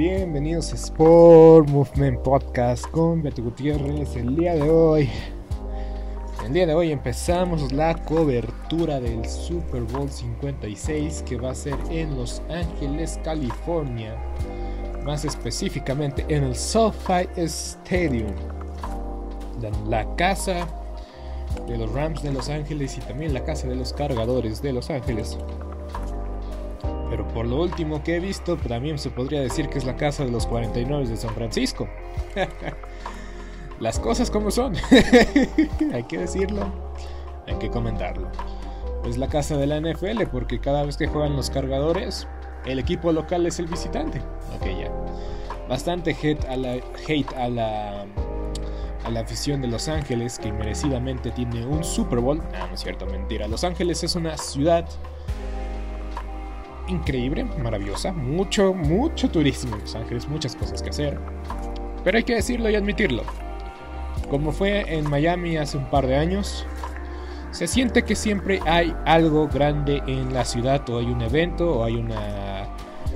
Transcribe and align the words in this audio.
Bienvenidos 0.00 0.72
a 0.72 0.76
Sport 0.76 1.68
Movement 1.68 2.22
Podcast 2.22 2.86
con 2.86 3.22
Beto 3.22 3.42
Gutiérrez. 3.42 4.16
El 4.16 4.34
día 4.34 4.54
de 4.54 4.62
hoy, 4.62 5.10
el 6.46 6.54
día 6.54 6.64
de 6.64 6.72
hoy 6.72 6.90
empezamos 6.90 7.70
la 7.70 7.94
cobertura 8.04 8.98
del 8.98 9.28
Super 9.28 9.82
Bowl 9.82 10.08
56 10.08 11.22
que 11.28 11.36
va 11.36 11.50
a 11.50 11.54
ser 11.54 11.74
en 11.90 12.16
Los 12.16 12.40
Ángeles, 12.48 13.20
California, 13.22 14.16
más 15.04 15.26
específicamente 15.26 16.24
en 16.30 16.44
el 16.44 16.56
SoFi 16.56 17.28
Stadium, 17.36 18.32
la 19.86 20.16
casa 20.16 20.66
de 21.68 21.76
los 21.76 21.92
Rams 21.92 22.22
de 22.22 22.32
Los 22.32 22.48
Ángeles 22.48 22.96
y 22.96 23.00
también 23.02 23.34
la 23.34 23.44
casa 23.44 23.68
de 23.68 23.76
los 23.76 23.92
cargadores 23.92 24.62
de 24.62 24.72
Los 24.72 24.88
Ángeles. 24.88 25.36
Pero 27.10 27.26
por 27.28 27.44
lo 27.44 27.56
último 27.56 28.02
que 28.02 28.16
he 28.16 28.20
visto, 28.20 28.56
también 28.56 28.98
se 28.98 29.10
podría 29.10 29.40
decir 29.40 29.68
que 29.68 29.78
es 29.78 29.84
la 29.84 29.96
casa 29.96 30.24
de 30.24 30.30
los 30.30 30.46
49 30.46 31.08
de 31.08 31.16
San 31.16 31.34
Francisco. 31.34 31.88
Las 33.80 33.98
cosas 33.98 34.30
como 34.30 34.50
son. 34.50 34.74
hay 35.92 36.04
que 36.04 36.18
decirlo, 36.18 36.70
hay 37.46 37.56
que 37.56 37.70
comentarlo. 37.70 38.28
Es 39.04 39.16
la 39.16 39.28
casa 39.28 39.56
de 39.56 39.66
la 39.66 39.80
NFL 39.80 40.24
porque 40.30 40.60
cada 40.60 40.84
vez 40.84 40.98
que 40.98 41.06
juegan 41.06 41.34
los 41.34 41.48
cargadores, 41.48 42.28
el 42.66 42.78
equipo 42.78 43.10
local 43.10 43.46
es 43.46 43.58
el 43.58 43.66
visitante. 43.66 44.20
Ok, 44.54 44.66
ya. 44.66 44.92
Bastante 45.66 46.10
hate 46.10 46.44
a 46.44 46.56
la, 46.56 46.74
hate 47.08 47.32
a 47.36 47.48
la, 47.48 48.04
a 49.04 49.10
la 49.10 49.20
afición 49.20 49.62
de 49.62 49.68
Los 49.68 49.88
Ángeles 49.88 50.38
que 50.38 50.52
merecidamente 50.52 51.30
tiene 51.30 51.64
un 51.64 51.82
Super 51.82 52.20
Bowl. 52.20 52.38
No, 52.52 52.66
no 52.66 52.74
es 52.74 52.80
cierto, 52.80 53.06
mentira. 53.06 53.48
Los 53.48 53.64
Ángeles 53.64 54.04
es 54.04 54.14
una 54.14 54.36
ciudad 54.36 54.86
increíble, 56.90 57.44
maravillosa, 57.62 58.12
mucho, 58.12 58.74
mucho 58.74 59.30
turismo 59.30 59.74
en 59.74 59.82
Los 59.82 59.94
Ángeles, 59.94 60.28
muchas 60.28 60.56
cosas 60.56 60.82
que 60.82 60.90
hacer. 60.90 61.18
Pero 62.04 62.18
hay 62.18 62.24
que 62.24 62.34
decirlo 62.34 62.68
y 62.70 62.74
admitirlo. 62.74 63.22
Como 64.28 64.52
fue 64.52 64.94
en 64.94 65.08
Miami 65.08 65.56
hace 65.56 65.76
un 65.76 65.88
par 65.90 66.06
de 66.06 66.16
años, 66.16 66.66
se 67.50 67.66
siente 67.66 68.04
que 68.04 68.14
siempre 68.14 68.60
hay 68.64 68.94
algo 69.06 69.48
grande 69.48 70.02
en 70.06 70.32
la 70.32 70.44
ciudad 70.44 70.88
o 70.88 70.98
hay 70.98 71.06
un 71.06 71.20
evento 71.20 71.78
o 71.78 71.84
hay 71.84 71.96
una 71.96 72.68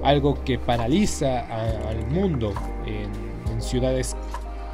algo 0.02 0.42
que 0.44 0.58
paraliza 0.58 1.40
al 1.88 2.06
mundo 2.08 2.52
en, 2.86 3.34
ciudades 3.60 4.16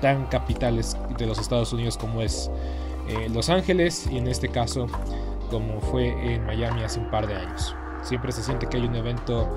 tan 0.01 0.25
capitales 0.29 0.97
de 1.19 1.27
los 1.27 1.39
Estados 1.39 1.71
Unidos 1.75 1.99
como 1.99 2.23
es 2.23 2.51
eh, 3.09 3.29
Los 3.29 3.51
Ángeles 3.51 4.09
y 4.11 4.17
en 4.17 4.27
este 4.27 4.49
caso 4.49 4.87
como 5.51 5.83
fue 5.83 6.09
en 6.35 6.47
Miami 6.47 6.83
hace 6.83 6.99
un 6.99 7.11
par 7.11 7.27
de 7.27 7.35
años. 7.35 7.77
Siempre 8.03 8.33
se 8.33 8.43
siente 8.43 8.67
que 8.67 8.79
hay 8.79 8.85
un 8.85 8.95
evento 8.95 9.49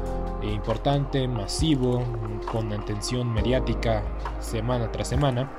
importante, 0.42 1.28
masivo, 1.28 2.04
con 2.52 2.72
atención 2.74 3.32
mediática 3.34 4.04
semana 4.40 4.92
tras 4.92 5.08
semana. 5.08 5.52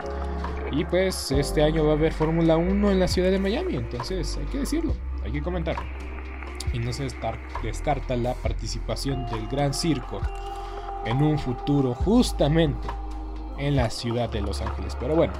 Y 0.71 0.85
pues 0.85 1.31
este 1.31 1.63
año 1.63 1.85
va 1.85 1.93
a 1.93 1.95
haber 1.95 2.13
Fórmula 2.13 2.57
1 2.57 2.91
en 2.91 3.01
la 3.01 3.09
ciudad 3.09 3.31
de 3.31 3.39
Miami, 3.39 3.77
entonces 3.77 4.37
hay 4.37 4.47
que 4.47 4.59
decirlo, 4.59 4.95
hay 5.23 5.33
que 5.33 5.43
comentarlo. 5.43 5.85
Y 6.73 6.81
no 6.81 6.93
se 6.93 7.09
descarta 7.63 8.17
la 8.17 8.35
participación 8.35 9.27
del 9.27 9.47
Gran 9.47 9.73
Circo 9.73 10.21
en 11.05 11.23
un 11.23 11.39
futuro 11.39 11.95
justamente 11.95 12.89
en 13.59 13.77
la 13.77 13.91
ciudad 13.91 14.29
de 14.29 14.41
Los 14.41 14.61
Ángeles. 14.61 14.97
Pero 14.99 15.15
bueno, 15.15 15.33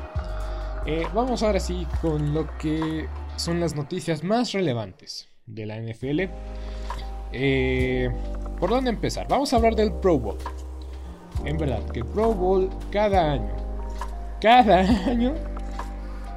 eh, 0.87 1.07
vamos 1.15 1.43
ahora 1.43 1.59
sí 1.61 1.87
con 2.01 2.35
lo 2.35 2.47
que 2.59 3.09
son 3.37 3.59
las 3.59 3.75
noticias 3.75 4.23
más 4.23 4.53
relevantes 4.53 5.29
de 5.47 5.67
la 5.67 5.77
NFL. 5.77 6.31
Eh, 7.37 8.11
¿Por 8.61 8.71
dónde 8.71 8.91
empezar? 8.91 9.27
Vamos 9.29 9.53
a 9.53 9.57
hablar 9.57 9.75
del 9.75 9.93
Pro 9.93 10.19
Bowl. 10.19 10.39
En 11.45 11.59
verdad, 11.59 11.85
que 11.91 12.01
el 12.01 12.07
Pro 12.07 12.33
Bowl 12.33 12.71
cada 12.91 13.33
año, 13.33 13.51
cada 14.41 14.81
año 15.11 15.35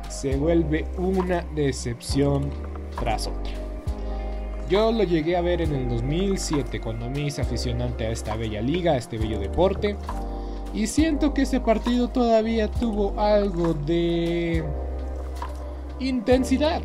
se 0.10 0.36
vuelve 0.36 0.86
una 0.98 1.42
decepción 1.56 2.50
tras 3.00 3.28
otra. 3.28 3.54
Yo 4.70 4.92
lo 4.92 5.04
llegué 5.04 5.38
a 5.38 5.42
ver 5.42 5.62
en 5.62 5.74
el 5.74 5.88
2007 5.88 6.82
cuando 6.82 7.10
me 7.10 7.22
hice 7.22 7.42
aficionante 7.42 8.08
a 8.08 8.10
esta 8.10 8.36
bella 8.36 8.62
liga, 8.62 8.94
a 8.94 8.98
este 8.98 9.18
bello 9.18 9.40
deporte. 9.40 9.96
Y 10.74 10.88
siento 10.88 11.34
que 11.34 11.44
ese 11.44 11.62
partido 11.62 12.10
todavía 12.10 12.70
tuvo 12.70 13.18
algo 13.20 13.74
de 13.74 14.64
intensidad. 16.00 16.82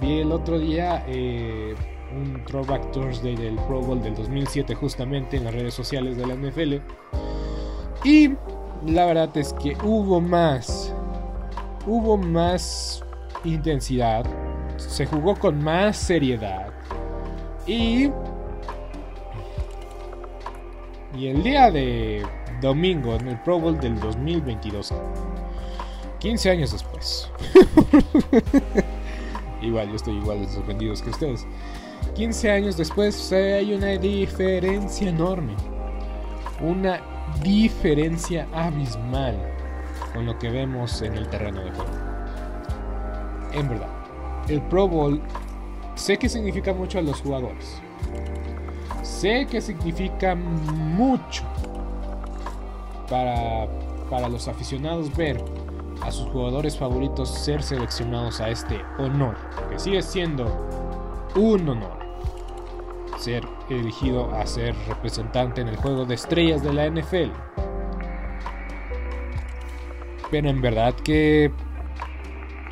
Vi 0.00 0.20
el 0.20 0.32
otro 0.32 0.58
día 0.58 1.04
eh, 1.06 1.74
un 2.16 2.44
Throwback 2.44 2.90
Thursday 2.92 3.36
del 3.36 3.56
Pro 3.66 3.80
Bowl 3.80 4.02
del 4.02 4.14
2007 4.14 4.74
justamente 4.74 5.36
en 5.36 5.44
las 5.44 5.54
redes 5.54 5.74
sociales 5.74 6.16
de 6.16 6.26
la 6.26 6.34
NFL. 6.34 6.76
Y 8.04 8.30
la 8.86 9.06
verdad 9.06 9.36
es 9.36 9.52
que 9.54 9.76
hubo 9.84 10.20
más, 10.20 10.94
hubo 11.86 12.16
más 12.16 13.04
intensidad, 13.44 14.24
se 14.76 15.06
jugó 15.06 15.36
con 15.36 15.62
más 15.62 15.96
seriedad 15.96 16.72
y 17.66 18.10
y 21.16 21.26
el 21.26 21.42
día 21.42 21.70
de 21.70 22.24
domingo 22.60 23.14
en 23.14 23.28
el 23.28 23.40
Pro 23.40 23.58
Bowl 23.58 23.78
del 23.78 23.98
2022 23.98 24.94
15 26.20 26.50
años 26.50 26.72
después 26.72 27.30
igual 29.62 29.88
yo 29.88 29.96
estoy 29.96 30.16
igual 30.16 30.40
de 30.40 30.48
sorprendidos 30.48 31.02
que 31.02 31.10
ustedes 31.10 31.46
15 32.14 32.50
años 32.50 32.76
después 32.76 33.32
hay 33.32 33.74
una 33.74 33.88
diferencia 33.98 35.08
enorme. 35.08 35.54
Una 36.60 37.00
diferencia 37.42 38.46
abismal 38.52 39.36
con 40.12 40.26
lo 40.26 40.38
que 40.38 40.50
vemos 40.50 41.00
en 41.02 41.14
el 41.14 41.28
terreno 41.28 41.62
de 41.62 41.70
juego. 41.70 41.90
En 43.52 43.68
verdad 43.68 44.00
el 44.48 44.60
Pro 44.62 44.88
Bowl 44.88 45.20
sé 45.94 46.16
que 46.16 46.28
significa 46.28 46.72
mucho 46.74 46.98
a 46.98 47.02
los 47.02 47.20
jugadores. 47.20 47.80
Sé 49.02 49.46
que 49.46 49.60
significa 49.60 50.34
mucho 50.34 51.44
para, 53.08 53.68
para 54.08 54.28
los 54.28 54.48
aficionados 54.48 55.14
ver 55.16 55.42
a 56.02 56.10
sus 56.10 56.28
jugadores 56.30 56.76
favoritos 56.76 57.28
ser 57.28 57.62
seleccionados 57.62 58.40
a 58.40 58.48
este 58.48 58.80
honor, 58.98 59.36
que 59.70 59.78
sigue 59.78 60.02
siendo 60.02 60.46
un 61.36 61.68
honor 61.68 61.99
ser 63.20 63.46
elegido 63.68 64.32
a 64.34 64.46
ser 64.46 64.74
representante 64.88 65.60
en 65.60 65.68
el 65.68 65.76
juego 65.76 66.04
de 66.04 66.14
estrellas 66.14 66.62
de 66.62 66.72
la 66.72 66.88
NFL. 66.88 67.30
Pero 70.30 70.48
en 70.48 70.60
verdad 70.60 70.94
que 70.94 71.52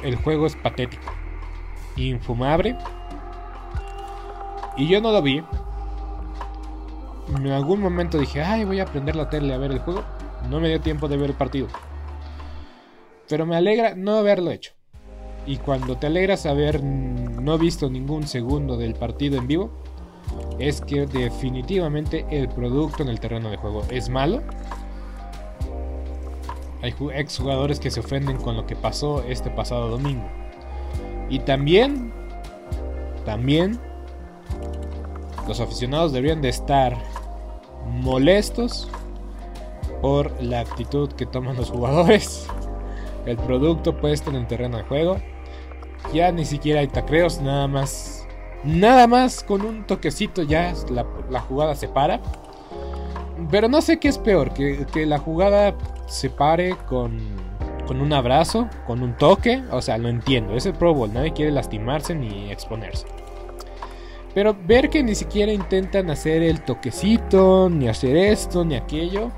el 0.03 0.17
juego 0.17 0.47
es 0.47 0.57
patético 0.57 1.19
infumable. 1.97 2.77
Y 4.77 4.89
yo 4.89 5.01
no 5.01 5.13
lo 5.13 5.23
vi. 5.23 5.43
En 7.37 7.47
algún 7.49 7.81
momento 7.81 8.19
dije, 8.19 8.43
ay, 8.43 8.65
voy 8.65 8.81
a 8.81 8.87
prender 8.87 9.17
la 9.17 9.29
tele 9.29 9.53
a 9.53 9.59
ver 9.59 9.73
el 9.73 9.81
juego. 9.81 10.03
No 10.49 10.61
me 10.61 10.69
dio 10.69 10.81
tiempo 10.81 11.09
de 11.09 11.17
ver 11.17 11.31
el 11.31 11.37
partido. 11.37 11.69
Pero 13.29 13.45
me 13.45 13.57
alegra 13.57 13.95
no 13.95 14.17
haberlo 14.17 14.51
hecho. 14.51 14.73
Y 15.47 15.57
cuando 15.57 15.97
te 15.97 16.07
alegras 16.07 16.47
haber 16.47 16.83
no 16.83 17.59
visto 17.59 17.91
ningún 17.91 18.27
segundo 18.27 18.77
del 18.77 18.95
partido 18.95 19.37
en 19.39 19.47
vivo, 19.47 19.71
es 20.59 20.81
que 20.81 21.07
definitivamente 21.07 22.27
el 22.31 22.49
producto 22.49 23.03
en 23.03 23.09
el 23.09 23.21
terreno 23.21 23.51
de 23.51 23.57
juego 23.57 23.83
es 23.91 24.09
malo. 24.09 24.43
Hay 26.83 26.95
exjugadores 27.15 27.81
que 27.81 27.91
se 27.91 28.01
ofenden 28.01 28.37
con 28.39 28.57
lo 28.57 28.67
que 28.67 28.77
pasó 28.77 29.23
este 29.25 29.51
pasado 29.51 29.89
domingo. 29.89 30.27
Y 31.29 31.41
también, 31.41 32.13
también, 33.25 33.79
los 35.47 35.61
aficionados 35.61 36.13
deberían 36.13 36.41
de 36.41 36.49
estar 36.49 36.97
molestos 37.87 38.89
por 40.01 40.41
la 40.43 40.61
actitud 40.61 41.11
que 41.13 41.27
toman 41.27 41.57
los 41.57 41.71
jugadores. 41.71 42.47
El 43.27 43.37
producto 43.37 43.97
puesto 43.97 44.31
en 44.31 44.37
el 44.37 44.47
terreno 44.47 44.79
de 44.79 44.85
juego. 44.85 45.19
Ya 46.13 46.33
ni 46.33 46.45
siquiera 46.45 46.81
hay 46.81 46.89
tacreos, 46.89 47.41
nada 47.41 47.67
más. 47.67 48.18
Nada 48.65 49.07
más 49.07 49.43
con 49.43 49.63
un 49.63 49.87
toquecito 49.87 50.43
ya 50.43 50.75
la, 50.91 51.41
jugada 51.41 51.75
se 51.75 51.89
para. 51.89 52.21
Pero 53.51 53.69
no 53.69 53.81
sé 53.81 53.99
qué 53.99 54.09
es 54.09 54.19
peor, 54.19 54.53
que, 54.53 54.87
que 54.93 55.07
la 55.07 55.19
jugada 55.19 55.75
se 56.07 56.29
pare 56.29 56.77
con 56.89 57.19
con 57.89 58.03
un 58.03 58.13
abrazo, 58.13 58.69
con 58.87 59.03
un 59.03 59.17
toque, 59.17 59.63
o 59.71 59.81
sea, 59.81 59.97
lo 59.97 60.11
entiendo, 60.11 60.55
es 60.55 60.67
el 60.67 60.75
Pro 60.75 60.93
Bowl, 60.93 61.11
nadie 61.11 61.33
quiere 61.33 61.51
lastimarse 61.51 62.15
ni 62.15 62.53
exponerse. 62.53 63.07
Pero 64.35 64.55
ver 64.67 64.91
que 64.91 65.03
ni 65.03 65.15
siquiera 65.15 65.51
intentan 65.51 66.11
hacer 66.11 66.43
el 66.43 66.61
toquecito, 66.61 67.71
ni 67.71 67.89
hacer 67.89 68.15
esto, 68.15 68.63
ni 68.63 68.77
aquello. 68.77 69.31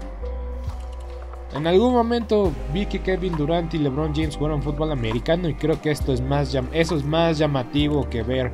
En 1.55 1.69
algún 1.69 1.93
momento 1.95 2.51
vi 2.75 2.87
que 2.87 3.01
Kevin 3.01 3.37
Durant 3.37 3.73
y 3.73 3.79
LeBron 3.79 4.13
James 4.15 4.37
jugaron 4.37 4.63
fútbol 4.63 4.91
americano 4.91 5.49
y 5.49 5.55
creo 5.55 5.81
que 5.81 5.93
esto 5.93 6.13
es 6.13 6.21
más, 6.21 6.53
eso 6.73 6.97
es 6.97 7.05
más 7.05 7.39
llamativo 7.39 8.09
que 8.11 8.25
ver 8.25 8.53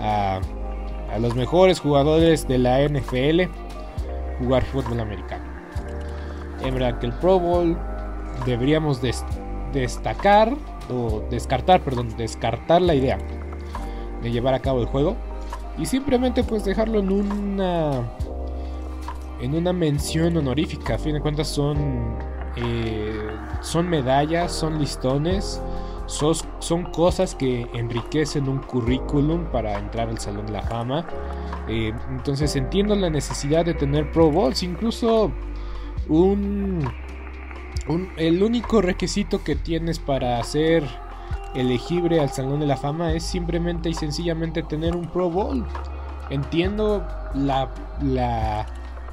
a, 0.00 0.40
los 1.20 1.34
mejores 1.34 1.80
jugadores 1.80 2.46
de 2.46 2.58
la 2.58 2.86
NFL 2.86 3.50
jugar 4.38 4.64
fútbol 4.64 5.00
americano. 5.00 5.44
En 6.62 6.74
verdad 6.74 6.98
que 6.98 7.06
el 7.06 7.12
Pro 7.12 7.38
Bowl 7.38 7.78
deberíamos 8.44 9.00
destacar 9.72 10.54
o 10.90 11.22
descartar, 11.30 11.80
perdón, 11.80 12.16
descartar 12.16 12.82
la 12.82 12.94
idea 12.94 13.18
de 14.22 14.30
llevar 14.30 14.54
a 14.54 14.58
cabo 14.58 14.80
el 14.80 14.86
juego 14.86 15.16
y 15.78 15.86
simplemente 15.86 16.42
pues 16.42 16.64
dejarlo 16.64 17.00
en 17.00 17.12
una 17.12 18.02
en 19.40 19.54
una 19.54 19.72
mención 19.72 20.36
honorífica. 20.36 20.94
A 20.94 20.98
fin 20.98 21.14
de 21.14 21.20
cuentas 21.20 21.48
son 21.48 22.16
eh, 22.56 23.28
son 23.60 23.88
medallas, 23.88 24.52
son 24.52 24.78
listones, 24.78 25.60
son, 26.06 26.34
son, 26.58 26.84
cosas 26.84 27.34
que 27.34 27.66
enriquecen 27.74 28.48
un 28.48 28.58
currículum 28.58 29.44
para 29.46 29.78
entrar 29.78 30.08
al 30.08 30.18
Salón 30.18 30.46
de 30.46 30.52
la 30.52 30.62
Fama. 30.62 31.06
Eh, 31.68 31.92
entonces 32.10 32.54
entiendo 32.56 32.94
la 32.94 33.10
necesidad 33.10 33.64
de 33.64 33.74
tener 33.74 34.10
Pro 34.12 34.30
Bowls, 34.30 34.62
incluso 34.62 35.32
un 36.08 36.88
el 38.16 38.42
único 38.42 38.82
requisito 38.82 39.44
que 39.44 39.54
tienes 39.54 39.98
para 39.98 40.42
ser 40.42 40.84
elegible 41.54 42.20
al 42.20 42.30
Salón 42.30 42.60
de 42.60 42.66
la 42.66 42.76
Fama 42.76 43.12
es 43.12 43.22
simplemente 43.22 43.88
y 43.88 43.94
sencillamente 43.94 44.62
tener 44.62 44.96
un 44.96 45.06
Pro 45.06 45.30
Bowl. 45.30 45.64
Entiendo 46.30 47.06
la, 47.34 47.70
la, 48.02 48.66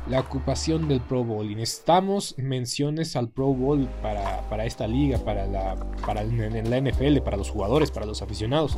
la 0.08 0.20
ocupación 0.20 0.88
del 0.88 1.00
Pro 1.02 1.24
Bowl 1.24 1.50
y 1.50 1.56
necesitamos 1.56 2.36
menciones 2.38 3.16
al 3.16 3.30
Pro 3.30 3.54
Bowl 3.54 3.88
para, 4.02 4.42
para 4.50 4.66
esta 4.66 4.88
liga, 4.88 5.18
para 5.20 5.48
la, 5.48 5.76
para 6.06 6.24
la 6.24 6.82
NFL, 6.82 7.20
para 7.20 7.38
los 7.38 7.50
jugadores, 7.50 7.92
para 7.92 8.06
los 8.06 8.22
aficionados. 8.22 8.78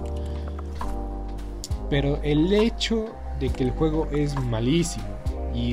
Pero 1.90 2.20
el 2.24 2.52
hecho 2.54 3.06
de 3.40 3.50
que 3.50 3.64
el 3.64 3.72
juego 3.72 4.08
es 4.12 4.36
malísimo 4.46 5.06
y 5.54 5.72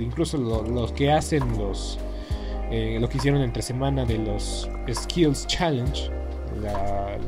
incluso 0.00 0.38
los 0.38 0.92
que 0.92 1.12
hacen 1.12 1.58
los 1.58 1.98
eh, 2.70 2.98
lo 2.98 3.08
que 3.08 3.18
hicieron 3.18 3.42
entre 3.42 3.62
semana 3.62 4.04
de 4.04 4.18
los 4.18 4.68
Skills 4.92 5.46
Challenge, 5.46 6.10
la, 6.60 7.18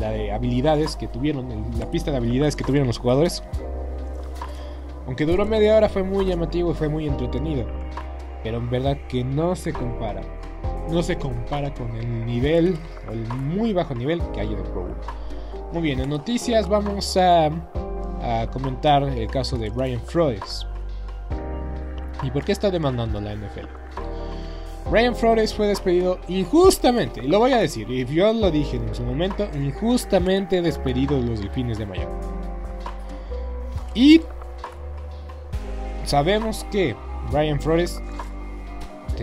de, 0.00 0.32
habilidades 0.32 0.96
que 0.96 1.06
tuvieron, 1.06 1.46
la 1.78 1.90
pista 1.90 2.10
de 2.10 2.16
habilidades 2.16 2.56
que 2.56 2.64
tuvieron 2.64 2.86
los 2.86 2.98
jugadores. 2.98 3.42
Aunque 5.06 5.26
duró 5.26 5.44
media 5.46 5.76
hora 5.76 5.88
fue 5.88 6.02
muy 6.02 6.26
llamativo 6.26 6.70
y 6.70 6.74
fue 6.74 6.88
muy 6.88 7.06
entretenido. 7.06 7.66
Pero 8.42 8.58
en 8.58 8.70
verdad 8.70 8.96
que 9.08 9.24
no 9.24 9.56
se 9.56 9.72
compara. 9.72 10.22
No 10.90 11.02
se 11.02 11.16
compara 11.16 11.72
con 11.72 11.94
el 11.96 12.26
nivel, 12.26 12.76
el 13.10 13.26
muy 13.34 13.72
bajo 13.72 13.94
nivel 13.94 14.20
que 14.32 14.40
hay 14.40 14.52
el 14.52 14.62
Pro 14.62 14.88
Muy 15.72 15.82
bien, 15.82 16.00
en 16.00 16.10
noticias 16.10 16.68
vamos 16.68 17.16
a, 17.16 17.50
comentar 18.52 19.04
el 19.04 19.26
caso 19.28 19.56
de 19.56 19.70
Brian 19.70 20.00
Flores. 20.00 20.66
¿Y 22.22 22.30
por 22.30 22.44
qué 22.44 22.52
está 22.52 22.70
demandando 22.70 23.20
la 23.20 23.34
NFL? 23.34 23.66
Ryan 24.90 25.14
Flores 25.14 25.54
fue 25.54 25.68
despedido 25.68 26.18
injustamente, 26.26 27.24
y 27.24 27.28
lo 27.28 27.38
voy 27.38 27.52
a 27.52 27.58
decir, 27.58 27.88
y 27.88 28.04
yo 28.06 28.32
lo 28.32 28.50
dije 28.50 28.76
en 28.76 28.94
su 28.94 29.04
momento, 29.04 29.48
injustamente 29.54 30.60
despedido 30.60 31.20
de 31.20 31.28
los 31.28 31.40
Delfines 31.40 31.78
de 31.78 31.86
Miami. 31.86 32.12
Y 33.94 34.20
sabemos 36.10 36.66
que 36.72 36.96
Ryan 37.30 37.60
Flores 37.60 38.02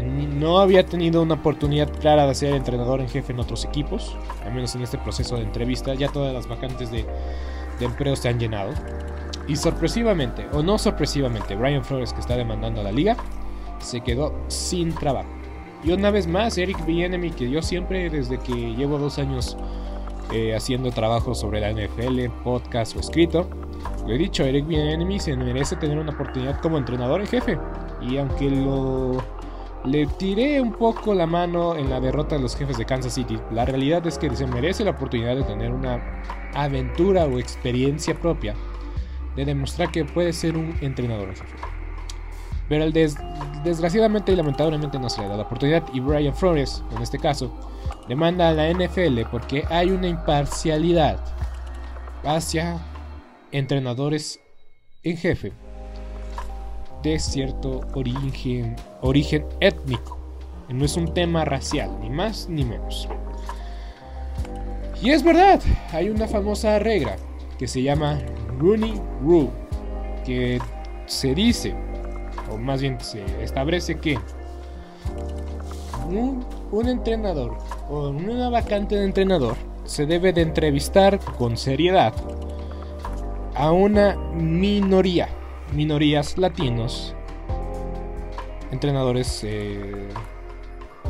no 0.01 0.59
había 0.59 0.85
tenido 0.85 1.21
una 1.21 1.33
oportunidad 1.33 1.91
clara 1.99 2.25
de 2.25 2.33
ser 2.33 2.53
entrenador 2.53 3.01
en 3.01 3.09
jefe 3.09 3.33
en 3.33 3.41
otros 3.41 3.65
equipos, 3.65 4.15
al 4.45 4.53
menos 4.53 4.73
en 4.73 4.83
este 4.83 4.97
proceso 4.97 5.35
de 5.35 5.43
entrevista, 5.43 5.93
ya 5.95 6.07
todas 6.07 6.33
las 6.33 6.47
vacantes 6.47 6.89
de, 6.89 7.05
de 7.79 7.85
empleo 7.85 8.15
se 8.15 8.29
han 8.29 8.39
llenado. 8.39 8.71
Y 9.49 9.57
sorpresivamente, 9.57 10.47
o 10.53 10.63
no 10.63 10.77
sorpresivamente, 10.77 11.55
Brian 11.55 11.83
Flores, 11.83 12.13
que 12.13 12.21
está 12.21 12.37
demandando 12.37 12.79
a 12.79 12.85
la 12.85 12.91
liga, 12.93 13.17
se 13.79 13.99
quedó 13.99 14.33
sin 14.47 14.95
trabajo. 14.95 15.29
Y 15.83 15.91
una 15.91 16.09
vez 16.09 16.25
más, 16.25 16.57
Eric 16.57 16.85
Bienemy, 16.85 17.31
que 17.31 17.49
yo 17.49 17.61
siempre, 17.61 18.09
desde 18.09 18.37
que 18.37 18.53
llevo 18.75 18.97
dos 18.97 19.19
años 19.19 19.57
eh, 20.31 20.55
haciendo 20.55 20.91
trabajo 20.91 21.35
sobre 21.35 21.59
la 21.59 21.71
NFL, 21.71 22.29
podcast 22.43 22.95
o 22.95 22.99
escrito, 23.01 23.49
lo 24.07 24.13
he 24.13 24.17
dicho, 24.17 24.43
Eric 24.43 24.65
Bienemy 24.65 25.19
se 25.19 25.35
merece 25.35 25.75
tener 25.75 25.99
una 25.99 26.11
oportunidad 26.11 26.61
como 26.61 26.77
entrenador 26.77 27.19
en 27.19 27.27
jefe. 27.27 27.59
Y 28.01 28.17
aunque 28.17 28.49
lo 28.49 29.21
le 29.83 30.05
tiré 30.05 30.59
un 30.59 30.73
poco 30.73 31.13
la 31.13 31.25
mano 31.25 31.75
en 31.75 31.89
la 31.89 31.99
derrota 31.99 32.35
de 32.35 32.41
los 32.41 32.55
jefes 32.55 32.77
de 32.77 32.85
Kansas 32.85 33.13
City, 33.13 33.39
la 33.51 33.65
realidad 33.65 34.05
es 34.07 34.17
que 34.17 34.33
se 34.35 34.47
merece 34.47 34.83
la 34.83 34.91
oportunidad 34.91 35.35
de 35.35 35.43
tener 35.43 35.71
una 35.71 36.21
aventura 36.53 37.25
o 37.25 37.37
experiencia 37.37 38.19
propia 38.19 38.55
de 39.35 39.45
demostrar 39.45 39.91
que 39.91 40.03
puede 40.03 40.33
ser 40.33 40.57
un 40.57 40.75
entrenador 40.81 41.29
en 41.29 41.35
jefe. 41.35 41.55
Pero 42.67 42.83
el 42.83 42.93
desgraciadamente 43.63 44.31
y 44.31 44.35
lamentablemente 44.35 44.99
no 44.99 45.09
se 45.09 45.21
le 45.21 45.27
da 45.27 45.37
la 45.37 45.43
oportunidad 45.43 45.83
y 45.93 45.99
Brian 45.99 46.35
Flores, 46.35 46.83
en 46.95 47.01
este 47.01 47.17
caso, 47.17 47.53
demanda 48.09 48.49
a 48.49 48.53
la 48.53 48.69
NFL 48.69 49.21
porque 49.31 49.63
hay 49.69 49.91
una 49.91 50.07
imparcialidad 50.07 51.19
hacia 52.25 52.77
entrenadores 53.51 54.39
en 55.03 55.17
jefe 55.17 55.51
de 57.03 57.19
cierto 57.19 57.81
origen, 57.93 58.75
origen 59.01 59.45
étnico. 59.59 60.17
No 60.69 60.83
es 60.83 60.97
un 60.97 61.13
tema 61.13 61.45
racial, 61.45 61.89
ni 62.01 62.09
más 62.09 62.49
ni 62.49 62.65
menos. 62.65 63.07
Y 65.01 65.11
es 65.11 65.23
verdad, 65.23 65.61
hay 65.91 66.09
una 66.09 66.27
famosa 66.27 66.79
regla 66.79 67.15
que 67.57 67.67
se 67.67 67.81
llama 67.81 68.19
Rooney 68.59 68.99
Rule, 69.21 69.49
que 70.25 70.59
se 71.05 71.33
dice, 71.33 71.73
o 72.51 72.57
más 72.57 72.81
bien 72.81 72.99
se 72.99 73.23
establece 73.41 73.97
que 73.99 74.17
un, 76.09 76.45
entrenador 76.87 77.57
o 77.89 78.09
una 78.09 78.49
vacante 78.49 78.95
de 78.95 79.05
entrenador 79.05 79.55
se 79.85 80.05
debe 80.05 80.33
de 80.33 80.41
entrevistar 80.41 81.19
con 81.37 81.57
seriedad 81.57 82.13
a 83.57 83.71
una 83.71 84.15
minoría 84.33 85.29
minorías 85.73 86.37
latinos, 86.37 87.15
entrenadores 88.71 89.43
eh, 89.43 90.07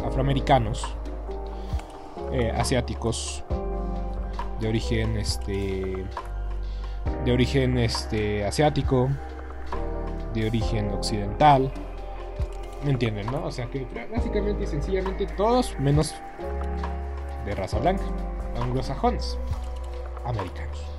afroamericanos, 0.05 0.95
eh, 2.31 2.51
asiáticos, 2.55 3.43
de 4.59 4.67
origen 4.67 5.17
este 5.17 6.05
de 7.23 7.31
origen 7.31 7.77
este 7.77 8.45
asiático, 8.45 9.09
de 10.33 10.47
origen 10.47 10.89
occidental. 10.91 11.71
¿Me 12.83 12.91
entienden, 12.91 13.27
no? 13.27 13.45
O 13.45 13.51
sea 13.51 13.67
que 13.67 13.85
básicamente 14.11 14.63
y 14.63 14.67
sencillamente 14.67 15.25
todos 15.25 15.77
menos 15.79 16.15
de 17.45 17.55
raza 17.55 17.79
blanca, 17.79 18.03
anglosajones, 18.55 19.37
americanos. 20.25 20.96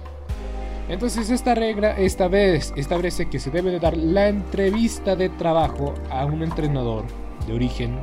Entonces 0.88 1.28
esta 1.28 1.54
regla 1.54 1.92
esta 1.98 2.28
vez 2.28 2.72
establece 2.74 3.26
que 3.26 3.38
se 3.38 3.50
debe 3.50 3.70
de 3.70 3.78
dar 3.78 3.96
la 3.96 4.28
entrevista 4.28 5.16
de 5.16 5.28
trabajo 5.28 5.94
a 6.10 6.24
un 6.24 6.42
entrenador 6.42 7.04
de 7.46 7.52
origen 7.52 7.98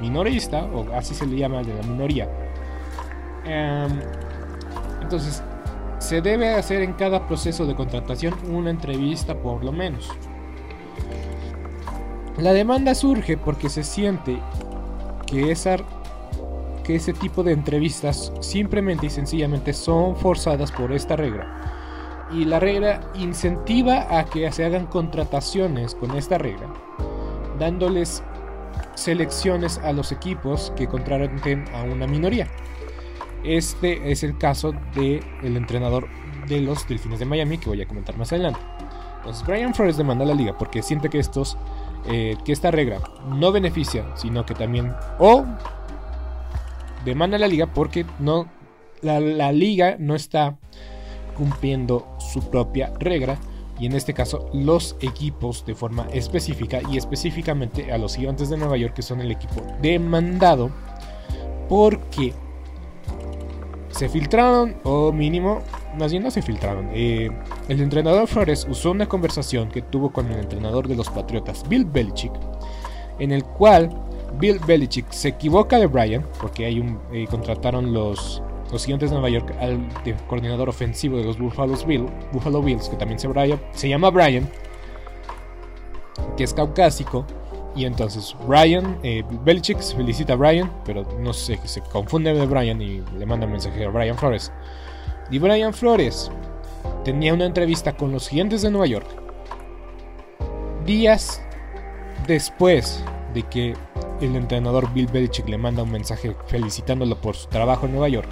minorista, 0.00 0.64
o 0.64 0.92
así 0.94 1.14
se 1.14 1.26
le 1.26 1.36
llama 1.36 1.62
de 1.62 1.74
la 1.74 1.82
minoría. 1.82 2.28
Em, 3.44 4.00
entonces, 5.00 5.42
se 5.98 6.20
debe 6.20 6.54
hacer 6.54 6.82
en 6.82 6.94
cada 6.94 7.28
proceso 7.28 7.66
de 7.66 7.76
contratación 7.76 8.34
una 8.50 8.70
entrevista 8.70 9.36
por 9.40 9.62
lo 9.62 9.70
menos. 9.70 10.10
La 12.38 12.52
demanda 12.52 12.96
surge 12.96 13.36
porque 13.36 13.68
se 13.68 13.84
siente 13.84 14.40
que, 15.26 15.52
esa, 15.52 15.76
que 16.82 16.96
ese 16.96 17.12
tipo 17.12 17.44
de 17.44 17.52
entrevistas 17.52 18.32
simplemente 18.40 19.06
y 19.06 19.10
sencillamente 19.10 19.72
son 19.72 20.16
forzadas 20.16 20.72
por 20.72 20.92
esta 20.92 21.14
regla 21.14 21.72
y 22.32 22.44
la 22.44 22.60
regla 22.60 23.00
incentiva 23.14 24.18
a 24.18 24.24
que 24.24 24.50
se 24.52 24.64
hagan 24.64 24.86
contrataciones 24.86 25.94
con 25.94 26.16
esta 26.16 26.38
regla, 26.38 26.72
dándoles 27.58 28.22
selecciones 28.94 29.78
a 29.78 29.92
los 29.92 30.12
equipos 30.12 30.72
que 30.76 30.86
contraten 30.86 31.64
a 31.74 31.82
una 31.82 32.06
minoría. 32.06 32.48
Este 33.44 34.10
es 34.10 34.22
el 34.22 34.38
caso 34.38 34.72
del 34.94 35.22
el 35.42 35.56
entrenador 35.56 36.08
de 36.46 36.60
los 36.60 36.86
Delfines 36.86 37.18
de 37.18 37.24
Miami 37.24 37.58
que 37.58 37.68
voy 37.68 37.82
a 37.82 37.88
comentar 37.88 38.16
más 38.16 38.32
adelante. 38.32 38.60
Entonces 39.18 39.46
Brian 39.46 39.74
Flores 39.74 39.96
demanda 39.96 40.24
a 40.24 40.28
la 40.28 40.34
liga 40.34 40.56
porque 40.56 40.82
siente 40.82 41.08
que 41.08 41.18
estos 41.18 41.56
eh, 42.08 42.36
que 42.44 42.52
esta 42.52 42.70
regla 42.70 42.98
no 43.28 43.52
beneficia, 43.52 44.04
sino 44.16 44.44
que 44.44 44.54
también 44.54 44.92
o 45.18 45.44
demanda 47.04 47.38
la 47.38 47.46
liga 47.46 47.66
porque 47.66 48.04
no 48.18 48.48
la 49.02 49.50
liga 49.50 49.96
no 49.98 50.14
está 50.14 50.58
cumpliendo 51.34 52.06
su 52.18 52.40
propia 52.50 52.92
regla 52.98 53.38
y 53.78 53.86
en 53.86 53.94
este 53.94 54.14
caso 54.14 54.48
los 54.52 54.96
equipos 55.00 55.64
de 55.66 55.74
forma 55.74 56.06
específica 56.12 56.80
y 56.90 56.96
específicamente 56.96 57.92
a 57.92 57.98
los 57.98 58.16
gigantes 58.16 58.50
de 58.50 58.56
Nueva 58.56 58.76
York 58.76 58.94
que 58.94 59.02
son 59.02 59.20
el 59.20 59.30
equipo 59.30 59.62
demandado 59.80 60.70
porque 61.68 62.32
se 63.90 64.08
filtraron 64.08 64.76
o 64.84 65.12
mínimo 65.12 65.62
más 65.96 66.12
bien 66.12 66.22
no 66.22 66.30
se 66.30 66.42
filtraron 66.42 66.90
eh, 66.92 67.30
el 67.68 67.80
entrenador 67.80 68.26
Flores 68.28 68.66
usó 68.68 68.90
una 68.90 69.08
conversación 69.08 69.68
que 69.68 69.82
tuvo 69.82 70.12
con 70.12 70.30
el 70.30 70.38
entrenador 70.38 70.88
de 70.88 70.96
los 70.96 71.10
Patriotas 71.10 71.68
Bill 71.68 71.84
Belichick 71.84 72.32
en 73.18 73.32
el 73.32 73.44
cual 73.44 73.90
Bill 74.38 74.58
Belichick 74.66 75.10
se 75.10 75.28
equivoca 75.28 75.78
de 75.78 75.86
Brian 75.86 76.26
porque 76.40 76.66
hay 76.66 76.80
un 76.80 76.98
eh, 77.12 77.26
contrataron 77.28 77.92
los 77.92 78.42
los 78.72 78.84
Gigantes 78.84 79.10
de 79.10 79.14
Nueva 79.14 79.28
York 79.28 79.54
al 79.60 79.86
coordinador 80.26 80.68
ofensivo 80.68 81.18
de 81.18 81.24
los 81.24 81.38
Buffalo, 81.38 81.76
Buffalo 82.32 82.62
Bills, 82.62 82.88
que 82.88 82.96
también 82.96 83.18
se, 83.18 83.28
se 83.72 83.88
llama 83.88 84.10
Brian, 84.10 84.48
que 86.36 86.44
es 86.44 86.54
caucásico. 86.54 87.24
Y 87.74 87.86
entonces 87.86 88.36
Brian, 88.46 88.98
eh, 89.02 89.22
Belichick 89.44 89.80
felicita 89.80 90.34
a 90.34 90.36
Brian, 90.36 90.70
pero 90.84 91.04
no 91.20 91.32
sé, 91.32 91.58
se 91.64 91.80
confunde 91.80 92.34
de 92.34 92.46
Brian 92.46 92.82
y 92.82 93.02
le 93.16 93.26
manda 93.26 93.46
un 93.46 93.52
mensaje 93.52 93.84
a 93.84 93.88
Brian 93.88 94.18
Flores. 94.18 94.52
Y 95.30 95.38
Brian 95.38 95.72
Flores 95.72 96.30
tenía 97.04 97.32
una 97.32 97.46
entrevista 97.46 97.96
con 97.96 98.12
los 98.12 98.28
Gigantes 98.28 98.62
de 98.62 98.70
Nueva 98.70 98.86
York 98.86 99.22
días 100.84 101.42
después 102.26 103.02
de 103.34 103.42
que 103.44 103.74
el 104.20 104.36
entrenador 104.36 104.92
Bill 104.92 105.06
Belichick 105.06 105.48
le 105.48 105.58
manda 105.58 105.82
un 105.82 105.90
mensaje 105.90 106.36
felicitándolo 106.46 107.20
por 107.20 107.36
su 107.36 107.48
trabajo 107.48 107.86
en 107.86 107.92
Nueva 107.92 108.08
York. 108.08 108.28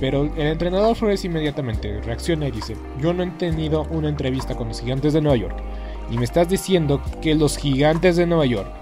Pero 0.00 0.22
el 0.22 0.46
entrenador 0.46 0.94
Flores 0.94 1.24
inmediatamente 1.24 2.00
reacciona 2.02 2.48
y 2.48 2.52
dice, 2.52 2.76
yo 3.00 3.12
no 3.12 3.24
he 3.24 3.30
tenido 3.32 3.84
una 3.90 4.08
entrevista 4.08 4.54
con 4.54 4.68
los 4.68 4.80
gigantes 4.80 5.12
de 5.12 5.20
Nueva 5.20 5.36
York. 5.36 5.56
Y 6.10 6.16
me 6.16 6.24
estás 6.24 6.48
diciendo 6.48 7.02
que 7.20 7.34
los 7.34 7.56
gigantes 7.56 8.16
de 8.16 8.26
Nueva 8.26 8.46
York 8.46 8.72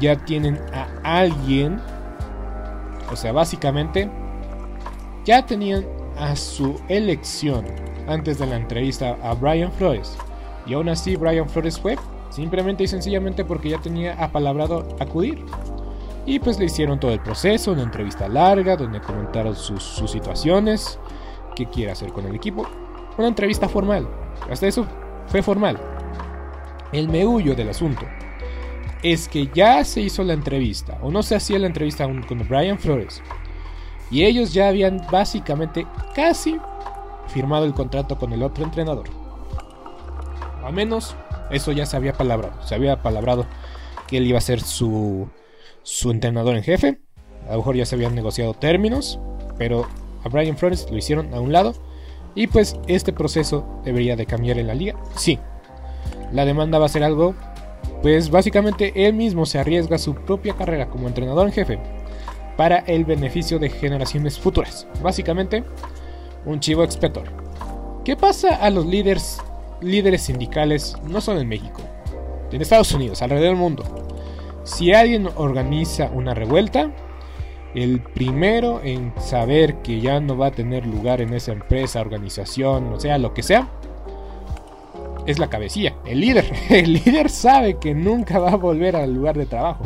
ya 0.00 0.16
tienen 0.16 0.58
a 0.72 0.88
alguien. 1.20 1.80
O 3.10 3.16
sea, 3.16 3.32
básicamente 3.32 4.10
ya 5.24 5.46
tenían 5.46 5.86
a 6.16 6.34
su 6.34 6.80
elección 6.88 7.64
antes 8.08 8.38
de 8.38 8.46
la 8.46 8.56
entrevista 8.56 9.16
a 9.22 9.34
Brian 9.34 9.70
Flores. 9.72 10.16
Y 10.66 10.74
aún 10.74 10.88
así 10.88 11.16
Brian 11.16 11.48
Flores 11.48 11.78
fue 11.78 11.96
simplemente 12.30 12.84
y 12.84 12.88
sencillamente 12.88 13.44
porque 13.44 13.70
ya 13.70 13.80
tenía 13.80 14.12
apalabrado 14.22 14.86
acudir. 14.98 15.44
Y 16.28 16.40
pues 16.40 16.58
le 16.58 16.66
hicieron 16.66 17.00
todo 17.00 17.12
el 17.12 17.20
proceso, 17.20 17.72
una 17.72 17.84
entrevista 17.84 18.28
larga 18.28 18.76
donde 18.76 19.00
comentaron 19.00 19.56
sus, 19.56 19.82
situaciones, 20.10 20.98
qué 21.56 21.64
quiere 21.64 21.92
hacer 21.92 22.12
con 22.12 22.26
el 22.26 22.34
equipo. 22.34 22.68
Una 23.16 23.28
entrevista 23.28 23.66
formal. 23.66 24.06
Hasta 24.50 24.66
eso 24.66 24.86
fue 25.28 25.42
formal. 25.42 25.80
El 26.92 27.08
meullo 27.08 27.54
del 27.54 27.70
asunto 27.70 28.02
es 29.02 29.26
que 29.26 29.48
ya 29.54 29.82
se 29.84 30.02
hizo 30.02 30.22
la 30.22 30.34
entrevista, 30.34 30.98
o 31.00 31.10
no 31.10 31.22
se 31.22 31.34
hacía 31.34 31.58
la 31.58 31.66
entrevista 31.66 32.04
aún 32.04 32.22
con 32.22 32.46
Brian 32.46 32.78
Flores. 32.78 33.22
Y 34.10 34.24
ellos 34.24 34.52
ya 34.52 34.68
habían 34.68 35.06
básicamente 35.10 35.86
casi 36.14 36.58
firmado 37.28 37.64
el 37.64 37.72
contrato 37.72 38.18
con 38.18 38.34
el 38.34 38.42
otro 38.42 38.64
entrenador. 38.64 39.08
Al 40.62 40.74
menos 40.74 41.16
eso 41.50 41.72
ya 41.72 41.86
se 41.86 41.96
había 41.96 42.12
palabrado. 42.12 42.62
Se 42.66 42.74
había 42.74 43.02
palabrado 43.02 43.46
que 44.06 44.18
él 44.18 44.26
iba 44.26 44.36
a 44.36 44.42
ser 44.42 44.60
su 44.60 45.30
su 45.88 46.10
entrenador 46.10 46.54
en 46.54 46.62
jefe. 46.62 46.98
A 47.48 47.52
lo 47.52 47.58
mejor 47.58 47.76
ya 47.76 47.86
se 47.86 47.94
habían 47.94 48.14
negociado 48.14 48.52
términos, 48.52 49.18
pero 49.56 49.88
a 50.22 50.28
Brian 50.28 50.58
Flores 50.58 50.86
lo 50.90 50.98
hicieron 50.98 51.32
a 51.32 51.40
un 51.40 51.50
lado. 51.50 51.72
Y 52.34 52.46
pues 52.46 52.76
este 52.86 53.12
proceso 53.12 53.66
debería 53.84 54.14
de 54.14 54.26
cambiar 54.26 54.58
en 54.58 54.66
la 54.66 54.74
liga. 54.74 54.94
Sí, 55.16 55.38
la 56.30 56.44
demanda 56.44 56.78
va 56.78 56.86
a 56.86 56.90
ser 56.90 57.02
algo, 57.02 57.34
pues 58.02 58.30
básicamente 58.30 59.06
él 59.06 59.14
mismo 59.14 59.46
se 59.46 59.58
arriesga 59.58 59.96
su 59.96 60.14
propia 60.14 60.54
carrera 60.54 60.90
como 60.90 61.08
entrenador 61.08 61.46
en 61.46 61.54
jefe 61.54 61.78
para 62.56 62.78
el 62.80 63.06
beneficio 63.06 63.58
de 63.58 63.70
generaciones 63.70 64.38
futuras. 64.38 64.86
Básicamente, 65.02 65.64
un 66.44 66.60
chivo 66.60 66.84
expiator. 66.84 67.24
¿Qué 68.04 68.14
pasa 68.14 68.56
a 68.56 68.68
los 68.68 68.84
líderes, 68.84 69.38
líderes 69.80 70.22
sindicales 70.22 70.96
no 71.04 71.22
solo 71.22 71.40
en 71.40 71.48
México, 71.48 71.80
en 72.52 72.60
Estados 72.60 72.92
Unidos, 72.92 73.22
alrededor 73.22 73.48
del 73.48 73.56
mundo? 73.56 74.08
Si 74.68 74.92
alguien 74.92 75.30
organiza 75.36 76.10
una 76.12 76.34
revuelta, 76.34 76.90
el 77.74 78.00
primero 78.00 78.82
en 78.84 79.14
saber 79.18 79.76
que 79.76 79.98
ya 80.02 80.20
no 80.20 80.36
va 80.36 80.48
a 80.48 80.50
tener 80.50 80.86
lugar 80.86 81.22
en 81.22 81.32
esa 81.32 81.52
empresa, 81.52 82.02
organización, 82.02 82.92
o 82.92 83.00
sea, 83.00 83.16
lo 83.16 83.32
que 83.32 83.42
sea, 83.42 83.70
es 85.26 85.38
la 85.38 85.48
cabecilla, 85.48 85.94
el 86.04 86.20
líder. 86.20 86.52
El 86.68 86.92
líder 86.92 87.30
sabe 87.30 87.78
que 87.78 87.94
nunca 87.94 88.38
va 88.38 88.50
a 88.50 88.56
volver 88.56 88.94
al 88.94 89.14
lugar 89.14 89.38
de 89.38 89.46
trabajo. 89.46 89.84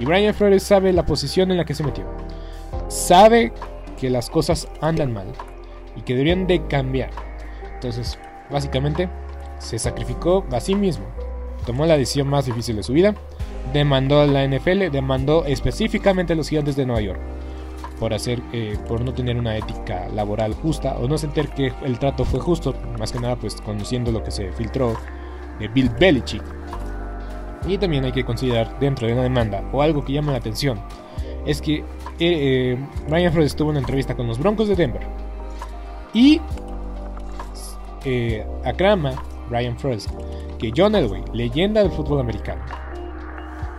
Y 0.00 0.04
Brian 0.04 0.34
Flores 0.34 0.64
sabe 0.64 0.92
la 0.92 1.06
posición 1.06 1.52
en 1.52 1.58
la 1.58 1.64
que 1.64 1.74
se 1.74 1.84
metió. 1.84 2.04
Sabe 2.88 3.52
que 4.00 4.10
las 4.10 4.30
cosas 4.30 4.66
andan 4.80 5.12
mal 5.12 5.28
y 5.96 6.02
que 6.02 6.14
deberían 6.14 6.48
de 6.48 6.66
cambiar. 6.66 7.10
Entonces, 7.74 8.18
básicamente, 8.50 9.08
se 9.58 9.78
sacrificó 9.78 10.44
a 10.50 10.58
sí 10.58 10.74
mismo. 10.74 11.06
Tomó 11.64 11.86
la 11.86 11.96
decisión 11.96 12.26
más 12.26 12.46
difícil 12.46 12.74
de 12.74 12.82
su 12.82 12.92
vida. 12.92 13.14
Demandó 13.72 14.20
a 14.20 14.26
la 14.26 14.46
NFL, 14.46 14.90
demandó 14.90 15.44
específicamente 15.46 16.32
a 16.32 16.36
los 16.36 16.48
gigantes 16.48 16.76
de 16.76 16.86
Nueva 16.86 17.00
York 17.00 17.20
por 17.98 18.12
hacer 18.12 18.42
eh, 18.52 18.76
por 18.88 19.04
no 19.04 19.14
tener 19.14 19.36
una 19.36 19.56
ética 19.56 20.08
laboral 20.08 20.54
justa 20.54 20.96
o 20.98 21.06
no 21.06 21.16
sentir 21.18 21.48
que 21.50 21.72
el 21.84 22.00
trato 22.00 22.24
fue 22.24 22.40
justo 22.40 22.74
más 22.98 23.12
que 23.12 23.20
nada 23.20 23.36
pues 23.36 23.60
conociendo 23.60 24.10
lo 24.10 24.24
que 24.24 24.32
se 24.32 24.50
filtró 24.52 24.96
de 25.60 25.68
Bill 25.68 25.88
Belichick. 26.00 26.42
Y 27.68 27.78
también 27.78 28.04
hay 28.04 28.10
que 28.10 28.24
considerar 28.24 28.78
dentro 28.80 29.06
de 29.06 29.12
una 29.12 29.22
demanda 29.22 29.62
o 29.72 29.82
algo 29.82 30.04
que 30.04 30.12
llama 30.12 30.32
la 30.32 30.38
atención 30.38 30.80
es 31.46 31.60
que 31.60 31.84
eh, 32.18 32.76
Brian 33.08 33.32
Flores 33.32 33.56
una 33.60 33.78
entrevista 33.78 34.14
con 34.14 34.26
los 34.26 34.38
Broncos 34.38 34.68
de 34.68 34.76
Denver 34.76 35.02
y 36.12 36.40
eh, 38.04 38.44
aclama 38.64 39.12
Brian 39.48 39.78
Flores 39.78 40.08
que 40.58 40.72
John 40.76 40.94
Elway 40.94 41.22
leyenda 41.32 41.82
del 41.82 41.92
fútbol 41.92 42.20
americano 42.20 42.62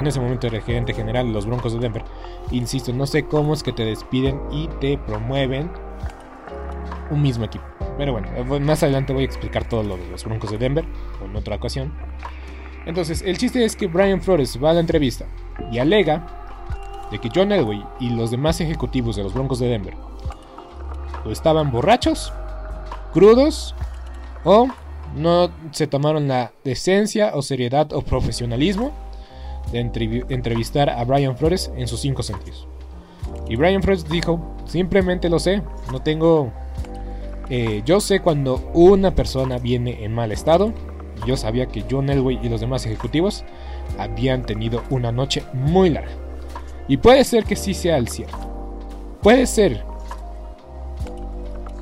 En 0.00 0.08
ese 0.08 0.18
momento 0.18 0.48
el 0.48 0.60
gerente 0.60 0.92
general 0.92 1.28
de 1.28 1.32
los 1.32 1.46
Broncos 1.46 1.72
de 1.72 1.78
Denver. 1.78 2.02
Insisto, 2.50 2.92
no 2.92 3.06
sé 3.06 3.26
cómo 3.26 3.54
es 3.54 3.62
que 3.62 3.72
te 3.72 3.84
despiden 3.84 4.40
y 4.50 4.66
te 4.80 4.98
promueven 4.98 5.70
un 7.12 7.22
mismo 7.22 7.44
equipo. 7.44 7.64
Pero 7.96 8.10
bueno, 8.10 8.26
eh, 8.34 8.58
más 8.58 8.82
adelante 8.82 9.12
voy 9.12 9.22
a 9.22 9.26
explicar 9.26 9.68
todo 9.68 9.84
lo 9.84 9.96
de 9.96 10.08
los 10.08 10.24
Broncos 10.24 10.50
de 10.50 10.58
Denver 10.58 10.84
en 11.24 11.36
otra 11.36 11.54
ocasión. 11.54 11.94
Entonces, 12.86 13.22
el 13.22 13.38
chiste 13.38 13.64
es 13.64 13.76
que 13.76 13.86
Brian 13.86 14.20
Flores 14.20 14.58
va 14.60 14.70
a 14.70 14.72
la 14.72 14.80
entrevista 14.80 15.26
y 15.70 15.78
alega 15.78 16.26
de 17.12 17.20
que 17.20 17.30
John 17.32 17.52
Elway 17.52 17.86
y 18.00 18.10
los 18.10 18.32
demás 18.32 18.60
ejecutivos 18.60 19.14
de 19.14 19.22
los 19.22 19.32
Broncos 19.32 19.60
de 19.60 19.68
Denver 19.68 19.94
o 21.24 21.30
estaban 21.30 21.70
borrachos, 21.70 22.32
crudos 23.12 23.76
o 24.42 24.66
no 25.14 25.52
se 25.70 25.86
tomaron 25.86 26.26
la 26.26 26.50
decencia 26.64 27.30
o 27.34 27.42
seriedad 27.42 27.92
o 27.92 28.02
profesionalismo 28.02 28.92
de 29.72 29.80
entrevistar 30.28 30.90
a 30.90 31.04
Brian 31.04 31.36
Flores 31.36 31.70
en 31.76 31.88
sus 31.88 32.00
cinco 32.00 32.22
sentidos. 32.22 32.68
Y 33.48 33.56
Brian 33.56 33.82
Flores 33.82 34.08
dijo, 34.08 34.40
simplemente 34.66 35.28
lo 35.28 35.38
sé, 35.38 35.62
no 35.92 36.00
tengo... 36.00 36.52
Eh, 37.50 37.82
yo 37.84 38.00
sé 38.00 38.20
cuando 38.20 38.70
una 38.72 39.14
persona 39.14 39.58
viene 39.58 40.04
en 40.04 40.14
mal 40.14 40.32
estado. 40.32 40.72
Yo 41.26 41.36
sabía 41.36 41.66
que 41.66 41.84
John 41.90 42.08
Elway 42.08 42.40
y 42.42 42.48
los 42.48 42.60
demás 42.60 42.86
ejecutivos 42.86 43.44
habían 43.98 44.46
tenido 44.46 44.82
una 44.88 45.12
noche 45.12 45.42
muy 45.52 45.90
larga. 45.90 46.12
Y 46.88 46.96
puede 46.96 47.22
ser 47.24 47.44
que 47.44 47.56
sí 47.56 47.74
sea 47.74 47.98
el 47.98 48.08
cierto. 48.08 48.38
Puede 49.22 49.46
ser 49.46 49.84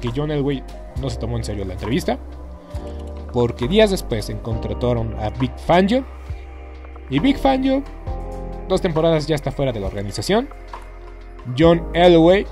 que 0.01 0.11
John 0.15 0.33
Elway 0.33 0.65
no 1.01 1.11
se 1.11 1.19
tomó 1.19 1.37
en 1.37 1.45
serio 1.45 1.65
la 1.65 1.75
entrevista. 1.75 2.19
Porque 3.33 3.69
días 3.69 3.91
después 3.91 4.29
encontraron 4.31 5.15
a 5.21 5.31
Big 5.31 5.57
Fangio 5.59 6.05
y 7.11 7.19
Big 7.19 7.39
Fangio, 7.39 7.83
dos 8.69 8.81
temporadas 8.81 9.27
ya 9.27 9.35
está 9.35 9.51
fuera 9.51 9.73
de 9.73 9.81
la 9.81 9.87
organización. 9.87 10.49
John 11.59 11.83
Elway, 11.95 12.47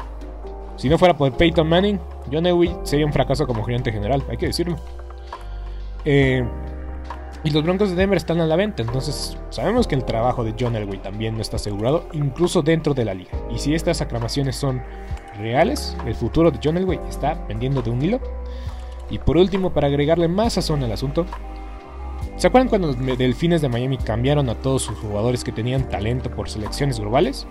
si 0.76 0.88
no 0.88 0.98
fuera 0.98 1.16
por 1.16 1.32
Peyton 1.36 1.68
Manning, 1.68 1.98
John 2.30 2.46
Elway 2.46 2.76
sería 2.82 3.06
un 3.06 3.12
fracaso 3.12 3.46
como 3.46 3.64
gerente 3.64 3.92
general, 3.92 4.22
hay 4.28 4.36
que 4.36 4.46
decirlo. 4.46 4.76
Eh, 6.04 6.44
y 7.42 7.50
los 7.50 7.62
Broncos 7.62 7.90
de 7.90 7.96
Denver 7.96 8.18
están 8.18 8.40
a 8.40 8.46
la 8.46 8.56
venta, 8.56 8.82
entonces 8.82 9.38
sabemos 9.48 9.86
que 9.86 9.94
el 9.94 10.04
trabajo 10.04 10.44
de 10.44 10.54
John 10.58 10.76
Elway 10.76 10.98
también 10.98 11.36
no 11.36 11.40
está 11.40 11.56
asegurado, 11.56 12.06
incluso 12.12 12.60
dentro 12.60 12.92
de 12.92 13.06
la 13.06 13.14
liga. 13.14 13.30
Y 13.50 13.58
si 13.58 13.74
estas 13.74 14.02
aclamaciones 14.02 14.56
son 14.56 14.82
reales, 15.38 15.96
el 16.06 16.14
futuro 16.14 16.50
de 16.50 16.58
John 16.62 16.76
Elway 16.76 17.00
está 17.08 17.46
pendiendo 17.46 17.80
de 17.80 17.90
un 17.90 18.02
hilo. 18.02 18.20
Y 19.08 19.18
por 19.18 19.38
último, 19.38 19.70
para 19.70 19.86
agregarle 19.86 20.28
más 20.28 20.52
sazón 20.52 20.84
al 20.84 20.92
asunto, 20.92 21.24
¿Se 22.40 22.46
acuerdan 22.46 22.70
cuando 22.70 22.88
los 22.88 23.18
Delfines 23.18 23.60
de 23.60 23.68
Miami 23.68 23.98
cambiaron 23.98 24.48
a 24.48 24.54
todos 24.54 24.80
sus 24.80 24.96
jugadores 24.96 25.44
que 25.44 25.52
tenían 25.52 25.90
talento 25.90 26.30
por 26.30 26.48
selecciones 26.48 26.98
globales? 26.98 27.46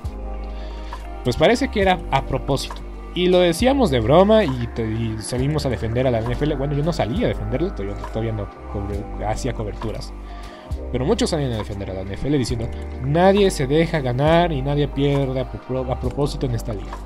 Pues 1.24 1.36
parece 1.36 1.70
que 1.70 1.84
era 1.84 2.00
a 2.10 2.26
propósito. 2.26 2.78
Y 3.14 3.28
lo 3.28 3.38
decíamos 3.38 3.92
de 3.92 4.00
broma 4.00 4.44
y, 4.46 4.68
salimos 5.20 5.68
a 5.68 5.70
defender 5.70 6.08
a 6.08 6.12
la 6.12 6.22
NFL. 6.22 6.56
Bueno, 6.56 6.74
yo 6.74 6.84
no 6.84 6.92
salía 6.92 7.28
a 7.28 7.30
defenderlo, 7.30 7.72
todavía, 7.76 8.32
no 8.32 8.48
hacía 9.28 9.54
coberturas. 9.54 10.12
Pero 10.92 11.06
muchos 11.06 11.30
salían 11.30 11.52
a 11.52 11.58
defender 11.58 11.92
a 11.92 11.94
la 11.94 12.04
NFL 12.04 12.36
diciendo, 12.40 12.68
nadie 13.04 13.52
se 13.52 13.68
deja 13.68 14.00
ganar 14.00 14.52
y 14.52 14.64
nadie 14.64 14.88
pierde 14.88 15.42
a 15.42 16.00
propósito 16.00 16.48
en 16.48 16.56
esta 16.56 16.74
liga. 16.74 16.98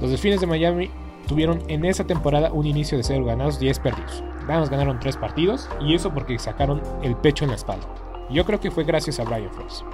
Los 0.00 0.08
Delfines 0.08 0.40
de 0.40 0.46
Miami 0.46 0.90
tuvieron 1.28 1.62
en 1.68 1.84
esa 1.84 2.04
temporada 2.04 2.50
un 2.50 2.64
inicio 2.64 2.96
de 2.96 3.04
0 3.04 3.26
ganados, 3.26 3.60
10 3.60 3.78
perdidos. 3.80 4.24
Ganaron 4.46 5.00
3 5.00 5.16
partidos 5.16 5.68
y 5.80 5.94
eso 5.94 6.12
porque 6.14 6.38
sacaron 6.38 6.82
el 7.02 7.16
pecho 7.16 7.44
en 7.44 7.50
la 7.50 7.56
espalda. 7.56 7.86
Yo 8.30 8.44
creo 8.44 8.60
que 8.60 8.70
fue 8.70 8.84
gracias 8.84 9.20
a 9.20 9.24
Brian 9.24 9.52
Flores. 9.52 9.84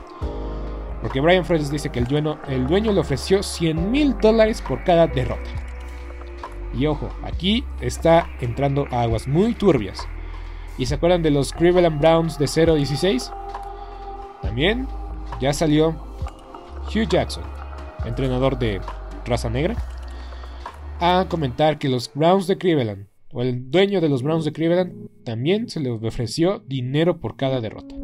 Porque 1.00 1.20
Brian 1.20 1.44
Flores 1.44 1.70
dice 1.70 1.90
que 1.90 1.98
el 1.98 2.06
dueño, 2.06 2.38
el 2.46 2.66
dueño 2.66 2.92
le 2.92 3.00
ofreció 3.00 3.42
100 3.42 3.90
mil 3.90 4.16
dólares 4.18 4.62
por 4.62 4.84
cada 4.84 5.06
derrota. 5.06 5.50
Y 6.74 6.86
ojo, 6.86 7.08
aquí 7.22 7.64
está 7.80 8.28
entrando 8.40 8.86
aguas 8.90 9.26
muy 9.26 9.54
turbias. 9.54 10.06
¿Y 10.78 10.86
se 10.86 10.94
acuerdan 10.94 11.22
de 11.22 11.30
los 11.30 11.52
Cleveland 11.52 12.00
Browns 12.00 12.38
de 12.38 12.46
0-16? 12.46 13.30
También 14.40 14.88
ya 15.40 15.52
salió 15.52 15.90
Hugh 16.86 17.08
Jackson, 17.08 17.44
entrenador 18.04 18.58
de 18.58 18.80
raza 19.26 19.50
negra, 19.50 19.76
a 21.00 21.26
comentar 21.28 21.78
que 21.78 21.88
los 21.88 22.10
Browns 22.14 22.46
de 22.46 22.56
Cleveland, 22.56 23.06
o 23.32 23.42
el 23.42 23.70
dueño 23.70 24.00
de 24.00 24.08
los 24.08 24.22
Browns 24.22 24.44
de 24.44 24.52
Cleveland, 24.52 25.08
también 25.24 25.68
se 25.68 25.80
le 25.80 25.90
ofreció 25.90 26.62
dinero 26.66 27.18
por 27.18 27.36
cada 27.36 27.60
derrota. 27.60 27.94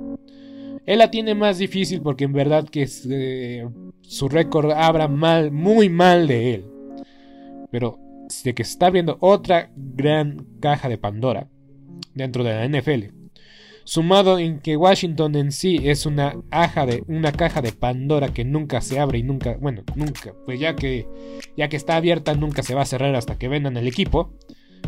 Él 0.87 0.99
la 0.99 1.11
tiene 1.11 1.35
más 1.35 1.59
difícil 1.59 2.01
porque 2.01 2.25
en 2.25 2.33
verdad 2.33 2.67
que 2.69 2.89
eh, 3.11 3.69
su 4.01 4.29
récord 4.29 4.71
abra 4.73 5.07
mal, 5.07 5.53
muy 5.53 5.91
mal 5.91 6.27
de 6.27 6.55
él. 6.55 6.65
Pero 7.71 7.99
de 8.45 8.55
que 8.55 8.65
se 8.65 8.73
está 8.73 8.87
abriendo 8.87 9.19
otra 9.21 9.71
gran 9.77 10.47
caja 10.61 10.89
de 10.89 10.99
Pandora 10.99 11.49
dentro 12.15 12.45
de 12.45 12.55
la 12.55 12.67
NFL. 12.67 13.15
Sumado 13.85 14.39
en 14.39 14.61
que 14.61 14.77
Washington 14.77 15.35
en 15.35 15.51
sí 15.51 15.79
es 15.83 16.05
una, 16.05 16.37
una 17.07 17.33
caja 17.33 17.63
de 17.63 17.73
Pandora 17.73 18.29
que 18.35 18.45
nunca 18.45 18.83
se 18.83 18.99
abre 18.99 19.19
y 19.19 19.23
nunca, 19.23 19.57
bueno, 19.61 19.83
nunca, 19.95 20.35
pues 20.45 20.61
ya 20.61 20.77
que, 20.77 21.07
ya 21.57 21.69
que 21.69 21.77
está 21.77 21.97
abierta 21.97 22.35
nunca 22.35 22.63
se 22.63 22.75
va 22.75 22.83
a 22.83 22.87
cerrar 22.87 23.15
hasta 23.15 23.39
que 23.39 23.49
vendan 23.49 23.77
el 23.79 23.89
equipo. 23.89 24.35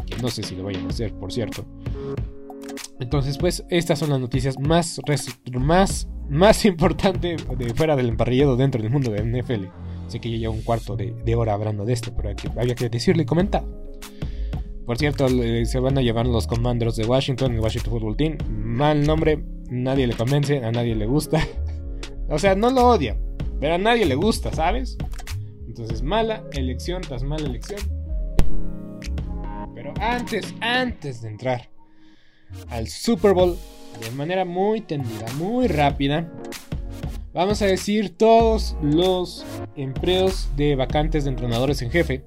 Que 0.07 0.21
no 0.23 0.29
sé 0.29 0.43
si 0.43 0.57
lo 0.57 0.65
vayan 0.65 0.87
a 0.87 0.89
hacer, 0.89 1.13
por 1.13 1.33
cierto. 1.33 1.65
Entonces, 3.01 3.39
pues, 3.39 3.65
estas 3.71 3.99
son 3.99 4.11
las 4.11 4.21
noticias 4.21 4.59
más, 4.59 5.01
más, 5.53 6.09
más 6.29 6.65
importantes 6.65 7.47
de 7.59 7.75
fuera 7.75 7.97
del 7.97 8.09
emparrillado 8.09 8.57
dentro 8.57 8.81
del 8.81 8.91
mundo 8.91 9.11
de 9.11 9.25
NFL. 9.25 9.67
Sé 10.09 10.21
que 10.21 10.31
ya 10.31 10.37
llevo 10.37 10.55
un 10.55 10.63
cuarto 10.63 10.97
de, 10.97 11.35
hora 11.35 11.55
hablando 11.55 11.85
de 11.85 11.93
esto, 11.93 12.13
pero 12.15 12.31
había 12.57 12.75
que 12.75 12.89
decirle 12.89 13.23
y 13.23 13.27
comentar. 13.27 13.65
Por 14.85 14.99
cierto, 14.99 15.29
se 15.29 15.79
van 15.79 15.97
a 15.99 16.03
llevar 16.03 16.27
los 16.27 16.49
Commanders 16.49 16.97
de 16.97 17.07
Washington, 17.07 17.55
el 17.55 17.61
Washington 17.61 17.93
Football 17.93 18.17
Team. 18.17 18.39
Mal 18.49 19.07
nombre, 19.07 19.43
nadie 19.71 20.07
le 20.07 20.15
convence, 20.15 20.65
a 20.65 20.73
nadie 20.73 20.97
le 20.97 21.07
gusta. 21.07 21.41
o 22.29 22.39
sea, 22.39 22.57
no 22.57 22.71
lo 22.71 22.89
odia, 22.89 23.17
pero 23.61 23.75
a 23.75 23.79
nadie 23.79 24.05
le 24.05 24.17
gusta, 24.17 24.53
¿sabes? 24.53 24.99
Entonces, 25.69 26.03
mala 26.03 26.43
elección 26.53 27.03
tras 27.03 27.23
mala 27.23 27.47
elección. 27.47 27.79
Pero 29.81 29.95
antes, 29.99 30.55
antes 30.61 31.23
de 31.23 31.29
entrar 31.29 31.71
al 32.69 32.87
Super 32.89 33.33
Bowl 33.33 33.57
de 33.99 34.11
manera 34.11 34.45
muy 34.45 34.83
tendida, 34.83 35.25
muy 35.39 35.69
rápida. 35.69 36.31
Vamos 37.33 37.63
a 37.63 37.67
decir 37.67 38.15
todos 38.15 38.77
los 38.83 39.47
empleos 39.77 40.51
de 40.55 40.77
vacantes 40.77 41.25
de 41.25 41.31
entrenadores 41.31 41.81
en 41.81 41.91
jefe 41.91 42.23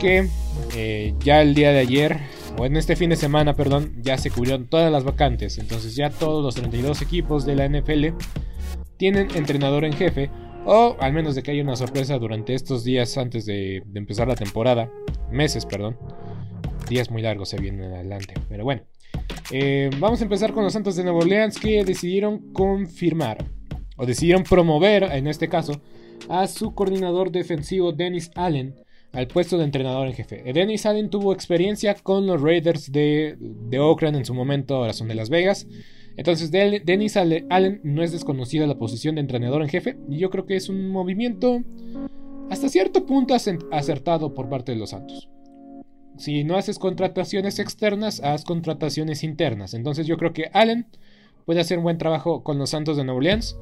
que 0.00 0.30
eh, 0.74 1.12
ya 1.20 1.42
el 1.42 1.54
día 1.54 1.70
de 1.70 1.80
ayer, 1.80 2.18
o 2.56 2.64
en 2.64 2.78
este 2.78 2.96
fin 2.96 3.10
de 3.10 3.16
semana, 3.16 3.54
perdón, 3.54 3.96
ya 4.00 4.16
se 4.16 4.30
cubrieron 4.30 4.68
todas 4.68 4.90
las 4.90 5.04
vacantes. 5.04 5.58
Entonces 5.58 5.96
ya 5.96 6.08
todos 6.08 6.42
los 6.42 6.54
32 6.54 7.02
equipos 7.02 7.44
de 7.44 7.56
la 7.56 7.68
NFL 7.68 8.16
tienen 8.96 9.28
entrenador 9.34 9.84
en 9.84 9.92
jefe, 9.92 10.30
o 10.64 10.96
al 10.98 11.12
menos 11.12 11.34
de 11.34 11.42
que 11.42 11.50
haya 11.50 11.62
una 11.62 11.76
sorpresa 11.76 12.18
durante 12.18 12.54
estos 12.54 12.84
días 12.84 13.18
antes 13.18 13.44
de, 13.44 13.82
de 13.84 13.98
empezar 13.98 14.28
la 14.28 14.34
temporada, 14.34 14.90
meses, 15.30 15.66
perdón. 15.66 15.98
Días 16.88 17.10
muy 17.10 17.20
largos 17.20 17.50
se 17.50 17.60
vienen 17.60 17.92
adelante, 17.92 18.34
pero 18.48 18.64
bueno. 18.64 18.82
Eh, 19.50 19.90
vamos 19.98 20.20
a 20.20 20.24
empezar 20.24 20.52
con 20.52 20.64
los 20.64 20.72
Santos 20.72 20.96
de 20.96 21.04
Nueva 21.04 21.18
Orleans 21.18 21.58
que 21.58 21.84
decidieron 21.84 22.52
confirmar, 22.52 23.44
o 23.96 24.06
decidieron 24.06 24.42
promover, 24.42 25.04
en 25.04 25.26
este 25.26 25.48
caso, 25.48 25.80
a 26.28 26.46
su 26.46 26.74
coordinador 26.74 27.30
defensivo 27.30 27.92
Dennis 27.92 28.30
Allen 28.34 28.74
al 29.12 29.26
puesto 29.26 29.56
de 29.58 29.64
entrenador 29.64 30.06
en 30.06 30.14
jefe. 30.14 30.42
Dennis 30.52 30.86
Allen 30.86 31.10
tuvo 31.10 31.32
experiencia 31.32 31.94
con 31.94 32.26
los 32.26 32.40
Raiders 32.40 32.90
de, 32.92 33.36
de 33.38 33.78
Oakland 33.78 34.16
en 34.16 34.24
su 34.24 34.34
momento, 34.34 34.76
ahora 34.76 34.92
son 34.92 35.08
de 35.08 35.14
Las 35.14 35.30
Vegas. 35.30 35.66
Entonces, 36.16 36.50
Dennis 36.50 37.16
Allen 37.16 37.80
no 37.84 38.02
es 38.02 38.12
desconocido 38.12 38.66
la 38.66 38.78
posición 38.78 39.14
de 39.14 39.20
entrenador 39.20 39.62
en 39.62 39.68
jefe, 39.68 39.98
y 40.08 40.18
yo 40.18 40.30
creo 40.30 40.46
que 40.46 40.56
es 40.56 40.68
un 40.68 40.88
movimiento 40.88 41.62
hasta 42.50 42.68
cierto 42.68 43.04
punto 43.04 43.34
acertado 43.34 44.34
por 44.34 44.48
parte 44.48 44.72
de 44.72 44.78
los 44.78 44.90
Santos 44.90 45.28
si 46.18 46.44
no 46.44 46.56
haces 46.56 46.78
contrataciones 46.78 47.58
externas, 47.58 48.20
haz 48.20 48.44
contrataciones 48.44 49.22
internas. 49.22 49.74
Entonces 49.74 50.06
yo 50.06 50.16
creo 50.16 50.32
que 50.32 50.50
Allen 50.52 50.86
puede 51.46 51.60
hacer 51.60 51.78
un 51.78 51.84
buen 51.84 51.96
trabajo 51.96 52.42
con 52.42 52.58
los 52.58 52.70
Santos 52.70 52.96
de 52.96 53.04
Nueva 53.04 53.18
Orleans. 53.18 53.56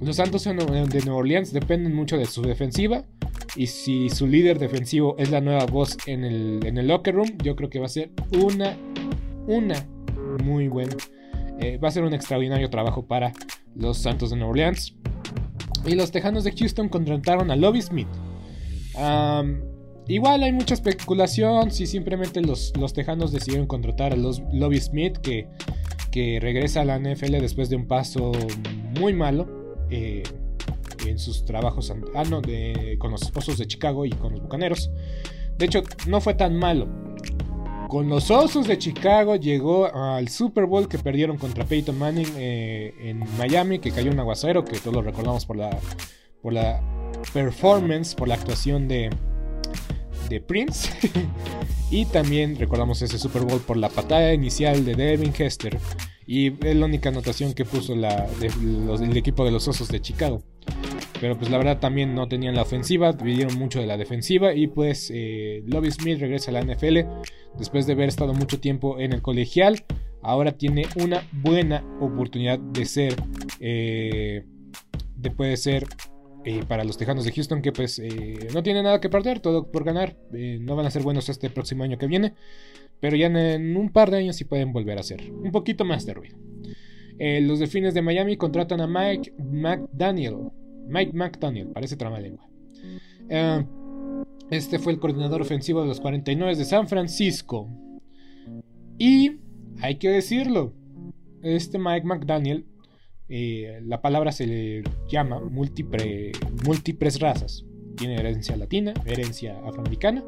Los 0.00 0.16
Santos 0.16 0.44
de 0.44 0.54
Nueva 0.54 1.14
Orleans 1.14 1.52
dependen 1.52 1.94
mucho 1.94 2.16
de 2.16 2.24
su 2.24 2.42
defensiva. 2.42 3.04
Y 3.56 3.66
si 3.66 4.08
su 4.08 4.26
líder 4.26 4.58
defensivo 4.58 5.16
es 5.18 5.30
la 5.30 5.40
nueva 5.40 5.66
voz 5.66 5.98
en 6.06 6.24
el, 6.24 6.60
en 6.64 6.78
el 6.78 6.86
locker 6.88 7.14
room, 7.14 7.36
yo 7.42 7.56
creo 7.56 7.68
que 7.68 7.80
va 7.80 7.86
a 7.86 7.90
ser 7.90 8.12
una, 8.42 8.76
una 9.46 9.86
muy 10.42 10.68
buen, 10.68 10.88
eh, 11.60 11.78
va 11.78 11.88
a 11.88 11.90
ser 11.90 12.04
un 12.04 12.14
extraordinario 12.14 12.70
trabajo 12.70 13.06
para 13.06 13.32
los 13.74 13.98
Santos 13.98 14.30
de 14.30 14.36
Nueva 14.36 14.52
Orleans. 14.52 14.94
Y 15.84 15.94
los 15.94 16.10
Tejanos 16.12 16.44
de 16.44 16.52
Houston 16.52 16.88
contrataron 16.88 17.50
a 17.50 17.56
Lobby 17.56 17.82
Smith. 17.82 18.08
Igual 20.08 20.42
hay 20.42 20.52
mucha 20.52 20.72
especulación 20.72 21.70
si 21.70 21.86
simplemente 21.86 22.40
los, 22.40 22.72
los 22.78 22.94
tejanos 22.94 23.30
decidieron 23.30 23.66
contratar 23.66 24.14
a 24.14 24.16
los 24.16 24.42
Lobby 24.52 24.80
Smith, 24.80 25.18
que, 25.18 25.48
que 26.10 26.40
regresa 26.40 26.80
a 26.80 26.84
la 26.86 26.98
NFL 26.98 27.32
después 27.40 27.68
de 27.68 27.76
un 27.76 27.86
paso 27.86 28.32
muy 28.98 29.12
malo 29.12 29.46
eh, 29.90 30.22
en 31.06 31.18
sus 31.18 31.44
trabajos 31.44 31.92
ah, 32.14 32.24
no, 32.24 32.40
con 32.98 33.10
los 33.10 33.30
Osos 33.36 33.58
de 33.58 33.66
Chicago 33.66 34.06
y 34.06 34.10
con 34.10 34.32
los 34.32 34.40
Bucaneros. 34.40 34.90
De 35.58 35.66
hecho, 35.66 35.82
no 36.06 36.22
fue 36.22 36.32
tan 36.32 36.56
malo. 36.56 36.88
Con 37.88 38.08
los 38.08 38.30
Osos 38.30 38.66
de 38.66 38.78
Chicago 38.78 39.36
llegó 39.36 39.94
al 39.94 40.28
Super 40.28 40.64
Bowl 40.64 40.88
que 40.88 40.98
perdieron 40.98 41.36
contra 41.36 41.64
Peyton 41.64 41.98
Manning 41.98 42.32
eh, 42.36 42.94
en 43.02 43.24
Miami, 43.36 43.78
que 43.78 43.90
cayó 43.90 44.10
un 44.10 44.20
aguacero, 44.20 44.64
que 44.64 44.78
todos 44.78 44.94
lo 44.94 45.02
recordamos 45.02 45.44
por 45.44 45.56
la, 45.56 45.78
por 46.40 46.54
la 46.54 46.80
performance, 47.34 48.14
por 48.14 48.28
la 48.28 48.34
actuación 48.34 48.88
de, 48.88 49.10
de 50.28 50.40
Prince. 50.40 50.90
y 51.90 52.04
también 52.06 52.56
recordamos 52.56 53.02
ese 53.02 53.18
Super 53.18 53.42
Bowl 53.42 53.60
por 53.60 53.76
la 53.76 53.88
patada 53.88 54.32
inicial 54.32 54.84
de 54.84 54.94
Devin 54.94 55.32
Hester. 55.36 55.78
Y 56.26 56.52
es 56.66 56.76
la 56.76 56.86
única 56.86 57.08
anotación 57.08 57.54
que 57.54 57.64
puso 57.64 57.96
la, 57.96 58.26
el 58.42 59.16
equipo 59.16 59.44
de 59.44 59.50
los 59.50 59.66
Osos 59.66 59.88
de 59.88 60.00
Chicago. 60.00 60.42
Pero 61.20 61.36
pues 61.36 61.50
la 61.50 61.58
verdad 61.58 61.80
también 61.80 62.14
no 62.14 62.28
tenían 62.28 62.54
la 62.54 62.62
ofensiva, 62.62 63.12
dividieron 63.12 63.58
mucho 63.58 63.80
de 63.80 63.86
la 63.86 63.96
defensiva 63.96 64.54
y 64.54 64.68
pues 64.68 65.10
eh, 65.12 65.62
Lobby 65.66 65.90
Smith 65.90 66.20
regresa 66.20 66.50
a 66.50 66.54
la 66.54 66.62
NFL 66.62 66.98
después 67.58 67.86
de 67.86 67.94
haber 67.94 68.08
estado 68.08 68.34
mucho 68.34 68.60
tiempo 68.60 68.98
en 69.00 69.12
el 69.12 69.22
colegial. 69.22 69.84
Ahora 70.22 70.52
tiene 70.52 70.86
una 70.96 71.26
buena 71.32 71.84
oportunidad 72.00 72.58
de 72.58 72.84
ser, 72.84 73.16
eh, 73.60 74.44
de 75.16 75.30
puede 75.30 75.56
ser 75.56 75.86
eh, 76.44 76.62
para 76.66 76.84
los 76.84 76.96
Tejanos 76.96 77.24
de 77.24 77.32
Houston 77.32 77.62
que 77.62 77.72
pues 77.72 77.98
eh, 77.98 78.48
no 78.54 78.62
tienen 78.62 78.84
nada 78.84 79.00
que 79.00 79.08
perder, 79.08 79.40
todo 79.40 79.70
por 79.70 79.84
ganar, 79.84 80.16
eh, 80.32 80.58
no 80.60 80.76
van 80.76 80.86
a 80.86 80.90
ser 80.90 81.02
buenos 81.02 81.28
este 81.28 81.50
próximo 81.50 81.82
año 81.84 81.98
que 81.98 82.06
viene, 82.06 82.34
pero 83.00 83.16
ya 83.16 83.26
en, 83.26 83.76
un 83.76 83.90
par 83.90 84.10
de 84.10 84.18
años 84.18 84.36
sí 84.36 84.44
pueden 84.44 84.72
volver 84.72 84.98
a 84.98 85.02
ser 85.02 85.30
un 85.30 85.50
poquito 85.50 85.84
más 85.84 86.06
de 86.06 86.14
ruido. 86.14 86.36
los 87.18 87.58
Delfines 87.58 87.92
de 87.92 88.02
Miami 88.02 88.36
contratan 88.36 88.80
a 88.80 88.86
Mike 88.86 89.34
McDaniel, 89.38 90.50
Mike 90.86 91.12
McDaniel, 91.12 91.68
parece 91.68 91.96
tramalengua. 91.96 92.48
este 94.50 94.78
fue 94.78 94.92
el 94.92 95.00
coordinador 95.00 95.42
ofensivo 95.42 95.82
de 95.82 95.88
los 95.88 96.00
49 96.00 96.54
de 96.56 96.64
San 96.64 96.88
Francisco. 96.88 97.68
Y 98.96 99.40
hay 99.80 99.96
que 99.96 100.08
decirlo, 100.08 100.72
este 101.42 101.78
Mike 101.78 102.06
McDaniel 102.06 102.64
eh, 103.28 103.80
la 103.84 104.00
palabra 104.00 104.32
se 104.32 104.46
le 104.46 104.82
llama 105.08 105.40
múltiples 105.40 107.20
razas. 107.20 107.64
Tiene 107.96 108.14
herencia 108.14 108.56
latina, 108.56 108.94
herencia 109.06 109.58
afroamericana 109.64 110.24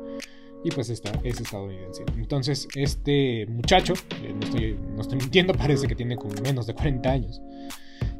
y 0.64 0.70
pues 0.70 0.90
esta 0.90 1.12
es 1.24 1.40
estadounidense. 1.40 2.04
Entonces, 2.16 2.68
este 2.74 3.46
muchacho, 3.46 3.94
eh, 4.22 4.34
no, 4.34 4.40
estoy, 4.46 4.78
no, 4.94 5.00
estoy, 5.00 5.18
mintiendo, 5.20 5.54
parece 5.54 5.86
que 5.86 5.94
tiene 5.94 6.16
como 6.16 6.34
menos 6.42 6.66
de 6.66 6.74
40 6.74 7.10
años. 7.10 7.40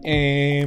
Eh, 0.02 0.64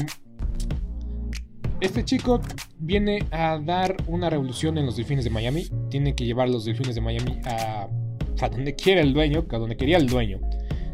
este 1.81 2.05
chico 2.05 2.39
viene 2.79 3.25
a 3.31 3.59
dar 3.59 3.97
una 4.07 4.29
revolución 4.29 4.77
en 4.77 4.85
los 4.85 4.95
delfines 4.95 5.25
de 5.25 5.31
Miami. 5.31 5.67
Tiene 5.89 6.15
que 6.15 6.25
llevar 6.25 6.49
los 6.49 6.65
delfines 6.65 6.95
de 6.95 7.01
Miami 7.01 7.39
a, 7.45 7.87
a 8.41 8.49
donde 8.49 8.75
quiera 8.75 9.01
el 9.01 9.13
dueño, 9.13 9.45
a 9.49 9.57
donde 9.57 9.75
quería 9.75 9.97
el 9.97 10.07
dueño. 10.07 10.39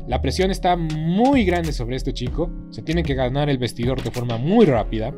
La 0.10 0.24
presión 0.24 0.50
está 0.50 0.76
muy 0.76 1.45
grande 1.45 1.72
sobre 1.72 1.95
este 1.95 2.13
chico. 2.13 2.50
Se 2.72 2.82
tiene 2.82 3.04
que 3.04 3.13
ganar 3.13 3.48
el 3.48 3.60
vestidor 3.60 4.02
de 4.02 4.10
forma 4.10 4.38
muy 4.38 4.65
rápida. 4.65 5.13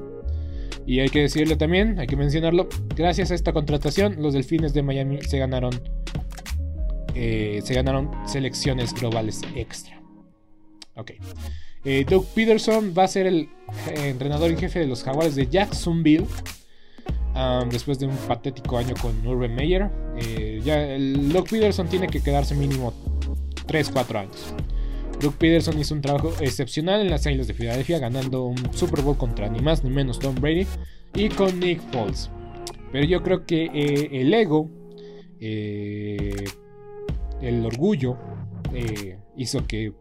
Y 0.85 0.99
hay 0.99 1.07
que 1.07 1.21
decirlo 1.21 1.57
también, 1.57 1.97
hay 1.97 2.07
que 2.07 2.17
mencionarlo. 2.17 2.67
Gracias 2.93 3.31
a 3.31 3.35
esta 3.35 3.53
contratación, 3.53 4.21
los 4.21 4.33
Delfines 4.33 4.73
de 4.73 4.83
Miami 4.83 5.21
se 5.21 5.39
ganaron, 5.39 5.71
eh, 7.15 7.61
se 7.63 7.73
ganaron 7.73 8.11
selecciones 8.27 8.93
globales 8.93 9.39
extra. 9.55 10.01
Ok. 10.97 11.11
Eh, 11.85 12.05
Doug 12.07 12.25
Peterson 12.35 12.93
va 12.95 13.05
a 13.05 13.07
ser 13.07 13.27
el 13.27 13.47
eh, 13.87 14.09
entrenador 14.09 14.51
en 14.51 14.57
jefe 14.57 14.79
de 14.79 14.87
los 14.87 15.03
Jaguares 15.03 15.35
de 15.35 15.47
Jacksonville. 15.47 16.25
Um, 17.33 17.69
después 17.69 17.97
de 17.97 18.07
un 18.07 18.17
patético 18.27 18.77
año 18.77 18.93
con 19.01 19.25
Urban 19.25 19.55
Meyer. 19.55 19.89
el 20.17 21.31
Doug 21.31 21.47
Peterson 21.47 21.87
tiene 21.87 22.07
que 22.07 22.21
quedarse 22.21 22.55
mínimo 22.55 22.91
3-4 23.67 24.19
años. 24.19 24.53
Doug 25.21 25.35
Peterson 25.35 25.79
hizo 25.79 25.93
un 25.93 26.01
trabajo 26.01 26.33
excepcional 26.39 27.01
en 27.01 27.09
las 27.09 27.25
Islas 27.25 27.47
de 27.47 27.53
Filadelfia, 27.53 27.99
ganando 27.99 28.45
un 28.45 28.73
Super 28.73 29.01
Bowl 29.01 29.17
contra 29.17 29.49
ni 29.49 29.59
más 29.59 29.83
ni 29.83 29.89
menos 29.89 30.19
Tom 30.19 30.35
Brady 30.35 30.65
y 31.13 31.29
con 31.29 31.59
Nick 31.59 31.79
Foles. 31.91 32.29
Pero 32.91 33.05
yo 33.05 33.21
creo 33.23 33.45
que 33.45 33.65
eh, 33.65 34.09
el 34.21 34.33
ego, 34.33 34.69
eh, 35.39 36.45
el 37.41 37.65
orgullo, 37.65 38.17
eh, 38.73 39.17
hizo 39.37 39.65
que 39.65 39.93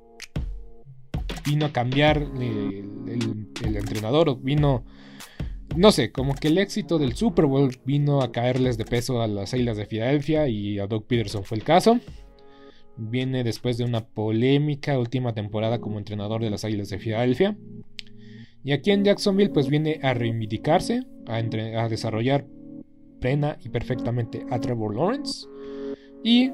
vino 1.44 1.66
a 1.66 1.72
cambiar 1.72 2.18
el, 2.18 3.46
entrenador, 3.62 4.40
vino 4.40 4.84
no 5.76 5.92
sé, 5.92 6.10
como 6.10 6.34
que 6.34 6.48
el 6.48 6.58
éxito 6.58 6.98
del 6.98 7.14
Super 7.14 7.46
Bowl 7.46 7.70
vino 7.84 8.22
a 8.22 8.32
caerles 8.32 8.76
de 8.76 8.84
peso 8.84 9.22
a 9.22 9.28
las 9.28 9.54
Águilas 9.54 9.76
de 9.76 9.86
Filadelfia 9.86 10.48
y 10.48 10.80
a 10.80 10.88
Doug 10.88 11.06
Peterson 11.06 11.44
fue 11.44 11.58
el 11.58 11.64
caso. 11.64 12.00
Viene 13.02 13.44
después 13.44 13.78
de 13.78 13.84
una 13.84 14.04
polémica 14.04 14.98
última 14.98 15.32
temporada 15.32 15.80
como 15.80 15.98
entrenador 15.98 16.42
de 16.42 16.50
las 16.50 16.64
Águilas 16.64 16.90
de 16.90 16.98
Filadelfia. 16.98 17.56
Y 18.62 18.72
aquí 18.72 18.90
en 18.90 19.04
Jacksonville 19.04 19.50
pues 19.50 19.68
viene 19.68 20.00
a 20.02 20.12
reivindicarse, 20.12 21.02
a, 21.26 21.88
desarrollar 21.88 22.46
plena 23.18 23.56
y 23.64 23.70
perfectamente 23.70 24.44
a 24.50 24.60
Trevor 24.60 24.94
Lawrence. 24.94 25.46
Y 26.22 26.52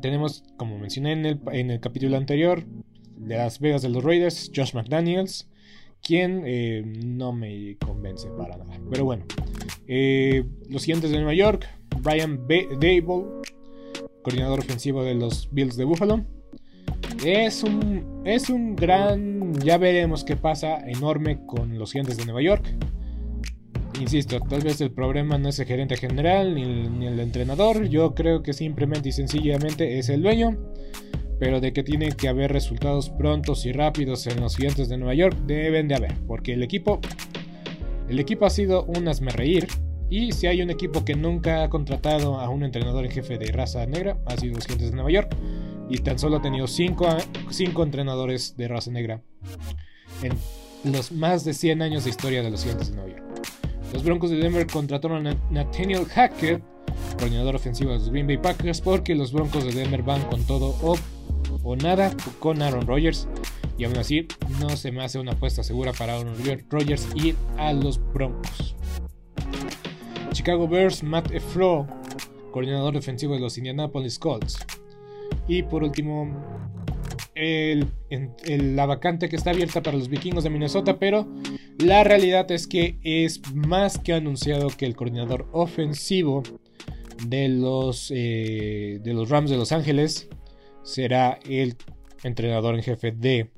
tenemos, 0.00 0.44
como 0.56 0.78
mencioné 0.78 1.12
en 1.12 1.26
el, 1.26 1.40
en 1.52 1.70
el 1.72 1.80
capítulo 1.80 2.16
anterior, 2.16 2.64
de 3.16 3.36
Las 3.36 3.60
Vegas 3.60 3.82
de 3.82 3.90
los 3.90 4.02
Raiders, 4.02 4.50
Josh 4.54 4.74
McDaniels, 4.74 5.48
quien 6.02 6.42
eh, 6.46 6.82
no 6.84 7.32
me 7.32 7.76
convence 7.84 8.28
para 8.36 8.56
nada. 8.56 8.80
Pero 8.90 9.04
bueno, 9.04 9.24
eh, 9.86 10.44
los 10.68 10.82
siguientes 10.82 11.10
de 11.10 11.18
Nueva 11.18 11.34
York, 11.34 11.66
Brian 12.02 12.46
Dable, 12.48 13.42
coordinador 14.22 14.60
ofensivo 14.60 15.02
de 15.02 15.14
los 15.14 15.48
Bills 15.52 15.76
de 15.76 15.84
Buffalo. 15.84 16.24
Es 17.24 17.62
un, 17.62 18.22
es 18.24 18.50
un 18.50 18.76
gran, 18.76 19.54
ya 19.60 19.78
veremos 19.78 20.24
qué 20.24 20.36
pasa, 20.36 20.78
enorme 20.88 21.44
con 21.46 21.78
los 21.78 21.92
gigantes 21.92 22.16
de 22.16 22.24
Nueva 22.24 22.42
York. 22.42 22.74
Insisto, 24.00 24.40
tal 24.40 24.62
vez 24.62 24.80
el 24.80 24.92
problema 24.92 25.36
no 25.36 25.48
es 25.48 25.58
el 25.58 25.66
gerente 25.66 25.96
general 25.96 26.54
ni 26.54 26.88
ni 26.88 27.06
el 27.06 27.20
entrenador. 27.20 27.88
Yo 27.88 28.14
creo 28.14 28.42
que 28.42 28.52
simplemente 28.52 29.10
y 29.10 29.12
sencillamente 29.12 29.98
es 29.98 30.08
el 30.08 30.22
dueño 30.22 30.56
pero 31.40 31.58
de 31.58 31.72
que 31.72 31.82
tiene 31.82 32.12
que 32.12 32.28
haber 32.28 32.52
resultados 32.52 33.08
prontos 33.08 33.64
y 33.64 33.72
rápidos 33.72 34.26
en 34.26 34.40
los 34.40 34.56
gigantes 34.56 34.90
de 34.90 34.98
Nueva 34.98 35.14
York, 35.14 35.36
deben 35.46 35.88
de 35.88 35.94
haber, 35.94 36.14
porque 36.28 36.52
el 36.52 36.62
equipo, 36.62 37.00
el 38.10 38.20
equipo 38.20 38.44
ha 38.44 38.50
sido 38.50 38.84
un 38.84 39.06
reír 39.06 39.66
y 40.10 40.32
si 40.32 40.48
hay 40.48 40.60
un 40.60 40.70
equipo 40.70 41.04
que 41.04 41.14
nunca 41.14 41.62
ha 41.62 41.70
contratado 41.70 42.40
a 42.40 42.48
un 42.48 42.64
entrenador 42.64 43.04
en 43.04 43.12
jefe 43.12 43.38
de 43.38 43.52
raza 43.52 43.86
negra, 43.86 44.18
ha 44.26 44.36
sido 44.36 44.56
los 44.56 44.66
gigantes 44.66 44.90
de 44.90 44.96
Nueva 44.96 45.10
York, 45.10 45.36
y 45.88 45.98
tan 45.98 46.18
solo 46.18 46.36
ha 46.36 46.42
tenido 46.42 46.66
5 46.66 47.06
cinco, 47.50 47.82
entrenadores 47.82 48.56
de 48.56 48.68
raza 48.68 48.90
negra 48.90 49.22
en 50.22 50.32
los 50.92 51.12
más 51.12 51.44
de 51.44 51.54
100 51.54 51.82
años 51.82 52.04
de 52.04 52.10
historia 52.10 52.42
de 52.42 52.50
los 52.50 52.62
gigantes 52.62 52.90
de 52.90 52.96
Nueva 52.96 53.10
York. 53.10 53.24
Los 53.92 54.04
Broncos 54.04 54.30
de 54.30 54.36
Denver 54.36 54.66
contrataron 54.66 55.26
a 55.26 55.36
Nathaniel 55.50 56.04
Hackett, 56.06 56.62
coordinador 57.18 57.56
ofensivo 57.56 57.92
de 57.92 57.98
los 57.98 58.10
Green 58.10 58.26
Bay 58.26 58.36
Packers, 58.36 58.80
porque 58.80 59.14
los 59.14 59.32
Broncos 59.32 59.64
de 59.64 59.72
Denver 59.72 60.02
van 60.02 60.22
con 60.22 60.44
todo 60.44 60.76
o 61.62 61.76
nada 61.76 62.14
con 62.38 62.62
Aaron 62.62 62.86
Rodgers. 62.86 63.28
Y 63.78 63.84
aún 63.84 63.96
así, 63.96 64.28
no 64.60 64.76
se 64.76 64.92
me 64.92 65.02
hace 65.02 65.18
una 65.18 65.32
apuesta 65.32 65.62
segura 65.62 65.92
para 65.92 66.16
Aaron 66.16 66.36
Rodgers 66.68 67.08
ir 67.14 67.34
a 67.56 67.72
los 67.72 68.00
Broncos. 68.12 68.76
Chicago 70.32 70.68
Bears, 70.68 71.02
Matt 71.02 71.30
Efro, 71.32 71.86
coordinador 72.52 72.94
defensivo 72.94 73.34
de 73.34 73.40
los 73.40 73.58
Indianapolis 73.58 74.18
Colts. 74.18 74.58
Y 75.48 75.62
por 75.62 75.82
último, 75.82 76.28
la 77.34 78.86
vacante 78.86 79.28
que 79.28 79.36
está 79.36 79.50
abierta 79.50 79.82
para 79.82 79.96
los 79.96 80.08
vikingos 80.08 80.44
de 80.44 80.50
Minnesota, 80.50 80.98
pero 80.98 81.26
la 81.78 82.04
realidad 82.04 82.50
es 82.50 82.66
que 82.66 82.98
es 83.02 83.40
más 83.54 83.98
que 83.98 84.12
anunciado 84.12 84.68
que 84.68 84.86
el 84.86 84.96
coordinador 84.96 85.48
ofensivo 85.52 86.42
de 87.26 87.48
los, 87.48 88.12
eh, 88.14 89.00
de 89.02 89.14
los 89.14 89.28
Rams 89.28 89.50
de 89.50 89.56
Los 89.56 89.72
Ángeles 89.72 90.28
será 90.82 91.38
el 91.48 91.76
entrenador 92.22 92.74
en 92.74 92.82
jefe 92.82 93.12
de, 93.12 93.50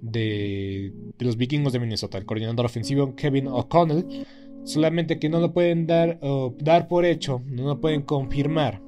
de, 0.00 0.92
los 1.18 1.36
vikingos 1.36 1.72
de 1.72 1.80
Minnesota, 1.80 2.18
el 2.18 2.26
coordinador 2.26 2.66
ofensivo 2.66 3.14
Kevin 3.14 3.48
O'Connell. 3.48 4.26
Solamente 4.68 5.18
que 5.18 5.30
no 5.30 5.40
lo 5.40 5.54
pueden 5.54 5.86
dar, 5.86 6.20
dar 6.58 6.88
por 6.88 7.06
hecho, 7.06 7.40
no 7.46 7.68
lo 7.68 7.80
pueden 7.80 8.02
confirmar, 8.02 8.82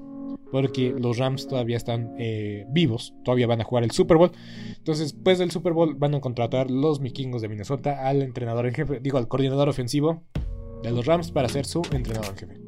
porque 0.53 0.91
los 0.91 1.17
Rams 1.17 1.49
todavía 1.49 1.79
están 1.79 2.15
eh, 2.19 2.67
vivos, 2.69 3.15
todavía 3.25 3.47
van 3.47 3.63
a 3.63 3.65
jugar 3.65 3.85
el 3.85 3.91
Super 3.91 4.19
Bowl. 4.19 4.31
Entonces, 4.77 5.15
después 5.15 5.39
del 5.39 5.51
Super 5.51 5.73
Bowl 5.73 5.95
van 5.95 6.15
a 6.15 6.21
contratar 6.21 6.71
los 6.71 7.01
vikingos 7.01 7.41
de 7.41 7.49
Minnesota 7.49 8.07
al 8.07 8.21
entrenador 8.21 8.67
en 8.67 8.75
jefe, 8.75 9.01
digo, 9.01 9.17
al 9.17 9.27
coordinador 9.27 9.71
ofensivo 9.71 10.23
de 10.83 10.91
los 10.91 11.07
Rams 11.07 11.31
para 11.33 11.49
ser 11.49 11.65
su 11.65 11.81
entrenador 11.93 12.29
en 12.33 12.37
jefe. 12.37 12.61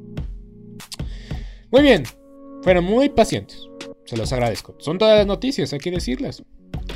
Muy 1.70 1.82
bien, 1.82 2.04
fueron 2.62 2.86
muy 2.86 3.10
pacientes. 3.10 3.68
Se 4.06 4.16
los 4.16 4.32
agradezco. 4.32 4.74
Son 4.78 4.96
todas 4.96 5.18
las 5.18 5.26
noticias, 5.26 5.70
hay 5.74 5.80
que 5.80 5.90
decirlas. 5.90 6.42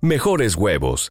mejores 0.00 0.56
huevos. 0.56 1.10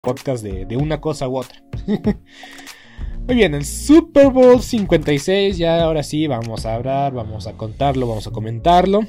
Podcast 0.00 0.42
de, 0.44 0.76
una 0.76 1.00
cosa 1.00 1.28
u 1.28 1.38
otra. 1.38 1.62
Muy 3.26 3.34
bien, 3.34 3.54
el 3.54 3.64
Super 3.64 4.30
Bowl 4.30 4.60
56, 4.60 5.58
ya 5.58 5.82
ahora 5.82 6.02
sí 6.02 6.26
vamos 6.26 6.66
a 6.66 6.74
hablar, 6.74 7.12
vamos 7.12 7.46
a 7.46 7.54
contarlo, 7.54 8.06
vamos 8.06 8.26
a 8.26 8.30
comentarlo. 8.30 9.00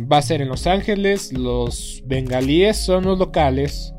Va 0.00 0.18
a 0.18 0.22
ser 0.22 0.42
en 0.42 0.48
Los 0.48 0.66
Ángeles, 0.66 1.32
los 1.32 2.02
bengalíes 2.06 2.76
son 2.78 3.04
los 3.04 3.18
locales, 3.18 3.94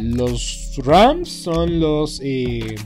los 0.00 0.76
Rams 0.84 1.30
son 1.30 1.80
los, 1.80 2.20
eh, 2.22 2.76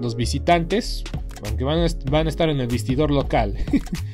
los 0.00 0.16
visitantes, 0.16 1.04
aunque 1.46 1.64
van 1.64 1.86
van 2.10 2.26
a 2.26 2.30
estar 2.30 2.48
en 2.48 2.60
el 2.60 2.68
vestidor 2.68 3.10
local. 3.10 3.56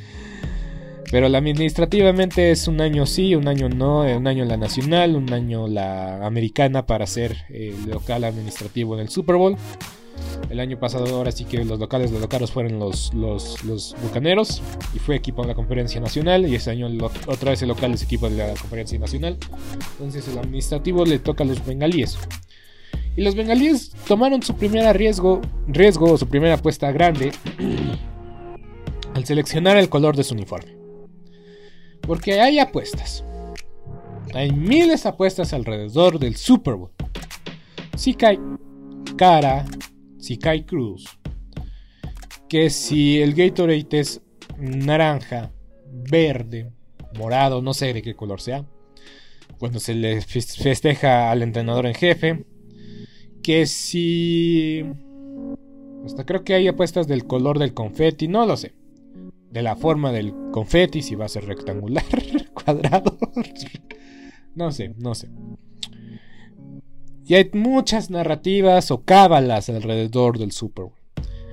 Pero 1.10 1.28
la 1.28 1.38
administrativamente 1.38 2.52
es 2.52 2.68
un 2.68 2.80
año 2.80 3.04
sí, 3.04 3.34
un 3.34 3.48
año 3.48 3.68
no, 3.68 4.02
un 4.02 4.26
año 4.28 4.44
la 4.44 4.56
nacional, 4.56 5.16
un 5.16 5.32
año 5.32 5.66
la 5.66 6.24
americana 6.24 6.86
para 6.86 7.06
ser 7.06 7.36
el 7.48 7.72
eh, 7.72 7.74
local 7.88 8.22
administrativo 8.22 8.94
en 8.94 9.00
el 9.00 9.08
Super 9.08 9.36
Bowl. 9.36 9.56
El 10.50 10.60
año 10.60 10.78
pasado 10.78 11.06
ahora 11.16 11.32
sí 11.32 11.44
que 11.44 11.64
los 11.64 11.78
locales 11.80 12.12
de 12.12 12.20
locales 12.20 12.50
fueron 12.50 12.78
los, 12.78 13.12
los, 13.14 13.64
los, 13.64 13.96
Bucaneros 14.02 14.62
y 14.94 14.98
fue 14.98 15.16
equipo 15.16 15.42
de 15.42 15.48
la 15.48 15.54
Conferencia 15.54 16.00
Nacional 16.00 16.46
y 16.46 16.54
ese 16.54 16.70
año 16.70 16.88
otra 17.26 17.50
vez 17.50 17.62
el 17.62 17.68
local 17.68 17.92
es 17.94 18.02
equipo 18.02 18.28
de 18.28 18.36
la 18.36 18.54
Conferencia 18.54 18.98
Nacional. 18.98 19.38
Entonces 19.92 20.28
el 20.28 20.38
administrativo 20.38 21.04
le 21.04 21.18
toca 21.18 21.42
a 21.42 21.46
los 21.46 21.64
bengalíes. 21.64 22.18
Y 23.16 23.22
los 23.22 23.34
bengalíes 23.34 23.90
tomaron 24.06 24.42
su 24.42 24.54
primera 24.54 24.92
riesgo, 24.92 25.40
riesgo, 25.66 26.16
su 26.16 26.28
primera 26.28 26.54
apuesta 26.54 26.92
grande 26.92 27.32
al 29.14 29.24
seleccionar 29.24 29.76
el 29.76 29.88
color 29.88 30.16
de 30.16 30.24
su 30.24 30.34
uniforme. 30.34 30.79
Porque 32.02 32.40
hay 32.40 32.58
apuestas. 32.58 33.24
hay 34.34 34.52
miles 34.52 35.02
de 35.02 35.08
apuestas 35.08 35.52
alrededor 35.52 36.18
del 36.18 36.36
Super 36.36 36.74
Bowl. 36.74 36.90
Si 37.96 38.14
cae 38.14 38.38
cara, 39.16 39.66
si 40.18 40.38
cae 40.38 40.64
cruz, 40.64 41.04
que 42.48 42.70
si 42.70 43.20
el 43.20 43.34
Gatorade 43.34 43.86
es 43.90 44.22
naranja, 44.58 45.52
verde, 46.10 46.72
morado, 47.16 47.62
no 47.62 47.74
sé 47.74 47.92
de 47.92 48.02
qué 48.02 48.14
color 48.14 48.40
sea, 48.40 48.64
cuando 49.58 49.78
se 49.78 49.94
le 49.94 50.20
festeja 50.22 51.30
al 51.30 51.42
entrenador 51.42 51.86
en 51.86 51.94
jefe, 51.94 52.44
que 53.42 53.66
si... 53.66 54.84
Hasta 56.04 56.24
creo 56.24 56.44
que 56.44 56.54
hay 56.54 56.66
apuestas 56.66 57.06
del 57.06 57.26
color 57.26 57.58
del 57.58 57.74
confeti, 57.74 58.26
no 58.26 58.46
lo 58.46 58.56
sé. 58.56 58.72
De 59.50 59.62
la 59.62 59.76
forma 59.76 60.12
del 60.12 60.32
confeti, 60.52 61.02
si 61.02 61.14
va 61.14 61.24
a 61.26 61.28
ser 61.28 61.44
rectangular, 61.44 62.04
cuadrado. 62.54 63.16
no 64.54 64.70
sé, 64.70 64.94
no 64.96 65.14
sé. 65.14 65.28
Y 67.26 67.34
hay 67.34 67.50
muchas 67.52 68.10
narrativas 68.10 68.90
o 68.90 69.04
cábalas 69.04 69.68
alrededor 69.68 70.38
del 70.38 70.52
Super 70.52 70.86
Bowl. 70.86 70.94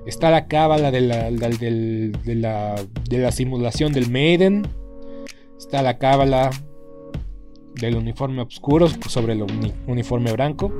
Está 0.07 0.31
la 0.31 0.47
cábala 0.47 0.89
de 0.89 1.01
la, 1.01 1.29
de, 1.29 2.35
la, 2.35 2.75
de 3.09 3.17
la 3.17 3.31
simulación 3.31 3.91
del 3.91 4.09
Maiden. 4.09 4.65
Está 5.57 5.81
la 5.81 5.97
cábala 5.97 6.49
del 7.75 7.95
uniforme 7.95 8.41
oscuro 8.41 8.87
sobre 8.87 9.33
el 9.33 9.45
uniforme 9.85 10.31
blanco. 10.31 10.71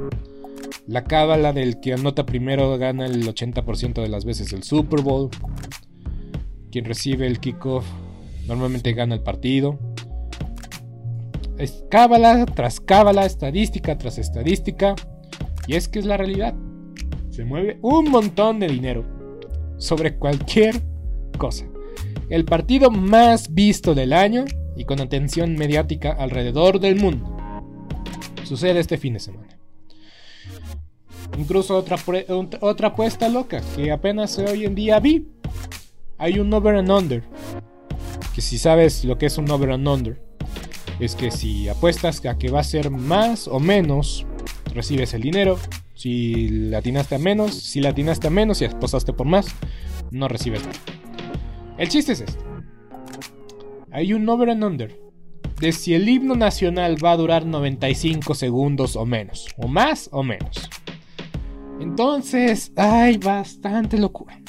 La 0.88 1.04
cábala 1.04 1.52
del 1.52 1.80
que 1.80 1.94
anota 1.94 2.26
primero 2.26 2.78
gana 2.78 3.06
el 3.06 3.28
80% 3.28 4.02
de 4.02 4.08
las 4.08 4.24
veces 4.24 4.54
el 4.54 4.64
Super 4.64 5.02
Bowl. 5.02 5.30
Quien 6.72 6.86
recibe 6.86 7.28
el 7.28 7.40
kickoff 7.40 7.86
normalmente 8.48 8.94
gana 8.94 9.16
el 9.16 9.22
partido. 9.22 9.80
Es 11.58 11.84
cábala 11.90 12.46
tras 12.46 12.80
cábala, 12.80 13.26
estadística 13.26 13.98
tras 13.98 14.18
estadística. 14.18 14.96
Y 15.68 15.76
es 15.76 15.88
que 15.88 16.00
es 16.00 16.06
la 16.06 16.18
realidad. 16.18 16.54
Se 17.30 17.46
mueve 17.46 17.80
un 17.82 18.10
montón 18.10 18.60
de 18.60 18.68
dinero 18.68 19.06
sobre 19.78 20.18
cualquier 20.18 20.82
cosa. 21.38 21.66
El 22.30 22.46
partido 22.46 22.92
más 22.92 23.54
visto 23.54 23.96
del 23.96 24.14
año 24.14 24.46
y 24.76 24.86
con 24.86 25.00
atención 25.00 25.56
mediática 25.56 26.12
alrededor 26.12 26.80
del 26.80 26.98
mundo. 26.98 27.36
Sucede 28.44 28.80
este 28.80 28.98
fin 28.98 29.14
de 29.14 29.20
semana. 29.20 29.60
Incluso 31.38 31.76
otra, 31.76 31.98
otra 32.62 32.88
apuesta 32.90 33.30
loca 33.30 33.62
que 33.76 33.92
apenas 33.92 34.38
hoy 34.40 34.66
en 34.66 34.76
día 34.76 35.00
vi. 35.00 35.28
Hay 36.18 36.40
un 36.40 36.54
over 36.54 36.76
and 36.76 36.92
under. 36.92 37.24
Que 38.34 38.42
si 38.42 38.58
sabes 38.58 39.04
lo 39.06 39.18
que 39.18 39.28
es 39.28 39.38
un 39.38 39.50
over 39.50 39.72
and 39.72 39.88
under, 39.88 40.22
es 41.00 41.16
que 41.16 41.32
si 41.32 41.68
apuestas 41.70 42.26
a 42.26 42.38
que 42.38 42.50
va 42.50 42.60
a 42.60 42.64
ser 42.64 42.90
más 42.90 43.48
o 43.48 43.60
menos, 43.60 44.26
recibes 44.74 45.14
el 45.14 45.22
dinero. 45.22 45.58
Si 45.94 46.50
latinaste 46.50 47.16
a 47.16 47.20
menos, 47.20 47.56
si 47.56 47.82
latinaste 47.82 48.28
a 48.28 48.30
menos 48.30 48.62
y 48.62 48.66
apostaste 48.66 49.14
por 49.14 49.26
más, 49.26 49.48
no 50.12 50.28
recibes 50.28 50.62
nada. 50.62 50.80
El 51.78 51.90
chiste 51.90 52.14
es 52.14 52.22
este. 52.22 52.40
Hay 53.92 54.14
un 54.14 54.28
over 54.30 54.50
and 54.50 54.64
under 54.64 55.08
de 55.60 55.72
si 55.72 55.96
el 55.96 56.08
himno 56.08 56.36
nacional 56.36 57.04
va 57.04 57.12
a 57.12 57.18
durar 57.18 57.46
95 57.46 58.36
segundos 58.36 58.96
o 58.96 59.06
menos, 59.06 59.48
o 59.58 59.68
más 59.68 60.10
o 60.12 60.24
menos. 60.24 60.70
Entonces, 61.80 62.72
hay 62.76 63.18
bastante 63.18 63.98
locura. 63.98 64.40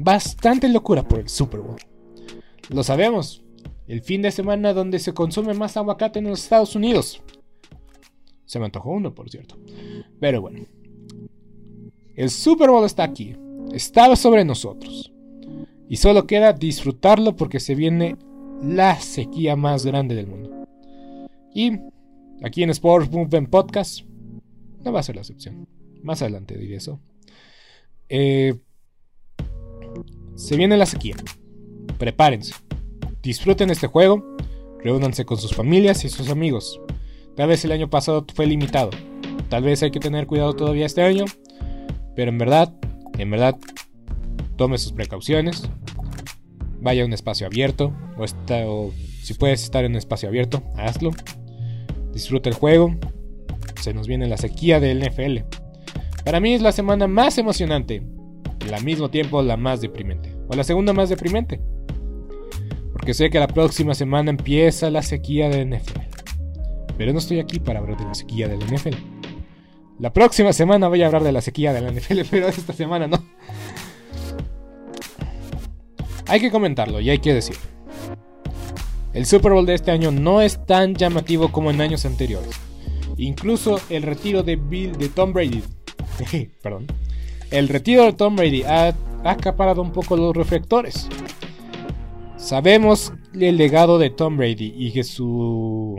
Bastante 0.00 0.68
locura 0.68 1.02
por 1.02 1.18
el 1.18 1.28
Super 1.28 1.58
Bowl. 1.58 1.76
Lo 2.68 2.84
sabemos. 2.84 3.42
El 3.88 4.00
fin 4.00 4.22
de 4.22 4.30
semana 4.30 4.72
donde 4.72 5.00
se 5.00 5.12
consume 5.12 5.54
más 5.54 5.76
aguacate 5.76 6.20
en 6.20 6.28
los 6.28 6.44
Estados 6.44 6.76
Unidos. 6.76 7.20
Se 8.44 8.60
me 8.60 8.66
antojó 8.66 8.92
uno, 8.92 9.12
por 9.12 9.28
cierto. 9.28 9.58
Pero 10.20 10.40
bueno. 10.40 10.66
El 12.14 12.30
Super 12.30 12.70
Bowl 12.70 12.84
está 12.84 13.02
aquí. 13.02 13.34
Está 13.72 14.14
sobre 14.14 14.44
nosotros. 14.44 15.12
Y 15.88 15.96
solo 15.96 16.28
queda 16.28 16.52
disfrutarlo 16.52 17.34
porque 17.34 17.58
se 17.58 17.74
viene 17.74 18.16
la 18.62 19.00
sequía 19.00 19.56
más 19.56 19.84
grande 19.84 20.14
del 20.14 20.28
mundo. 20.28 20.64
Y 21.52 21.72
aquí 22.44 22.62
en 22.62 22.70
Sports 22.70 23.10
Movement 23.10 23.50
Podcast 23.50 24.02
no 24.84 24.92
va 24.92 25.00
a 25.00 25.02
ser 25.02 25.16
la 25.16 25.22
excepción. 25.22 25.66
Más 26.04 26.22
adelante 26.22 26.56
diré 26.56 26.76
eso. 26.76 27.00
Eh, 28.08 28.54
se 30.38 30.56
viene 30.56 30.76
la 30.76 30.86
sequía. 30.86 31.16
Prepárense. 31.98 32.54
Disfruten 33.22 33.70
este 33.70 33.88
juego. 33.88 34.24
Reúnanse 34.82 35.24
con 35.24 35.36
sus 35.36 35.52
familias 35.52 36.04
y 36.04 36.08
sus 36.08 36.30
amigos. 36.30 36.80
Tal 37.34 37.48
vez 37.48 37.64
el 37.64 37.72
año 37.72 37.90
pasado 37.90 38.24
fue 38.34 38.46
limitado. 38.46 38.90
Tal 39.48 39.64
vez 39.64 39.82
hay 39.82 39.90
que 39.90 39.98
tener 39.98 40.28
cuidado 40.28 40.54
todavía 40.54 40.86
este 40.86 41.02
año. 41.02 41.24
Pero 42.14 42.30
en 42.30 42.38
verdad, 42.38 42.72
en 43.18 43.30
verdad, 43.30 43.56
tome 44.56 44.78
sus 44.78 44.92
precauciones. 44.92 45.68
Vaya 46.80 47.02
a 47.02 47.06
un 47.06 47.12
espacio 47.12 47.48
abierto. 47.48 47.92
O, 48.16 48.24
está, 48.24 48.62
o 48.68 48.92
si 49.20 49.34
puedes 49.34 49.64
estar 49.64 49.84
en 49.84 49.92
un 49.92 49.98
espacio 49.98 50.28
abierto, 50.28 50.62
hazlo. 50.76 51.10
Disfruta 52.12 52.48
el 52.48 52.54
juego. 52.54 52.94
Se 53.80 53.92
nos 53.92 54.06
viene 54.06 54.28
la 54.28 54.36
sequía 54.36 54.78
del 54.78 55.00
NFL. 55.00 55.38
Para 56.24 56.38
mí 56.38 56.54
es 56.54 56.62
la 56.62 56.70
semana 56.70 57.08
más 57.08 57.38
emocionante 57.38 58.02
y 58.66 58.72
al 58.72 58.84
mismo 58.84 59.10
tiempo 59.10 59.42
la 59.42 59.56
más 59.56 59.80
deprimente. 59.80 60.34
O 60.48 60.56
la 60.56 60.64
segunda 60.64 60.92
más 60.92 61.08
deprimente. 61.08 61.60
Porque 62.92 63.14
sé 63.14 63.30
que 63.30 63.38
la 63.38 63.48
próxima 63.48 63.94
semana 63.94 64.30
empieza 64.30 64.90
la 64.90 65.02
sequía 65.02 65.48
del 65.48 65.70
NFL. 65.70 66.00
Pero 66.96 67.12
no 67.12 67.18
estoy 67.18 67.38
aquí 67.38 67.60
para 67.60 67.78
hablar 67.78 67.96
de 67.96 68.04
la 68.04 68.14
sequía 68.14 68.48
del 68.48 68.58
NFL. 68.58 68.96
La 69.98 70.12
próxima 70.12 70.52
semana 70.52 70.88
voy 70.88 71.02
a 71.02 71.06
hablar 71.06 71.22
de 71.22 71.32
la 71.32 71.40
sequía 71.40 71.72
del 71.72 71.94
NFL, 71.94 72.20
pero 72.30 72.48
esta 72.48 72.72
semana 72.72 73.06
no. 73.06 73.22
Hay 76.26 76.40
que 76.40 76.50
comentarlo 76.50 77.00
y 77.00 77.10
hay 77.10 77.18
que 77.18 77.34
decir. 77.34 77.56
El 79.14 79.26
Super 79.26 79.52
Bowl 79.52 79.66
de 79.66 79.74
este 79.74 79.90
año 79.90 80.10
no 80.10 80.42
es 80.42 80.64
tan 80.66 80.94
llamativo 80.94 81.50
como 81.50 81.70
en 81.70 81.80
años 81.80 82.04
anteriores. 82.04 82.50
Incluso 83.16 83.80
el 83.88 84.02
retiro 84.02 84.42
de 84.42 84.56
Bill 84.56 84.92
de 84.92 85.08
Tom 85.08 85.32
Brady 85.32 85.62
perdón, 86.62 86.86
el 87.50 87.68
retiro 87.68 88.04
de 88.04 88.12
Tom 88.12 88.36
Brady 88.36 88.62
ha, 88.62 88.94
acaparado 89.24 89.82
un 89.82 89.92
poco 89.92 90.16
los 90.16 90.36
reflectores. 90.36 91.08
Sabemos 92.36 93.12
el 93.34 93.56
legado 93.56 93.98
de 93.98 94.10
Tom 94.10 94.36
Brady 94.36 94.72
y 94.76 94.92
que 94.92 95.02
su, 95.02 95.96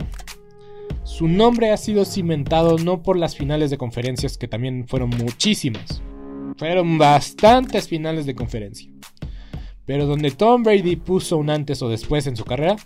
su 1.04 1.28
nombre 1.28 1.72
ha 1.72 1.78
sido 1.78 2.06
cimentado 2.06 2.78
no 2.78 3.04
por 3.04 3.18
las 3.18 3.36
finales 3.36 3.70
de 3.70 3.78
conferencias, 3.78 4.38
que 4.38 4.48
también 4.48 4.88
fueron 4.88 5.10
muchísimas. 5.10 6.02
Fueron 6.58 6.98
bastantes 6.98 7.88
finales 7.88 8.26
de 8.26 8.36
conferencia. 8.36 8.90
Pero 9.86 10.06
donde 10.06 10.32
Tom 10.32 10.64
Brady 10.64 10.96
puso 10.96 11.38
un 11.38 11.50
antes 11.50 11.82
o 11.82 11.90
después 11.90 12.28
en 12.28 12.36
su 12.36 12.46
carrera, 12.46 12.78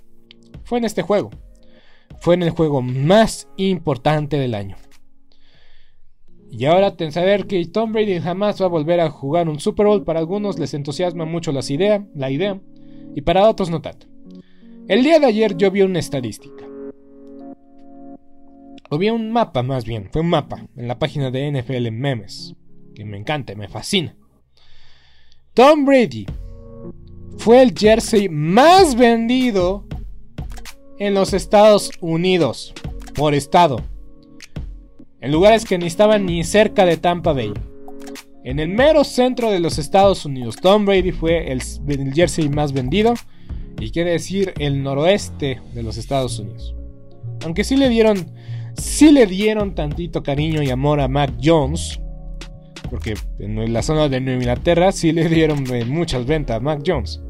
fue 0.63 0.79
en 0.79 0.85
este 0.85 1.01
juego. 1.01 1.31
Fue 2.19 2.35
en 2.35 2.43
el 2.43 2.51
juego 2.51 2.81
más 2.81 3.47
importante 3.57 4.37
del 4.37 4.55
año. 4.55 4.77
Y 6.55 6.65
ahora 6.65 6.93
saber 7.09 7.47
que 7.47 7.65
Tom 7.65 7.93
Brady 7.93 8.19
jamás 8.19 8.61
va 8.61 8.65
a 8.65 8.69
volver 8.69 8.99
a 8.99 9.09
jugar 9.09 9.49
un 9.49 9.59
Super 9.59 9.87
Bowl. 9.87 10.03
Para 10.03 10.19
algunos 10.19 10.59
les 10.59 10.75
entusiasma 10.75 11.25
mucho 11.25 11.51
las 11.51 11.71
idea, 11.71 12.05
la 12.13 12.29
idea, 12.29 12.61
y 13.15 13.21
para 13.21 13.49
otros 13.49 13.71
no 13.71 13.81
tanto. 13.81 14.05
El 14.87 15.03
día 15.03 15.17
de 15.19 15.25
ayer 15.25 15.57
yo 15.57 15.71
vi 15.71 15.81
una 15.81 15.97
estadística. 15.97 16.63
O 18.91 18.99
vi 18.99 19.09
un 19.09 19.31
mapa 19.31 19.63
más 19.63 19.83
bien, 19.83 20.09
fue 20.11 20.21
un 20.21 20.29
mapa 20.29 20.67
en 20.75 20.87
la 20.87 20.99
página 20.99 21.31
de 21.31 21.51
NFL 21.51 21.89
Memes, 21.89 22.55
que 22.93 23.03
me 23.03 23.17
encanta, 23.17 23.55
me 23.55 23.67
fascina. 23.67 24.15
Tom 25.55 25.85
Brady 25.85 26.27
fue 27.39 27.63
el 27.63 27.73
jersey 27.75 28.29
más 28.29 28.93
vendido 28.93 29.87
en 30.99 31.15
los 31.15 31.33
Estados 31.33 31.89
Unidos 31.99 32.75
por 33.15 33.33
estado 33.33 33.77
en 35.23 35.31
lugares 35.31 35.63
que 35.63 35.77
ni 35.77 35.87
estaban 35.87 36.25
ni 36.25 36.43
cerca 36.43 36.85
de 36.85 36.97
Tampa 36.97 37.31
Bay. 37.31 37.53
En 38.43 38.59
el 38.59 38.67
mero 38.67 39.05
centro 39.05 39.51
de 39.51 39.61
los 39.61 39.79
Estados 39.79 40.25
Unidos, 40.25 40.57
Tom 40.61 40.85
Brady 40.85 41.13
fue 41.13 41.49
el, 41.49 41.61
jersey 42.13 42.49
más 42.49 42.73
vendido 42.73 43.13
y 43.79 43.89
quiere 43.91 44.11
decir 44.11 44.53
el 44.59 44.83
noroeste 44.83 45.61
de 45.73 45.81
los 45.81 45.95
Estados 45.95 46.39
Unidos. 46.39 46.75
Aunque 47.45 47.63
sí 47.63 47.77
le 47.77 47.87
dieron, 47.87 48.33
sí 48.75 49.13
le 49.13 49.25
dieron 49.25 49.75
tantito 49.75 50.23
cariño 50.23 50.61
y 50.61 50.69
amor 50.69 50.99
a 50.99 51.07
Mac 51.07 51.31
Jones, 51.41 52.01
porque 52.89 53.13
en 53.39 53.71
la 53.71 53.81
zona 53.81 54.09
de 54.09 54.19
Nueva 54.19 54.41
Inglaterra 54.41 54.91
sí 54.91 55.13
le 55.13 55.29
dieron 55.29 55.65
eh, 55.73 55.85
muchas 55.85 56.25
ventas 56.25 56.57
a 56.57 56.59
Mac 56.59 56.81
Jones. 56.85 57.21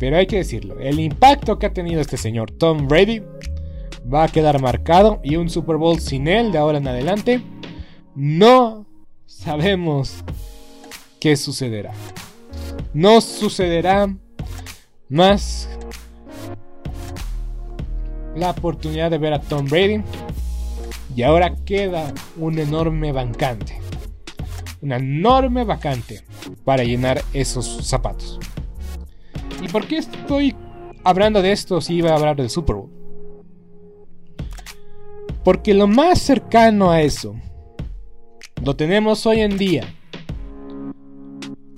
Pero 0.00 0.16
hay 0.16 0.26
que 0.26 0.38
decirlo, 0.38 0.80
el 0.80 0.98
impacto 0.98 1.56
que 1.56 1.66
ha 1.66 1.72
tenido 1.72 2.00
este 2.00 2.16
señor 2.16 2.50
Tom 2.50 2.88
Brady 2.88 3.22
va 4.12 4.24
a 4.24 4.28
quedar 4.28 4.60
marcado 4.60 5.20
y 5.22 5.36
un 5.36 5.48
Super 5.50 5.76
Bowl 5.76 5.98
sin 6.00 6.28
él 6.28 6.52
de 6.52 6.58
ahora 6.58 6.78
en 6.78 6.88
adelante, 6.88 7.42
no 8.14 8.86
sabemos 9.26 10.24
qué 11.20 11.36
sucederá. 11.36 11.92
No 12.92 13.20
sucederá 13.20 14.14
más 15.08 15.68
la 18.36 18.50
oportunidad 18.50 19.10
de 19.10 19.18
ver 19.18 19.32
a 19.32 19.40
Tom 19.40 19.66
Brady. 19.66 20.02
Y 21.16 21.22
ahora 21.22 21.54
queda 21.64 22.12
un 22.36 22.58
enorme 22.58 23.12
vacante. 23.12 23.80
Una 24.82 24.96
enorme 24.96 25.64
vacante 25.64 26.24
para 26.64 26.84
llenar 26.84 27.22
esos 27.32 27.86
zapatos. 27.86 28.38
¿Y 29.62 29.68
por 29.68 29.86
qué 29.86 29.98
estoy 29.98 30.54
hablando 31.04 31.40
de 31.40 31.52
esto 31.52 31.80
si 31.80 31.94
iba 31.94 32.10
a 32.10 32.16
hablar 32.16 32.36
del 32.36 32.50
Super 32.50 32.76
Bowl? 32.76 33.03
Porque 35.44 35.74
lo 35.74 35.86
más 35.86 36.20
cercano 36.20 36.90
a 36.90 37.02
eso 37.02 37.34
lo 38.64 38.74
tenemos 38.74 39.26
hoy 39.26 39.40
en 39.40 39.58
día 39.58 39.84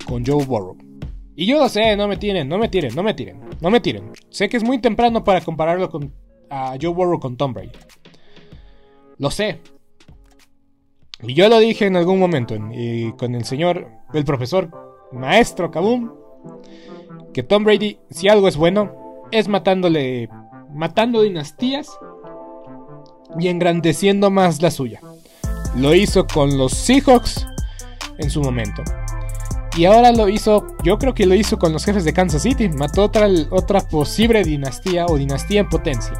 con 0.05 0.25
Joe 0.25 0.45
Burrow. 0.45 0.77
Y 1.35 1.45
yo 1.45 1.59
lo 1.59 1.69
sé, 1.69 1.95
no 1.97 2.07
me 2.07 2.17
tiren, 2.17 2.47
no 2.47 2.57
me 2.57 2.69
tiren, 2.69 2.95
no 2.95 3.03
me 3.03 3.13
tiren, 3.13 3.41
no 3.61 3.69
me 3.69 3.79
tiren. 3.81 4.11
Sé 4.29 4.47
que 4.47 4.57
es 4.57 4.63
muy 4.63 4.79
temprano 4.79 5.23
para 5.23 5.41
compararlo 5.41 5.89
con 5.89 6.13
a 6.49 6.77
Joe 6.81 6.93
Burrow 6.93 7.19
con 7.19 7.35
Tom 7.35 7.53
Brady. 7.53 7.71
Lo 9.17 9.29
sé. 9.29 9.59
Y 11.21 11.33
yo 11.33 11.49
lo 11.49 11.59
dije 11.59 11.87
en 11.87 11.97
algún 11.97 12.19
momento 12.19 12.55
con 13.17 13.35
el 13.35 13.43
señor, 13.43 13.89
el 14.13 14.23
profesor, 14.23 14.71
maestro 15.11 15.71
Kaboom, 15.71 16.13
que 17.33 17.43
Tom 17.43 17.65
Brady, 17.65 17.99
si 18.09 18.29
algo 18.29 18.47
es 18.47 18.55
bueno, 18.55 19.25
es 19.31 19.47
matándole, 19.47 20.29
matando 20.73 21.21
dinastías 21.21 21.99
y 23.39 23.47
engrandeciendo 23.47 24.29
más 24.31 24.61
la 24.61 24.71
suya. 24.71 25.01
Lo 25.75 25.93
hizo 25.93 26.25
con 26.25 26.57
los 26.57 26.73
Seahawks 26.73 27.45
en 28.17 28.29
su 28.29 28.41
momento. 28.41 28.83
Y 29.77 29.85
ahora 29.85 30.11
lo 30.11 30.27
hizo, 30.27 30.65
yo 30.83 30.97
creo 30.97 31.13
que 31.13 31.27
lo 31.27 31.35
hizo 31.35 31.59
con 31.59 31.71
los 31.71 31.85
jefes 31.85 32.03
de 32.03 32.13
Kansas 32.13 32.41
City. 32.41 32.67
Mató 32.67 33.03
otra, 33.03 33.27
otra 33.51 33.81
posible 33.81 34.43
dinastía 34.43 35.05
o 35.05 35.17
dinastía 35.17 35.61
en 35.61 35.69
potencia. 35.69 36.13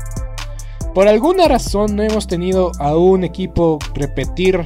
Por 0.93 1.07
alguna 1.07 1.47
razón 1.47 1.95
no 1.95 2.03
hemos 2.03 2.27
tenido 2.27 2.71
a 2.79 2.95
un 2.95 3.23
equipo 3.23 3.79
repetir, 3.93 4.63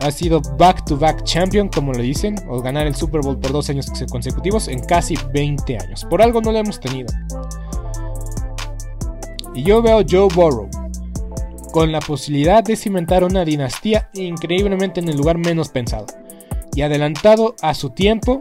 ha 0.00 0.10
sido 0.10 0.40
back-to-back 0.40 1.24
champion, 1.24 1.68
como 1.68 1.92
lo 1.92 2.02
dicen, 2.02 2.36
o 2.48 2.60
ganar 2.60 2.86
el 2.86 2.94
Super 2.94 3.22
Bowl 3.22 3.38
por 3.38 3.52
dos 3.52 3.70
años 3.70 3.90
consecutivos 4.10 4.68
en 4.68 4.80
casi 4.80 5.16
20 5.32 5.78
años. 5.78 6.04
Por 6.08 6.22
algo 6.22 6.40
no 6.40 6.52
lo 6.52 6.58
hemos 6.58 6.78
tenido. 6.78 7.12
Y 9.54 9.62
yo 9.62 9.82
veo 9.82 10.02
Joe 10.08 10.28
Burrow 10.34 10.68
con 11.76 11.92
la 11.92 12.00
posibilidad 12.00 12.64
de 12.64 12.74
cimentar 12.74 13.22
una 13.22 13.44
dinastía 13.44 14.08
increíblemente 14.14 14.98
en 14.98 15.10
el 15.10 15.16
lugar 15.18 15.36
menos 15.36 15.68
pensado 15.68 16.06
y 16.74 16.80
adelantado 16.80 17.54
a 17.60 17.74
su 17.74 17.90
tiempo, 17.90 18.40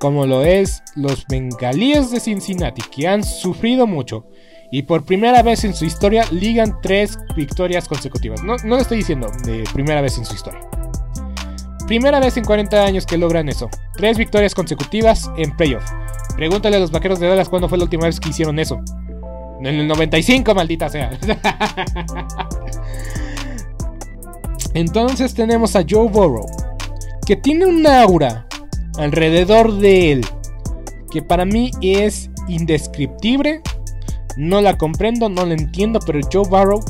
como 0.00 0.26
lo 0.26 0.42
es 0.42 0.82
los 0.96 1.24
bengalíes 1.28 2.10
de 2.10 2.18
Cincinnati, 2.18 2.82
que 2.90 3.06
han 3.06 3.22
sufrido 3.22 3.86
mucho 3.86 4.26
y 4.72 4.82
por 4.82 5.04
primera 5.04 5.44
vez 5.44 5.62
en 5.62 5.72
su 5.72 5.84
historia 5.84 6.24
ligan 6.32 6.80
tres 6.82 7.16
victorias 7.36 7.86
consecutivas. 7.86 8.42
No, 8.42 8.56
no 8.64 8.74
lo 8.74 8.82
estoy 8.82 8.96
diciendo 8.96 9.30
de 9.44 9.62
primera 9.72 10.00
vez 10.00 10.18
en 10.18 10.24
su 10.24 10.34
historia. 10.34 10.62
Primera 11.86 12.18
vez 12.18 12.36
en 12.36 12.44
40 12.44 12.84
años 12.84 13.06
que 13.06 13.18
logran 13.18 13.48
eso. 13.48 13.70
Tres 13.96 14.18
victorias 14.18 14.52
consecutivas 14.52 15.30
en 15.36 15.56
playoff. 15.56 15.84
Pregúntale 16.34 16.74
a 16.74 16.80
los 16.80 16.90
vaqueros 16.90 17.20
de 17.20 17.28
Dallas 17.28 17.48
cuándo 17.48 17.68
fue 17.68 17.78
la 17.78 17.84
última 17.84 18.06
vez 18.06 18.18
que 18.18 18.30
hicieron 18.30 18.58
eso. 18.58 18.82
En 19.60 19.66
el 19.66 19.88
95, 19.88 20.54
maldita 20.54 20.88
sea. 20.88 21.10
Entonces 24.74 25.34
tenemos 25.34 25.74
a 25.76 25.84
Joe 25.88 26.08
Burrow, 26.08 26.46
que 27.26 27.36
tiene 27.36 27.66
un 27.66 27.86
aura 27.86 28.46
alrededor 28.98 29.72
de 29.78 30.12
él 30.12 30.26
que 31.10 31.22
para 31.22 31.44
mí 31.44 31.70
es 31.80 32.30
indescriptible. 32.48 33.62
No 34.36 34.60
la 34.60 34.76
comprendo, 34.76 35.30
no 35.30 35.46
la 35.46 35.54
entiendo, 35.54 35.98
pero 36.04 36.20
Joe 36.30 36.46
Barrow 36.48 36.80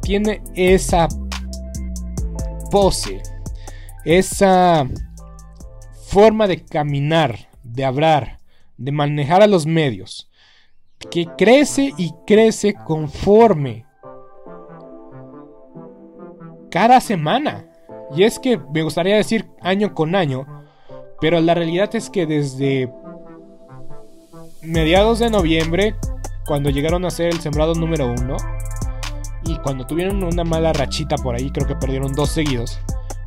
tiene 0.00 0.40
esa 0.54 1.08
pose, 2.70 3.20
esa 4.06 4.88
forma 6.06 6.46
de 6.46 6.64
caminar, 6.64 7.50
de 7.62 7.84
hablar, 7.84 8.40
de 8.78 8.92
manejar 8.92 9.42
a 9.42 9.46
los 9.46 9.66
medios, 9.66 10.27
que 11.10 11.26
crece 11.36 11.92
y 11.96 12.12
crece 12.26 12.74
conforme 12.74 13.86
cada 16.70 17.00
semana. 17.00 17.66
Y 18.14 18.24
es 18.24 18.38
que 18.38 18.58
me 18.58 18.82
gustaría 18.82 19.16
decir 19.16 19.50
año 19.60 19.94
con 19.94 20.14
año, 20.14 20.46
pero 21.20 21.40
la 21.40 21.54
realidad 21.54 21.94
es 21.94 22.10
que 22.10 22.26
desde 22.26 22.92
mediados 24.62 25.18
de 25.18 25.30
noviembre, 25.30 25.94
cuando 26.46 26.70
llegaron 26.70 27.04
a 27.04 27.10
ser 27.10 27.28
el 27.28 27.40
sembrado 27.40 27.74
número 27.74 28.12
uno, 28.12 28.36
y 29.44 29.56
cuando 29.58 29.86
tuvieron 29.86 30.22
una 30.22 30.44
mala 30.44 30.72
rachita 30.72 31.16
por 31.16 31.34
ahí, 31.34 31.50
creo 31.50 31.66
que 31.66 31.76
perdieron 31.76 32.12
dos 32.12 32.30
seguidos, 32.30 32.78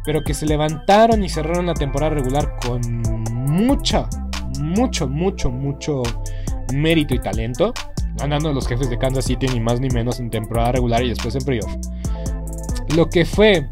pero 0.03 0.23
que 0.23 0.33
se 0.33 0.45
levantaron 0.45 1.23
y 1.23 1.29
cerraron 1.29 1.67
la 1.67 1.73
temporada 1.73 2.15
regular 2.15 2.57
con 2.65 2.81
mucha, 3.47 4.07
mucho, 4.59 5.07
mucho, 5.07 5.49
mucho 5.49 6.03
mérito 6.71 7.13
y 7.13 7.19
talento, 7.19 7.73
ganando 8.15 8.53
los 8.53 8.67
jefes 8.67 8.89
de 8.89 8.97
Kansas 8.97 9.25
City 9.25 9.47
ni 9.47 9.59
más 9.59 9.79
ni 9.79 9.89
menos 9.89 10.19
en 10.19 10.29
temporada 10.29 10.73
regular 10.73 11.03
y 11.03 11.09
después 11.09 11.35
en 11.35 11.43
playoff. 11.43 11.71
Lo 12.95 13.09
que 13.09 13.25
fue 13.25 13.67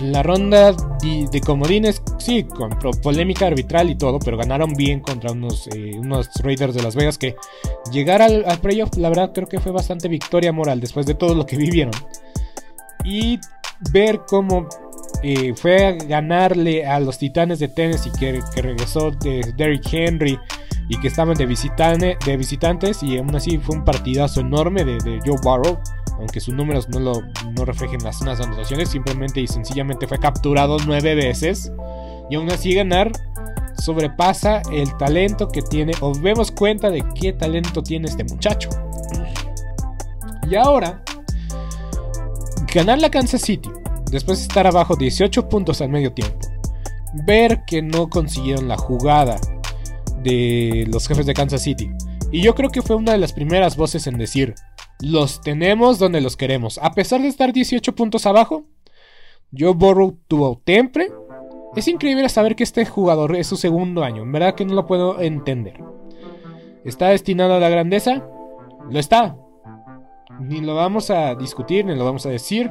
la 0.00 0.22
ronda 0.22 0.72
de, 0.72 1.40
comodines, 1.40 2.02
sí, 2.18 2.44
con 2.44 2.70
polémica 3.02 3.46
arbitral 3.46 3.90
y 3.90 3.94
todo, 3.94 4.18
pero 4.18 4.36
ganaron 4.36 4.72
bien 4.72 5.00
contra 5.00 5.32
unos, 5.32 5.68
eh, 5.68 5.92
unos 5.98 6.28
Raiders 6.42 6.74
de 6.74 6.82
Las 6.82 6.96
Vegas 6.96 7.18
que 7.18 7.36
llegar 7.92 8.22
al, 8.22 8.44
playoff, 8.60 8.96
la 8.96 9.08
verdad 9.08 9.32
creo 9.34 9.48
que 9.48 9.60
fue 9.60 9.70
bastante 9.70 10.08
victoria 10.08 10.52
moral 10.52 10.80
después 10.80 11.06
de 11.06 11.14
todo 11.14 11.34
lo 11.34 11.46
que 11.46 11.56
vivieron. 11.58 11.94
Y 13.04 13.38
ver 13.92 14.20
cómo 14.26 14.68
eh, 15.22 15.54
fue 15.54 15.86
a 15.86 15.92
ganarle 15.92 16.86
a 16.86 16.98
los 16.98 17.18
Titanes 17.18 17.58
de 17.58 17.68
Tennessee 17.68 18.10
que, 18.18 18.40
regresó 18.60 19.10
de 19.10 19.52
Derrick 19.56 19.92
Henry 19.92 20.38
y 20.88 20.98
que 21.00 21.08
estaban 21.08 21.34
de, 21.34 21.46
de 21.46 22.36
visitantes 22.36 23.02
y 23.02 23.18
aún 23.18 23.34
así 23.34 23.58
fue 23.58 23.76
un 23.76 23.84
partidazo 23.84 24.40
enorme 24.40 24.84
de, 24.84 24.98
de 24.98 25.20
Joe 25.24 25.36
Burrow 25.42 25.78
aunque 26.22 26.40
sus 26.40 26.54
números 26.54 26.88
no, 26.88 27.00
lo, 27.00 27.22
no 27.56 27.64
reflejen 27.64 28.02
las 28.04 28.22
anotaciones, 28.22 28.90
simplemente 28.90 29.40
y 29.40 29.48
sencillamente 29.48 30.06
fue 30.06 30.18
capturado 30.18 30.76
nueve 30.86 31.16
veces. 31.16 31.72
Y 32.30 32.36
aún 32.36 32.48
así 32.50 32.74
ganar 32.74 33.10
sobrepasa 33.76 34.62
el 34.72 34.96
talento 34.98 35.48
que 35.48 35.62
tiene, 35.62 35.92
o 36.00 36.12
vemos 36.14 36.52
cuenta 36.52 36.90
de 36.90 37.04
qué 37.20 37.32
talento 37.32 37.82
tiene 37.82 38.08
este 38.08 38.24
muchacho. 38.24 38.70
Y 40.48 40.54
ahora, 40.54 41.02
ganar 42.72 43.00
la 43.00 43.10
Kansas 43.10 43.42
City, 43.42 43.70
después 44.10 44.38
de 44.38 44.42
estar 44.44 44.66
abajo 44.66 44.94
18 44.94 45.48
puntos 45.48 45.80
al 45.80 45.88
medio 45.88 46.12
tiempo, 46.12 46.48
ver 47.26 47.64
que 47.66 47.82
no 47.82 48.08
consiguieron 48.08 48.68
la 48.68 48.76
jugada 48.76 49.38
de 50.22 50.86
los 50.90 51.06
jefes 51.06 51.26
de 51.26 51.34
Kansas 51.34 51.62
City. 51.62 51.90
Y 52.30 52.40
yo 52.40 52.54
creo 52.54 52.70
que 52.70 52.82
fue 52.82 52.96
una 52.96 53.12
de 53.12 53.18
las 53.18 53.32
primeras 53.32 53.76
voces 53.76 54.06
en 54.06 54.18
decir, 54.18 54.54
los 55.00 55.40
tenemos 55.40 55.98
donde 55.98 56.20
los 56.20 56.36
queremos. 56.36 56.78
A 56.78 56.92
pesar 56.92 57.20
de 57.20 57.28
estar 57.28 57.52
18 57.52 57.94
puntos 57.94 58.24
abajo, 58.26 58.64
Joe 59.56 59.74
Burrow 59.74 60.18
tuvo 60.28 60.60
temple. 60.64 61.12
Es 61.76 61.88
increíble 61.88 62.28
saber 62.28 62.56
que 62.56 62.64
este 62.64 62.86
jugador 62.86 63.36
es 63.36 63.46
su 63.46 63.56
segundo 63.56 64.02
año. 64.02 64.22
En 64.22 64.32
verdad 64.32 64.54
que 64.54 64.64
no 64.64 64.74
lo 64.74 64.86
puedo 64.86 65.20
entender. 65.20 65.74
¿Está 66.84 67.08
destinado 67.08 67.54
a 67.54 67.60
la 67.60 67.68
grandeza? 67.68 68.26
Lo 68.90 68.98
está. 68.98 69.36
Ni 70.40 70.60
lo 70.60 70.74
vamos 70.74 71.10
a 71.10 71.34
discutir, 71.34 71.84
ni 71.84 71.94
lo 71.94 72.04
vamos 72.04 72.26
a 72.26 72.30
decir. 72.30 72.70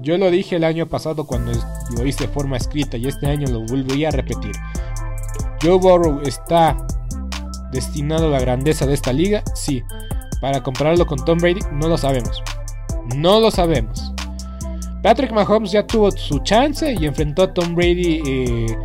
Yo 0.00 0.18
lo 0.18 0.30
dije 0.30 0.56
el 0.56 0.64
año 0.64 0.86
pasado 0.86 1.26
cuando 1.26 1.52
lo 1.96 2.06
hice 2.06 2.26
de 2.26 2.32
forma 2.32 2.56
escrita 2.56 2.96
y 2.96 3.06
este 3.06 3.26
año 3.26 3.48
lo 3.48 3.60
volví 3.66 4.04
a 4.04 4.10
repetir. 4.10 4.52
Joe 5.66 5.78
Burrow 5.78 6.20
está 6.22 6.76
destinado 7.72 8.28
a 8.28 8.30
la 8.30 8.40
grandeza 8.40 8.86
de 8.86 8.94
esta 8.94 9.12
liga, 9.12 9.42
sí. 9.54 9.82
Para 10.40 10.62
compararlo 10.62 11.06
con 11.06 11.24
Tom 11.24 11.38
Brady, 11.38 11.60
no 11.72 11.88
lo 11.88 11.98
sabemos. 11.98 12.40
No 13.16 13.40
lo 13.40 13.50
sabemos. 13.50 14.12
Patrick 15.02 15.32
Mahomes 15.32 15.72
ya 15.72 15.84
tuvo 15.84 16.12
su 16.12 16.38
chance 16.40 16.94
y 16.98 17.04
enfrentó 17.04 17.42
a 17.42 17.52
Tom 17.52 17.74
Brady 17.74 18.22
eh, 18.24 18.76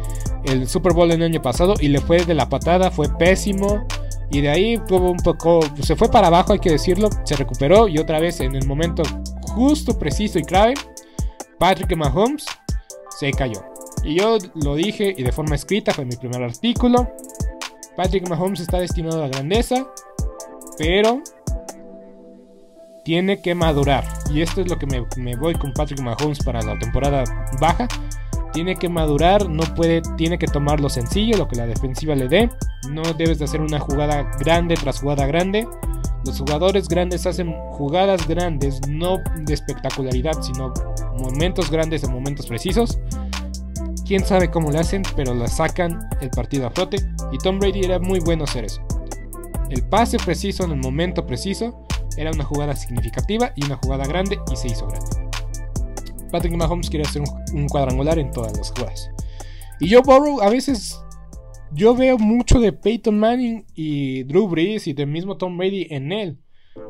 el 0.46 0.68
Super 0.68 0.94
Bowl 0.94 1.12
el 1.12 1.22
año 1.22 1.42
pasado 1.42 1.76
y 1.80 1.88
le 1.88 2.02
fue 2.02 2.26
de 2.26 2.34
la 2.34 2.50
patada, 2.50 2.90
fue 2.90 3.08
pésimo. 3.16 3.86
Y 4.32 4.42
de 4.42 4.50
ahí 4.50 4.82
tuvo 4.88 5.12
un 5.12 5.18
poco, 5.18 5.60
se 5.84 5.96
fue 5.96 6.10
para 6.10 6.28
abajo, 6.28 6.54
hay 6.54 6.60
que 6.60 6.72
decirlo, 6.72 7.10
se 7.26 7.36
recuperó 7.36 7.88
y 7.88 8.00
otra 8.00 8.20
vez 8.20 8.40
en 8.40 8.56
el 8.56 8.66
momento 8.66 9.04
justo, 9.42 10.00
preciso 10.00 10.40
y 10.40 10.44
clave, 10.44 10.74
Patrick 11.60 11.96
Mahomes 11.96 12.46
se 13.20 13.32
cayó. 13.32 13.71
Y 14.04 14.16
yo 14.16 14.38
lo 14.56 14.76
dije 14.76 15.14
y 15.16 15.24
de 15.24 15.32
forma 15.32 15.56
escrita, 15.56 15.94
fue 15.94 16.06
mi 16.06 16.16
primer 16.16 16.44
artículo. 16.44 17.08
Patrick 17.96 18.28
Mahomes 18.30 18.62
está 18.62 18.80
destinado 18.80 19.18
a 19.18 19.22
la 19.22 19.28
grandeza, 19.28 19.88
pero 20.78 21.22
tiene 23.04 23.42
que 23.42 23.56
madurar. 23.56 24.06
Y 24.34 24.42
esto 24.42 24.62
es 24.62 24.70
lo 24.70 24.78
que 24.78 24.88
me, 24.88 25.36
voy 25.36 25.54
con 25.56 25.74
Patrick 25.74 26.02
Mahomes 26.02 26.40
para 26.44 26.62
la 26.62 26.78
temporada 26.80 27.24
baja. 27.60 27.88
Tiene 28.54 28.76
que 28.76 28.90
madurar, 28.90 29.48
no 29.50 29.64
puede, 29.76 30.02
tiene 30.18 30.38
que 30.38 30.48
tomar 30.48 30.82
lo 30.82 30.90
sencillo, 30.90 31.38
lo 31.38 31.48
que 31.48 31.56
la 31.56 31.68
defensiva 31.68 32.16
le 32.16 32.28
dé. 32.28 32.50
No 32.90 33.02
debes 33.14 33.40
de 33.40 33.46
hacer 33.46 33.62
una 33.62 33.80
jugada 33.80 34.30
grande 34.40 34.76
tras 34.76 35.00
jugada 35.00 35.26
grande. 35.26 35.68
Los 36.26 36.38
jugadores 36.40 36.88
grandes 36.88 37.26
hacen 37.26 37.54
jugadas 37.72 38.28
grandes, 38.28 38.80
no 38.88 39.18
de 39.38 39.54
espectacularidad, 39.54 40.42
sino 40.42 40.74
momentos 41.18 41.72
grandes 41.72 42.04
en 42.04 42.12
momentos 42.12 42.46
precisos. 42.48 43.00
Quién 44.12 44.26
sabe 44.26 44.52
cómo 44.52 44.72
lo 44.72 44.78
hacen, 44.78 45.04
pero 45.16 45.34
la 45.34 45.48
sacan 45.48 46.10
el 46.20 46.30
partido 46.32 46.68
a 46.68 46.72
flote. 46.72 46.98
Y 47.32 47.38
Tom 47.38 47.60
Brady 47.60 47.80
era 47.86 47.98
muy 47.98 48.20
bueno 48.20 48.44
hacer 48.44 48.66
eso. 48.66 48.82
El 49.70 49.88
pase 49.88 50.18
preciso 50.18 50.66
en 50.66 50.72
el 50.72 50.80
momento 50.80 51.26
preciso 51.26 51.88
era 52.18 52.30
una 52.30 52.44
jugada 52.44 52.76
significativa 52.76 53.54
y 53.56 53.64
una 53.64 53.78
jugada 53.78 54.04
grande 54.06 54.38
y 54.52 54.58
se 54.58 54.68
hizo 54.68 54.86
grande. 54.86 55.30
Patrick 56.30 56.54
Mahomes 56.58 56.90
quiere 56.90 57.06
hacer 57.06 57.22
un, 57.54 57.70
cuadrangular 57.70 58.20
en 58.20 58.32
todas 58.32 58.52
las 58.58 58.72
jugadas. 58.72 59.10
Y 59.80 59.90
Joe 59.90 60.02
Burrow 60.02 60.42
a 60.42 60.50
veces 60.50 61.02
yo 61.72 61.96
veo 61.96 62.18
mucho 62.18 62.60
de 62.60 62.74
Peyton 62.74 63.18
Manning 63.18 63.66
y 63.76 64.24
Drew 64.24 64.50
Brees 64.50 64.88
y 64.88 64.94
del 64.94 65.08
mismo 65.08 65.38
Tom 65.38 65.58
Brady 65.58 65.88
en 65.90 66.12
él. 66.12 66.38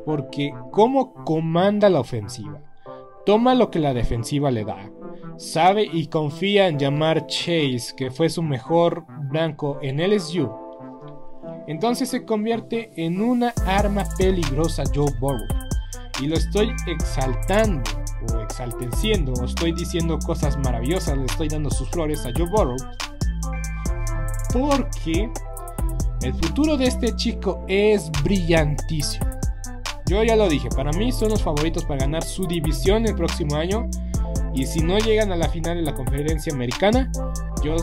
Porque 0.08 0.52
cómo 0.72 1.14
comanda 1.24 1.88
la 1.88 2.00
ofensiva. 2.00 2.71
Toma 3.26 3.56
lo 3.56 3.70
que 3.70 3.80
la 3.80 3.94
defensiva 3.94 4.52
le 4.52 4.66
da. 4.66 4.92
Sabe 5.38 5.88
y 5.92 6.08
confía 6.08 6.68
en 6.68 6.78
llamar 6.78 7.28
Chase, 7.28 7.94
que 7.96 8.12
fue 8.12 8.30
su 8.30 8.44
mejor 8.44 9.06
blanco 9.30 9.80
en 9.82 9.98
LSU. 9.98 10.50
Entonces 11.68 12.10
se 12.10 12.26
convierte 12.26 12.92
en 12.96 13.22
una 13.22 13.54
arma 13.66 14.04
peligrosa 14.18 14.84
Joe 14.94 15.12
Burrow. 15.20 15.48
Y 16.22 16.28
lo 16.28 16.36
estoy 16.36 16.72
exaltando 16.88 17.90
o 18.34 18.42
exalteciendo 18.42 19.34
o 19.34 19.46
estoy 19.46 19.72
diciendo 19.72 20.20
cosas 20.26 20.58
maravillosas, 20.58 21.18
le 21.18 21.26
estoy 21.26 21.48
dando 21.48 21.70
sus 21.72 21.90
flores 21.90 22.26
a 22.26 22.32
Joe 22.36 22.50
Burrow 22.50 22.78
porque 24.52 25.30
el 26.22 26.34
futuro 26.34 26.78
de 26.78 26.86
este 26.86 27.16
chico 27.16 27.64
es 27.68 28.12
brillantísimo. 28.24 29.31
Yo 30.12 30.22
ya 30.26 30.36
lo 30.36 30.50
dije, 30.50 30.68
para 30.68 30.92
mí 30.92 31.10
son 31.14 31.30
los 31.30 31.42
favoritos 31.42 31.86
para 31.86 32.02
ganar 32.02 32.22
su 32.26 32.46
división 32.46 33.08
el 33.08 33.16
próximo 33.16 33.56
año. 33.56 33.90
Y 34.54 34.66
si 34.66 34.82
no 34.82 34.98
llegan 34.98 35.32
a 35.32 35.38
la 35.38 35.48
final 35.48 35.78
de 35.78 35.84
la 35.84 35.94
conferencia 35.94 36.54
americana, 36.54 37.10
yo 37.64 37.78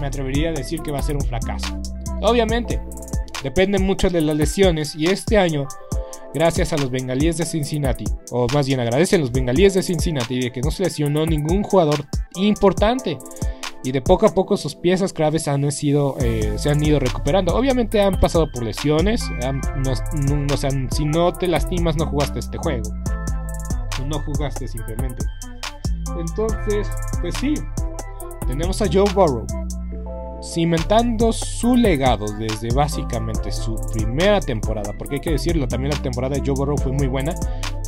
me 0.00 0.06
atrevería 0.06 0.48
a 0.48 0.52
decir 0.52 0.80
que 0.80 0.90
va 0.90 1.00
a 1.00 1.02
ser 1.02 1.16
un 1.16 1.20
fracaso. 1.20 1.78
Obviamente, 2.22 2.80
depende 3.42 3.78
mucho 3.78 4.08
de 4.08 4.22
las 4.22 4.34
lesiones 4.36 4.94
y 4.94 5.08
este 5.08 5.36
año, 5.36 5.68
gracias 6.32 6.72
a 6.72 6.78
los 6.78 6.90
bengalíes 6.90 7.36
de 7.36 7.44
Cincinnati, 7.44 8.04
o 8.30 8.46
más 8.54 8.66
bien 8.66 8.80
agradecen 8.80 9.20
los 9.20 9.30
bengalíes 9.30 9.74
de 9.74 9.82
Cincinnati 9.82 10.40
de 10.40 10.52
que 10.52 10.62
no 10.62 10.70
se 10.70 10.84
lesionó 10.84 11.26
ningún 11.26 11.62
jugador 11.62 12.06
importante 12.36 13.18
y 13.82 13.92
de 13.92 14.02
poco 14.02 14.26
a 14.26 14.34
poco 14.34 14.56
sus 14.56 14.74
piezas 14.74 15.12
claves 15.12 15.48
han 15.48 15.70
sido, 15.72 16.16
eh, 16.20 16.54
se 16.56 16.70
han 16.70 16.82
ido 16.82 17.00
recuperando. 17.00 17.54
Obviamente 17.54 18.00
han 18.00 18.20
pasado 18.20 18.50
por 18.50 18.62
lesiones, 18.62 19.22
no, 19.76 20.56
si 20.90 21.04
no 21.04 21.32
te 21.32 21.48
lastimas 21.48 21.96
no 21.96 22.06
jugaste 22.06 22.40
este 22.40 22.58
juego, 22.58 22.90
no 24.06 24.20
jugaste 24.20 24.68
simplemente. 24.68 25.24
Entonces, 26.18 26.88
pues 27.20 27.34
sí, 27.40 27.54
tenemos 28.46 28.82
a 28.82 28.86
Joe 28.92 29.10
Burrow 29.14 29.46
cimentando 30.42 31.32
su 31.32 31.76
legado 31.76 32.26
desde 32.38 32.74
básicamente 32.74 33.52
su 33.52 33.76
primera 33.92 34.40
temporada, 34.40 34.92
porque 34.98 35.16
hay 35.16 35.20
que 35.20 35.30
decirlo, 35.32 35.68
también 35.68 35.94
la 35.94 36.02
temporada 36.02 36.34
de 36.34 36.42
Joe 36.44 36.54
Burrow 36.54 36.78
fue 36.78 36.92
muy 36.92 37.06
buena, 37.06 37.34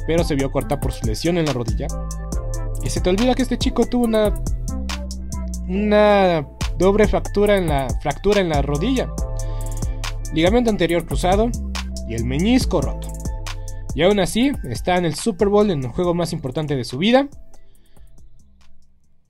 pero 0.06 0.22
se 0.24 0.34
vio 0.34 0.50
corta 0.50 0.78
por 0.78 0.92
su 0.92 1.06
lesión 1.06 1.38
en 1.38 1.46
la 1.46 1.52
rodilla. 1.52 1.86
Y 2.82 2.90
se 2.90 3.00
te 3.00 3.10
olvida 3.10 3.34
que 3.34 3.42
este 3.42 3.58
chico 3.58 3.86
tuvo 3.86 4.04
una 4.04 4.34
una 5.72 6.46
doble 6.78 7.08
fractura 7.08 7.56
en 7.56 7.68
la, 7.68 7.88
fractura 8.00 8.40
en 8.40 8.48
la 8.48 8.62
rodilla, 8.62 9.08
ligamento 10.34 10.70
anterior 10.70 11.06
cruzado 11.06 11.50
y 12.08 12.14
el 12.14 12.24
meñisco 12.24 12.80
roto. 12.80 13.08
Y 13.94 14.02
aún 14.02 14.20
así 14.20 14.52
está 14.64 14.96
en 14.96 15.04
el 15.04 15.14
Super 15.14 15.48
Bowl 15.48 15.70
en 15.70 15.84
el 15.84 15.90
juego 15.90 16.14
más 16.14 16.32
importante 16.32 16.76
de 16.76 16.84
su 16.84 16.98
vida. 16.98 17.28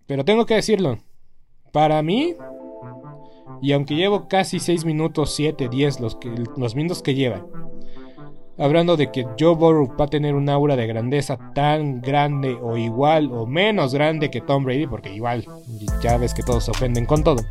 Pero 0.07 0.24
tengo 0.24 0.47
que 0.47 0.55
decirlo, 0.55 0.99
para 1.72 2.03
mí, 2.03 2.34
y 3.61 3.72
aunque 3.72 3.95
llevo 3.95 4.28
casi 4.28 4.61
6 4.61 4.84
minutos, 4.84 5.34
7, 5.34 5.68
10, 5.68 6.01
los, 6.01 6.16
que, 6.16 6.32
los 6.57 6.74
minutos 6.74 7.03
que 7.03 7.14
lleva, 7.14 7.47
hablando 8.59 8.96
de 8.96 9.11
que 9.11 9.26
Joe 9.38 9.55
Burrow 9.55 9.94
va 9.98 10.05
a 10.05 10.09
tener 10.09 10.34
un 10.34 10.48
aura 10.48 10.76
de 10.76 10.86
grandeza 10.86 11.38
tan 11.55 12.00
grande 12.00 12.57
o 12.61 12.76
igual 12.76 13.30
o 13.32 13.46
menos 13.46 13.94
grande 13.94 14.30
que 14.30 14.40
Tom 14.40 14.64
Brady, 14.64 14.86
porque 14.86 15.12
igual 15.12 15.44
ya 16.03 16.16
ves 16.18 16.34
que 16.34 16.42
todos 16.42 16.64
se 16.64 16.70
ofenden 16.70 17.07
con 17.07 17.24
todo, 17.24 17.42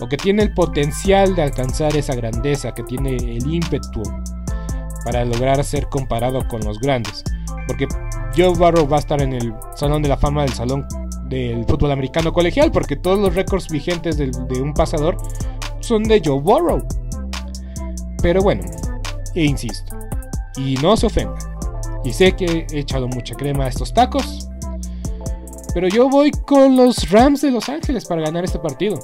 o 0.00 0.08
que 0.08 0.16
tiene 0.16 0.42
el 0.42 0.52
potencial 0.54 1.34
de 1.34 1.42
alcanzar 1.42 1.96
esa 1.96 2.14
grandeza, 2.14 2.74
que 2.74 2.82
tiene 2.82 3.16
el 3.16 3.46
ímpetu 3.46 4.02
para 5.04 5.24
lograr 5.24 5.62
ser 5.62 5.86
comparado 5.88 6.46
con 6.48 6.60
los 6.62 6.80
grandes, 6.80 7.22
porque 7.66 7.86
Joe 8.36 8.54
Burrow 8.54 8.88
va 8.88 8.96
a 8.96 9.00
estar 9.00 9.22
en 9.22 9.32
el 9.32 9.54
Salón 9.74 10.02
de 10.02 10.08
la 10.08 10.16
Fama 10.16 10.42
del 10.42 10.52
Salón 10.52 10.86
del 11.28 11.64
Fútbol 11.64 11.92
Americano 11.92 12.32
Colegial, 12.32 12.70
porque 12.70 12.96
todos 12.96 13.18
los 13.18 13.34
récords 13.34 13.68
vigentes 13.68 14.16
de, 14.18 14.30
de 14.48 14.60
un 14.60 14.74
pasador 14.74 15.16
son 15.80 16.02
de 16.02 16.20
Joe 16.24 16.40
Burrow. 16.40 16.86
Pero 18.22 18.42
bueno, 18.42 18.62
e 19.34 19.44
insisto, 19.44 19.95
y 20.56 20.74
no 20.76 20.96
se 20.96 21.06
ofenda. 21.06 21.36
Y 22.04 22.12
sé 22.12 22.32
que 22.32 22.66
he 22.70 22.78
echado 22.78 23.08
mucha 23.08 23.34
crema 23.34 23.64
a 23.64 23.68
estos 23.68 23.92
tacos. 23.92 24.48
Pero 25.74 25.88
yo 25.88 26.08
voy 26.08 26.30
con 26.30 26.76
los 26.76 27.10
Rams 27.10 27.42
de 27.42 27.50
Los 27.50 27.68
Ángeles 27.68 28.06
para 28.06 28.22
ganar 28.22 28.44
este 28.44 28.58
partido. 28.58 28.98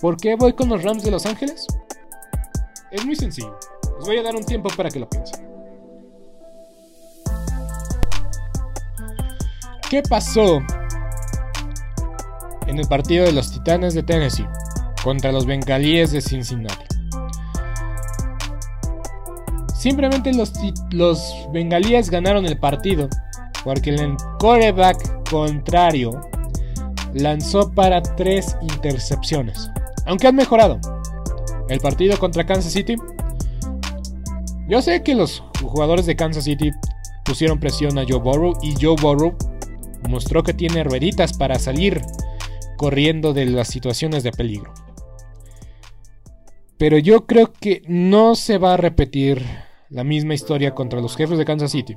¿Por 0.00 0.16
qué 0.16 0.34
voy 0.36 0.52
con 0.52 0.68
los 0.68 0.82
Rams 0.82 1.04
de 1.04 1.10
Los 1.10 1.26
Ángeles? 1.26 1.66
Es 2.90 3.04
muy 3.04 3.16
sencillo. 3.16 3.56
Les 3.98 4.06
voy 4.06 4.18
a 4.18 4.22
dar 4.22 4.34
un 4.34 4.44
tiempo 4.44 4.68
para 4.76 4.90
que 4.90 4.98
lo 4.98 5.08
piensen. 5.08 5.46
¿Qué 9.88 10.02
pasó 10.02 10.58
en 12.66 12.78
el 12.78 12.88
partido 12.88 13.24
de 13.24 13.32
los 13.32 13.52
Titanes 13.52 13.94
de 13.94 14.02
Tennessee 14.02 14.46
contra 15.04 15.30
los 15.30 15.46
Bengalíes 15.46 16.10
de 16.10 16.20
Cincinnati? 16.20 16.85
Simplemente 19.86 20.32
los, 20.32 20.52
los 20.90 21.32
bengalíes 21.52 22.10
ganaron 22.10 22.44
el 22.44 22.58
partido 22.58 23.08
porque 23.62 23.90
el 23.90 24.16
coreback 24.40 25.30
contrario 25.30 26.28
lanzó 27.14 27.72
para 27.72 28.02
tres 28.02 28.56
intercepciones. 28.62 29.70
Aunque 30.04 30.26
han 30.26 30.34
mejorado. 30.34 30.80
El 31.68 31.78
partido 31.78 32.18
contra 32.18 32.44
Kansas 32.44 32.72
City. 32.72 32.96
Yo 34.68 34.82
sé 34.82 35.04
que 35.04 35.14
los 35.14 35.44
jugadores 35.62 36.04
de 36.04 36.16
Kansas 36.16 36.42
City 36.42 36.72
pusieron 37.24 37.60
presión 37.60 37.96
a 37.96 38.02
Joe 38.02 38.18
Burrow 38.18 38.54
y 38.62 38.74
Joe 38.74 38.96
Burrow 39.00 39.36
mostró 40.08 40.42
que 40.42 40.52
tiene 40.52 40.82
rueditas 40.82 41.32
para 41.32 41.60
salir 41.60 42.02
corriendo 42.76 43.32
de 43.32 43.46
las 43.46 43.68
situaciones 43.68 44.24
de 44.24 44.32
peligro. 44.32 44.74
Pero 46.76 46.98
yo 46.98 47.24
creo 47.24 47.52
que 47.52 47.82
no 47.86 48.34
se 48.34 48.58
va 48.58 48.74
a 48.74 48.78
repetir 48.78 49.65
la 49.88 50.04
misma 50.04 50.34
historia 50.34 50.74
contra 50.74 51.00
los 51.00 51.16
jefes 51.16 51.38
de 51.38 51.44
Kansas 51.44 51.70
City. 51.70 51.96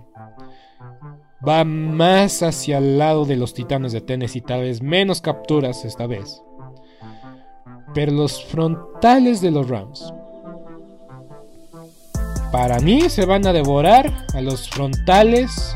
Va 1.48 1.64
más 1.64 2.44
hacia 2.44 2.80
el 2.80 2.98
lado 2.98 3.26
de 3.26 3.38
los 3.38 3.54
Titanes 3.54 3.92
de 3.92 4.02
Tennessee, 4.02 4.42
tal 4.42 4.62
vez 4.62 4.82
menos 4.82 5.22
capturas 5.22 5.86
esta 5.86 6.06
vez. 6.06 6.42
Pero 7.94 8.12
los 8.12 8.44
frontales 8.46 9.42
de 9.42 9.52
los 9.52 9.70
Rams, 9.70 10.14
para 12.52 12.80
mí 12.80 13.10
se 13.10 13.26
van 13.26 13.46
a 13.48 13.54
devorar 13.54 14.26
a 14.34 14.42
los 14.42 14.70
frontales 14.70 15.76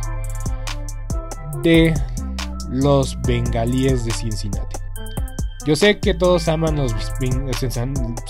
de 1.62 1.94
los 2.70 3.20
bengalíes 3.22 4.06
de 4.06 4.12
Cincinnati. 4.12 4.78
Yo 5.66 5.76
sé 5.76 6.00
que 6.00 6.14
todos 6.14 6.48
aman 6.50 6.76
los 6.76 6.94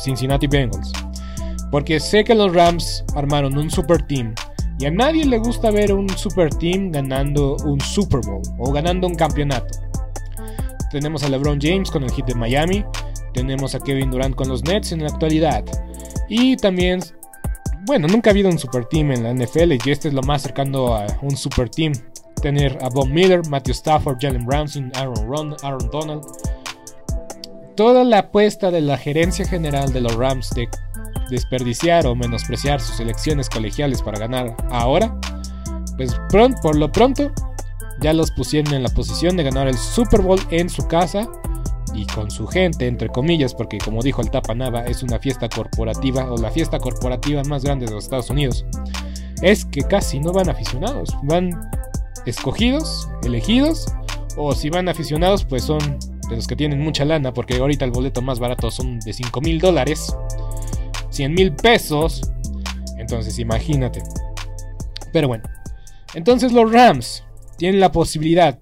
Cincinnati 0.03 0.47
Bengals. 0.47 0.91
Porque 1.73 1.99
sé 1.99 2.23
que 2.23 2.35
los 2.35 2.53
Rams 2.53 3.03
armaron 3.15 3.57
un 3.57 3.71
super 3.71 3.99
team. 4.03 4.35
Y 4.77 4.85
a 4.85 4.91
nadie 4.91 5.25
le 5.25 5.39
gusta 5.39 5.71
ver 5.71 5.91
un 5.91 6.07
super 6.07 6.51
team 6.51 6.91
ganando 6.91 7.57
un 7.65 7.81
Super 7.81 8.19
Bowl 8.23 8.43
o 8.59 8.71
ganando 8.71 9.07
un 9.07 9.15
campeonato. 9.15 9.79
Tenemos 10.91 11.23
a 11.23 11.29
LeBron 11.29 11.59
James 11.59 11.89
con 11.89 12.03
el 12.03 12.11
hit 12.11 12.27
de 12.27 12.35
Miami. 12.35 12.85
Tenemos 13.33 13.73
a 13.73 13.79
Kevin 13.79 14.11
Durant 14.11 14.35
con 14.35 14.49
los 14.49 14.63
Nets 14.63 14.91
en 14.91 15.01
la 15.01 15.07
actualidad. 15.07 15.63
Y 16.29 16.57
también, 16.57 16.99
bueno, 17.87 18.07
nunca 18.07 18.29
ha 18.29 18.33
habido 18.33 18.49
un 18.49 18.59
super 18.59 18.85
team 18.85 19.11
en 19.11 19.23
la 19.23 19.33
NFL 19.33 19.71
y 19.83 19.89
este 19.89 20.09
es 20.09 20.13
lo 20.13 20.21
más 20.21 20.43
cercano 20.43 20.95
a 20.95 21.07
un 21.23 21.35
super 21.35 21.67
team. 21.69 21.93
Tener 22.39 22.77
a 22.83 22.89
Bob 22.89 23.07
Miller, 23.07 23.41
Matthew 23.49 23.73
Stafford, 23.73 24.17
Jalen 24.21 24.45
Brown, 24.45 24.67
Aaron, 24.93 25.27
Ron, 25.27 25.55
Aaron 25.63 25.89
Donald. 25.91 26.23
Toda 27.75 28.03
la 28.03 28.19
apuesta 28.19 28.69
de 28.69 28.81
la 28.81 28.95
gerencia 28.95 29.47
general 29.47 29.91
de 29.91 30.01
los 30.01 30.13
Rams 30.13 30.51
de 30.51 30.69
desperdiciar 31.29 32.07
o 32.07 32.15
menospreciar 32.15 32.81
sus 32.81 32.99
elecciones 32.99 33.49
colegiales 33.49 34.01
para 34.01 34.19
ganar 34.19 34.55
ahora, 34.71 35.15
pues 35.97 36.19
por 36.61 36.75
lo 36.75 36.91
pronto 36.91 37.31
ya 38.01 38.13
los 38.13 38.31
pusieron 38.31 38.73
en 38.73 38.83
la 38.83 38.89
posición 38.89 39.37
de 39.37 39.43
ganar 39.43 39.67
el 39.67 39.77
Super 39.77 40.21
Bowl 40.21 40.39
en 40.49 40.69
su 40.69 40.87
casa 40.87 41.27
y 41.93 42.05
con 42.07 42.31
su 42.31 42.47
gente, 42.47 42.87
entre 42.87 43.09
comillas, 43.09 43.53
porque 43.53 43.77
como 43.77 44.01
dijo 44.01 44.21
el 44.21 44.31
Tapanava, 44.31 44.85
es 44.85 45.03
una 45.03 45.19
fiesta 45.19 45.47
corporativa 45.47 46.31
o 46.31 46.37
la 46.37 46.51
fiesta 46.51 46.79
corporativa 46.79 47.43
más 47.43 47.63
grande 47.63 47.85
de 47.85 47.91
los 47.91 48.05
Estados 48.05 48.29
Unidos, 48.29 48.65
es 49.41 49.65
que 49.65 49.83
casi 49.83 50.19
no 50.19 50.31
van 50.31 50.49
aficionados, 50.49 51.15
van 51.23 51.51
escogidos, 52.25 53.09
elegidos, 53.23 53.93
o 54.37 54.53
si 54.53 54.69
van 54.69 54.89
aficionados, 54.89 55.45
pues 55.45 55.63
son 55.63 55.79
de 56.29 56.35
los 56.35 56.47
que 56.47 56.55
tienen 56.55 56.81
mucha 56.81 57.05
lana, 57.05 57.33
porque 57.33 57.57
ahorita 57.57 57.85
el 57.85 57.91
boleto 57.91 58.21
más 58.21 58.39
barato 58.39 58.71
son 58.71 58.99
de 58.99 59.13
5 59.13 59.41
mil 59.41 59.59
dólares, 59.59 60.15
100 61.13 61.33
mil 61.33 61.53
pesos, 61.53 62.21
entonces 62.97 63.37
imagínate. 63.37 64.01
Pero 65.11 65.27
bueno, 65.27 65.43
entonces 66.15 66.51
los 66.51 66.71
Rams 66.71 67.23
tienen 67.57 67.79
la 67.79 67.91
posibilidad 67.91 68.59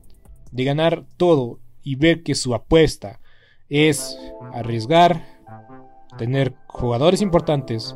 de 0.51 0.63
ganar 0.65 1.05
todo 1.15 1.59
y 1.81 1.95
ver 1.95 2.23
que 2.23 2.35
su 2.35 2.53
apuesta 2.53 3.21
es 3.69 4.17
arriesgar, 4.53 5.25
tener 6.17 6.53
jugadores 6.67 7.21
importantes, 7.21 7.95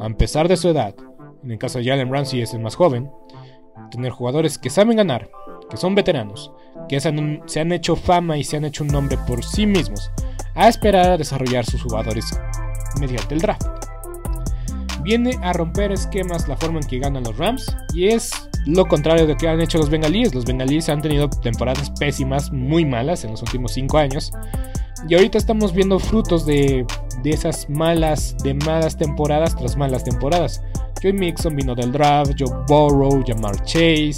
A 0.00 0.08
pesar 0.10 0.48
de 0.48 0.56
su 0.56 0.68
edad, 0.68 0.94
en 1.42 1.50
el 1.50 1.58
caso 1.58 1.78
de 1.78 1.84
Jalen 1.84 2.12
Ramsey 2.12 2.42
es 2.42 2.54
el 2.54 2.60
más 2.60 2.74
joven, 2.74 3.10
tener 3.90 4.10
jugadores 4.10 4.58
que 4.58 4.70
saben 4.70 4.96
ganar, 4.96 5.30
que 5.70 5.76
son 5.76 5.94
veteranos, 5.94 6.52
que 6.88 7.00
se 7.00 7.08
han, 7.08 7.72
hecho 7.72 7.96
fama 7.96 8.36
y 8.36 8.44
se 8.44 8.56
han 8.56 8.64
hecho 8.64 8.84
un 8.84 8.88
nombre 8.88 9.18
por 9.26 9.44
sí 9.44 9.66
mismos, 9.66 10.10
a 10.54 10.68
esperar 10.68 11.10
a 11.10 11.16
desarrollar 11.16 11.64
sus 11.64 11.82
jugadores 11.82 12.38
mediante 13.00 13.34
el 13.34 13.40
draft. 13.40 13.66
Viene 15.02 15.38
a 15.42 15.52
romper 15.52 15.92
esquemas 15.92 16.48
la 16.48 16.56
forma 16.56 16.80
en 16.80 16.86
que 16.86 16.98
ganan 16.98 17.24
los 17.24 17.36
Rams 17.36 17.76
y 17.94 18.08
es 18.08 18.30
lo 18.66 18.86
contrario 18.86 19.26
de 19.26 19.36
que 19.36 19.48
han 19.48 19.60
hecho 19.60 19.78
los 19.78 19.88
bengalíes. 19.88 20.34
Los 20.34 20.44
bengalíes 20.44 20.88
han 20.88 21.00
tenido 21.00 21.30
temporadas 21.30 21.90
pésimas, 21.90 22.50
muy 22.50 22.84
malas 22.84 23.24
en 23.24 23.30
los 23.30 23.42
últimos 23.42 23.72
5 23.72 23.98
años. 23.98 24.32
Y 25.08 25.14
ahorita 25.14 25.38
estamos 25.38 25.72
viendo 25.72 25.98
frutos 25.98 26.44
de, 26.46 26.84
de, 27.22 27.30
esas 27.30 27.70
malas, 27.70 28.36
de 28.42 28.54
malas 28.54 28.96
temporadas 28.96 29.54
tras 29.54 29.76
malas 29.76 30.02
temporadas. 30.02 30.62
Joe 31.02 31.12
Mixon 31.12 31.54
vino 31.54 31.74
del 31.74 31.92
draft, 31.92 32.32
Joe 32.38 32.64
Burrow, 32.66 33.22
Jamar 33.24 33.62
Chase, 33.64 34.16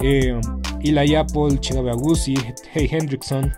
eh, 0.00 0.40
Eli 0.82 1.14
Apple, 1.14 1.58
Chidobe 1.60 1.90
Agusi, 1.90 2.36
Hey 2.72 2.88
Hendrickson. 2.90 3.52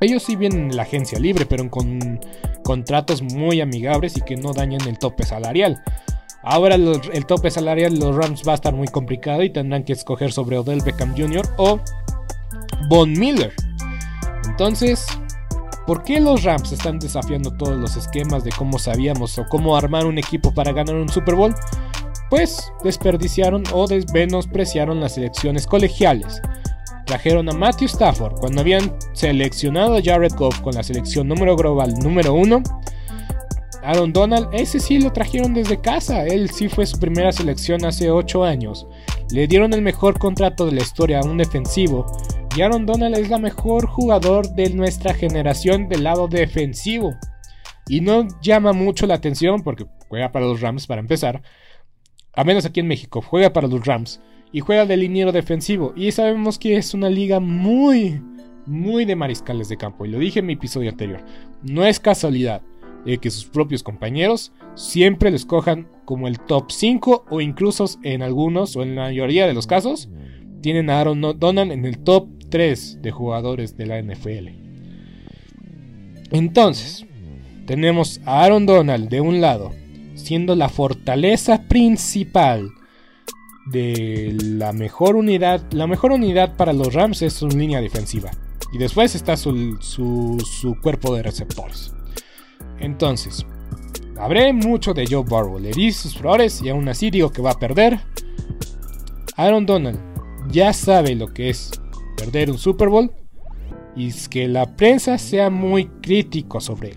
Ellos 0.00 0.22
sí 0.22 0.36
vienen 0.36 0.70
en 0.70 0.76
la 0.76 0.82
agencia 0.82 1.18
libre, 1.18 1.46
pero 1.46 1.68
con 1.70 2.20
contratos 2.62 3.22
muy 3.22 3.60
amigables 3.60 4.16
y 4.16 4.20
que 4.20 4.36
no 4.36 4.52
dañan 4.52 4.86
el 4.88 4.98
tope 4.98 5.24
salarial. 5.24 5.82
Ahora 6.44 6.74
el, 6.74 7.26
tope 7.26 7.50
salarial 7.50 7.94
de 7.94 8.00
los 8.04 8.16
Rams 8.16 8.42
va 8.46 8.52
a 8.52 8.54
estar 8.56 8.74
muy 8.74 8.88
complicado 8.88 9.42
y 9.44 9.50
tendrán 9.50 9.84
que 9.84 9.92
escoger 9.92 10.32
sobre 10.32 10.58
Odell 10.58 10.82
Beckham 10.82 11.14
Jr. 11.16 11.48
o 11.56 11.78
Von 12.88 13.12
Miller. 13.12 13.52
Entonces, 14.48 15.06
¿por 15.86 16.02
qué 16.02 16.20
los 16.20 16.42
Rams 16.42 16.72
están 16.72 16.98
desafiando 16.98 17.50
todos 17.50 17.76
los 17.76 17.96
esquemas 17.96 18.44
de 18.44 18.50
cómo 18.50 18.78
sabíamos 18.78 19.38
o 19.38 19.46
cómo 19.48 19.76
armar 19.76 20.06
un 20.06 20.18
equipo 20.18 20.52
para 20.52 20.72
ganar 20.72 20.94
un 20.94 21.08
Super 21.08 21.34
Bowl? 21.34 21.54
Pues 22.30 22.72
desperdiciaron 22.82 23.64
o 23.72 23.86
menospreciaron 24.14 25.00
las 25.00 25.18
elecciones 25.18 25.66
colegiales. 25.66 26.40
Trajeron 27.06 27.48
a 27.50 27.52
Matthew 27.52 27.88
Stafford 27.88 28.36
cuando 28.40 28.60
habían 28.62 28.96
seleccionado 29.12 29.96
a 29.96 30.02
Jared 30.02 30.32
Goff 30.36 30.60
con 30.60 30.74
la 30.74 30.82
selección 30.82 31.28
número 31.28 31.56
global 31.56 31.92
número 31.98 32.32
1. 32.32 32.62
Aaron 33.82 34.12
Donald, 34.12 34.48
ese 34.52 34.78
sí 34.78 34.98
lo 34.98 35.12
trajeron 35.12 35.54
desde 35.54 35.80
casa, 35.80 36.24
él 36.24 36.48
sí 36.50 36.68
fue 36.68 36.86
su 36.86 37.00
primera 37.00 37.32
selección 37.32 37.84
hace 37.84 38.10
8 38.10 38.44
años. 38.44 38.86
Le 39.30 39.46
dieron 39.48 39.72
el 39.72 39.82
mejor 39.82 40.18
contrato 40.18 40.66
de 40.66 40.72
la 40.72 40.82
historia 40.82 41.20
a 41.20 41.24
un 41.24 41.38
defensivo. 41.38 42.06
Y 42.54 42.60
Aaron 42.60 42.84
Donald 42.84 43.16
es 43.16 43.30
la 43.30 43.38
mejor 43.38 43.86
jugador 43.86 44.54
de 44.54 44.68
nuestra 44.68 45.14
generación 45.14 45.88
del 45.88 46.04
lado 46.04 46.28
defensivo. 46.28 47.14
Y 47.88 48.02
no 48.02 48.28
llama 48.42 48.74
mucho 48.74 49.06
la 49.06 49.14
atención 49.14 49.62
porque 49.62 49.86
juega 50.08 50.32
para 50.32 50.44
los 50.44 50.60
Rams 50.60 50.86
para 50.86 51.00
empezar. 51.00 51.42
A 52.34 52.44
menos 52.44 52.66
aquí 52.66 52.80
en 52.80 52.88
México, 52.88 53.22
juega 53.22 53.54
para 53.54 53.68
los 53.68 53.86
Rams. 53.86 54.20
Y 54.52 54.60
juega 54.60 54.84
de 54.84 54.98
liniero 54.98 55.32
defensivo. 55.32 55.94
Y 55.96 56.12
sabemos 56.12 56.58
que 56.58 56.76
es 56.76 56.92
una 56.92 57.08
liga 57.08 57.40
muy, 57.40 58.22
muy 58.66 59.06
de 59.06 59.16
mariscales 59.16 59.70
de 59.70 59.78
campo. 59.78 60.04
Y 60.04 60.10
lo 60.10 60.18
dije 60.18 60.40
en 60.40 60.46
mi 60.46 60.52
episodio 60.52 60.90
anterior. 60.90 61.24
No 61.62 61.86
es 61.86 62.00
casualidad 62.00 62.60
de 63.06 63.16
que 63.16 63.30
sus 63.30 63.46
propios 63.46 63.82
compañeros 63.82 64.52
siempre 64.74 65.30
lo 65.30 65.36
escojan 65.36 65.88
como 66.04 66.28
el 66.28 66.38
top 66.38 66.70
5 66.70 67.24
o 67.30 67.40
incluso 67.40 67.86
en 68.02 68.20
algunos 68.20 68.76
o 68.76 68.82
en 68.82 68.94
la 68.94 69.04
mayoría 69.04 69.46
de 69.46 69.54
los 69.54 69.66
casos 69.66 70.10
tienen 70.62 70.88
a 70.90 71.00
Aaron 71.00 71.20
Donald 71.38 71.72
en 71.72 71.84
el 71.84 71.98
top 71.98 72.28
3 72.52 73.00
de 73.00 73.10
jugadores 73.10 73.78
de 73.78 73.86
la 73.86 74.00
NFL. 74.00 74.48
Entonces, 76.30 77.06
tenemos 77.66 78.20
a 78.26 78.44
Aaron 78.44 78.66
Donald 78.66 79.08
de 79.08 79.22
un 79.22 79.40
lado, 79.40 79.72
siendo 80.14 80.54
la 80.54 80.68
fortaleza 80.68 81.62
principal 81.66 82.70
de 83.70 84.36
la 84.38 84.72
mejor 84.74 85.16
unidad. 85.16 85.62
La 85.72 85.86
mejor 85.86 86.12
unidad 86.12 86.54
para 86.56 86.74
los 86.74 86.92
Rams 86.92 87.22
es 87.22 87.32
su 87.32 87.48
línea 87.48 87.80
defensiva. 87.80 88.30
Y 88.70 88.78
después 88.78 89.14
está 89.14 89.36
su, 89.38 89.78
su, 89.80 90.76
cuerpo 90.82 91.14
de 91.14 91.22
receptores. 91.22 91.94
Entonces, 92.80 93.46
habré 94.18 94.52
mucho 94.52 94.92
de 94.92 95.06
Joe 95.06 95.24
Burrow. 95.24 95.58
Le 95.58 95.70
di 95.70 95.90
sus 95.90 96.18
flores 96.18 96.60
y 96.62 96.68
aún 96.68 96.86
así 96.88 97.10
digo 97.10 97.30
que 97.30 97.40
va 97.40 97.52
a 97.52 97.58
perder. 97.58 97.98
Aaron 99.36 99.64
Donald 99.64 99.98
ya 100.50 100.74
sabe 100.74 101.14
lo 101.14 101.32
que 101.32 101.48
es 101.48 101.81
perder 102.16 102.50
un 102.50 102.58
Super 102.58 102.88
Bowl 102.88 103.10
y 103.94 104.08
es 104.08 104.28
que 104.28 104.48
la 104.48 104.76
prensa 104.76 105.18
sea 105.18 105.50
muy 105.50 105.86
crítico 105.86 106.60
sobre 106.60 106.90
él. 106.90 106.96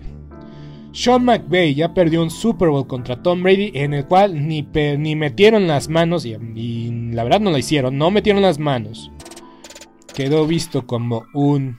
Sean 0.92 1.24
McVay 1.24 1.74
ya 1.74 1.92
perdió 1.92 2.22
un 2.22 2.30
Super 2.30 2.70
Bowl 2.70 2.86
contra 2.86 3.22
Tom 3.22 3.42
Brady 3.42 3.70
en 3.74 3.92
el 3.92 4.06
cual 4.06 4.48
ni, 4.48 4.66
ni 4.98 5.14
metieron 5.14 5.66
las 5.66 5.88
manos 5.88 6.24
y, 6.24 6.34
y 6.54 7.10
la 7.12 7.22
verdad 7.22 7.40
no 7.40 7.50
lo 7.50 7.58
hicieron, 7.58 7.98
no 7.98 8.10
metieron 8.10 8.40
las 8.40 8.58
manos. 8.58 9.10
Quedó 10.14 10.46
visto 10.46 10.86
como 10.86 11.24
un 11.34 11.78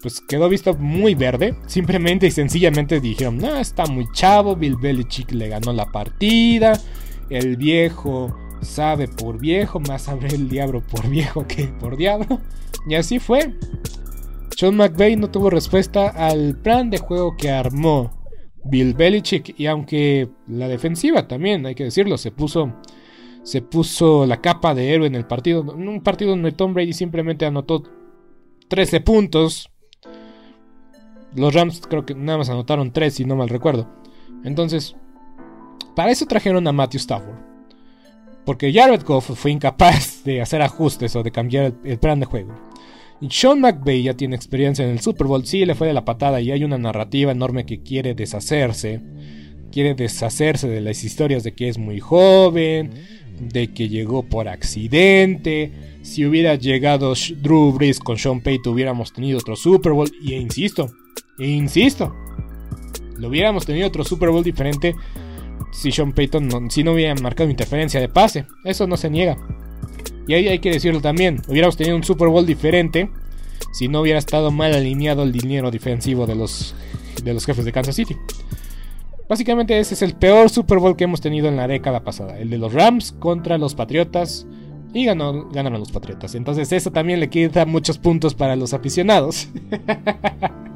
pues 0.00 0.20
quedó 0.20 0.48
visto 0.48 0.74
muy 0.74 1.14
verde. 1.14 1.54
Simplemente 1.66 2.26
y 2.26 2.30
sencillamente 2.30 3.00
dijeron, 3.00 3.38
no, 3.38 3.56
está 3.56 3.86
muy 3.86 4.06
chavo, 4.12 4.56
Bill 4.56 4.76
Belichick 4.76 5.32
le 5.32 5.48
ganó 5.48 5.72
la 5.72 5.86
partida, 5.86 6.80
el 7.28 7.56
viejo 7.56 8.34
sabe 8.60 9.08
por 9.08 9.38
viejo, 9.38 9.80
más 9.80 10.02
sabe 10.02 10.28
el 10.28 10.48
diablo 10.48 10.82
por 10.86 11.08
viejo 11.08 11.46
que 11.46 11.66
por 11.66 11.96
diablo. 11.96 12.40
Y 12.88 12.94
así 12.94 13.18
fue. 13.18 13.54
Sean 14.56 14.76
McVay 14.76 15.16
no 15.16 15.30
tuvo 15.30 15.50
respuesta 15.50 16.08
al 16.08 16.56
plan 16.56 16.90
de 16.90 16.98
juego 16.98 17.36
que 17.36 17.50
armó 17.50 18.10
Bill 18.64 18.94
Belichick 18.94 19.58
y 19.58 19.66
aunque 19.66 20.28
la 20.46 20.68
defensiva 20.68 21.26
también, 21.26 21.64
hay 21.64 21.74
que 21.74 21.84
decirlo, 21.84 22.18
se 22.18 22.30
puso 22.30 22.72
se 23.42 23.62
puso 23.62 24.26
la 24.26 24.40
capa 24.40 24.74
de 24.74 24.92
héroe 24.92 25.06
en 25.06 25.14
el 25.14 25.26
partido, 25.26 25.74
en 25.74 25.88
un 25.88 26.02
partido 26.02 26.30
donde 26.30 26.52
Tom 26.52 26.74
Brady 26.74 26.92
simplemente 26.92 27.46
anotó 27.46 27.82
13 28.68 29.00
puntos. 29.00 29.70
Los 31.34 31.54
Rams 31.54 31.80
creo 31.88 32.04
que 32.04 32.14
nada 32.14 32.38
más 32.38 32.50
anotaron 32.50 32.92
3 32.92 33.14
si 33.14 33.24
no 33.24 33.36
mal 33.36 33.48
recuerdo. 33.48 33.88
Entonces, 34.44 34.96
para 35.96 36.10
eso 36.10 36.26
trajeron 36.26 36.66
a 36.66 36.72
Matthew 36.72 36.98
Stafford. 36.98 37.49
Porque 38.50 38.72
Jared 38.72 39.04
Goff 39.04 39.30
fue 39.36 39.52
incapaz 39.52 40.24
de 40.24 40.40
hacer 40.40 40.60
ajustes 40.60 41.14
o 41.14 41.22
de 41.22 41.30
cambiar 41.30 41.72
el, 41.84 41.98
plan 42.00 42.18
de 42.18 42.26
juego. 42.26 42.52
Sean 43.30 43.60
McVay 43.60 44.02
ya 44.02 44.14
tiene 44.14 44.34
experiencia 44.34 44.84
en 44.84 44.90
el 44.90 44.98
Super 44.98 45.28
Bowl, 45.28 45.46
sí 45.46 45.64
le 45.64 45.76
fue 45.76 45.86
de 45.86 45.92
la 45.92 46.04
patada 46.04 46.40
y 46.40 46.50
hay 46.50 46.64
una 46.64 46.76
narrativa 46.76 47.30
enorme 47.30 47.64
que 47.64 47.80
quiere 47.84 48.12
deshacerse. 48.12 48.98
Quiere 49.70 49.94
deshacerse 49.94 50.66
de 50.66 50.80
las 50.80 51.04
historias 51.04 51.44
de 51.44 51.52
que 51.52 51.68
es 51.68 51.78
muy 51.78 52.00
joven, 52.00 52.90
de 53.38 53.72
que 53.72 53.88
llegó 53.88 54.24
por 54.24 54.48
accidente. 54.48 55.70
Si 56.02 56.26
hubiera 56.26 56.56
llegado 56.56 57.14
Drew 57.14 57.70
Brees 57.70 58.00
con 58.00 58.18
Sean 58.18 58.40
Payton 58.40 58.74
hubiéramos 58.74 59.12
tenido 59.12 59.38
otro 59.38 59.54
Super 59.54 59.92
Bowl. 59.92 60.10
Y 60.20 60.34
insisto, 60.34 60.90
insisto, 61.38 62.12
lo 63.16 63.28
hubiéramos 63.28 63.64
tenido 63.64 63.86
otro 63.86 64.02
Super 64.02 64.30
Bowl 64.30 64.42
diferente 64.42 64.96
si 65.72 65.92
Sean 65.92 66.12
Payton 66.12 66.48
no, 66.48 66.70
si 66.70 66.82
no 66.82 66.92
hubiera 66.92 67.14
marcado 67.14 67.50
interferencia 67.50 68.00
de 68.00 68.08
pase. 68.08 68.46
Eso 68.64 68.86
no 68.86 68.96
se 68.96 69.10
niega. 69.10 69.36
Y 70.26 70.34
ahí 70.34 70.48
hay 70.48 70.58
que 70.58 70.70
decirlo 70.70 71.00
también. 71.00 71.42
Hubiéramos 71.48 71.76
tenido 71.76 71.96
un 71.96 72.04
Super 72.04 72.28
Bowl 72.28 72.46
diferente 72.46 73.10
si 73.72 73.88
no 73.88 74.00
hubiera 74.00 74.18
estado 74.18 74.50
mal 74.50 74.74
alineado 74.74 75.22
el 75.22 75.32
dinero 75.32 75.70
defensivo 75.70 76.26
de 76.26 76.34
los, 76.34 76.74
de 77.22 77.34
los 77.34 77.44
jefes 77.46 77.64
de 77.64 77.72
Kansas 77.72 77.96
City. 77.96 78.16
Básicamente 79.28 79.78
ese 79.78 79.94
es 79.94 80.02
el 80.02 80.14
peor 80.14 80.50
Super 80.50 80.78
Bowl 80.78 80.96
que 80.96 81.04
hemos 81.04 81.20
tenido 81.20 81.48
en 81.48 81.56
la 81.56 81.68
década 81.68 82.02
pasada. 82.02 82.38
El 82.38 82.50
de 82.50 82.58
los 82.58 82.72
Rams 82.72 83.12
contra 83.12 83.58
los 83.58 83.74
Patriotas. 83.74 84.46
Y 84.92 85.04
ganó, 85.04 85.48
ganaron 85.50 85.78
los 85.78 85.92
Patriotas. 85.92 86.34
Entonces 86.34 86.72
eso 86.72 86.90
también 86.90 87.20
le 87.20 87.30
quita 87.30 87.64
muchos 87.64 87.98
puntos 87.98 88.34
para 88.34 88.56
los 88.56 88.74
aficionados. 88.74 89.48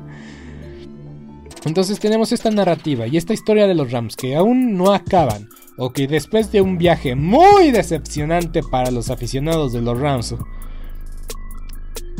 Entonces 1.64 1.98
tenemos 1.98 2.32
esta 2.32 2.50
narrativa 2.50 3.06
y 3.06 3.16
esta 3.16 3.32
historia 3.32 3.66
de 3.66 3.74
los 3.74 3.90
Rams 3.90 4.16
que 4.16 4.36
aún 4.36 4.76
no 4.76 4.92
acaban, 4.92 5.48
o 5.76 5.92
que 5.92 6.06
después 6.06 6.52
de 6.52 6.60
un 6.60 6.76
viaje 6.76 7.14
muy 7.14 7.70
decepcionante 7.70 8.62
para 8.62 8.90
los 8.90 9.10
aficionados 9.10 9.72
de 9.72 9.80
los 9.80 9.98
Rams, 9.98 10.34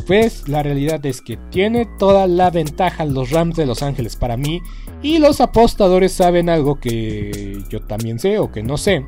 pues 0.07 0.47
la 0.47 0.63
realidad 0.63 1.03
es 1.05 1.21
que 1.21 1.37
tiene 1.51 1.87
toda 1.97 2.27
la 2.27 2.49
ventaja 2.49 3.05
los 3.05 3.31
Rams 3.31 3.55
de 3.55 3.65
Los 3.65 3.81
Ángeles 3.81 4.15
para 4.15 4.37
mí 4.37 4.61
y 5.01 5.17
los 5.19 5.41
apostadores 5.41 6.11
saben 6.11 6.49
algo 6.49 6.79
que 6.79 7.63
yo 7.69 7.81
también 7.81 8.19
sé 8.19 8.39
o 8.39 8.51
que 8.51 8.63
no 8.63 8.77
sé. 8.77 9.05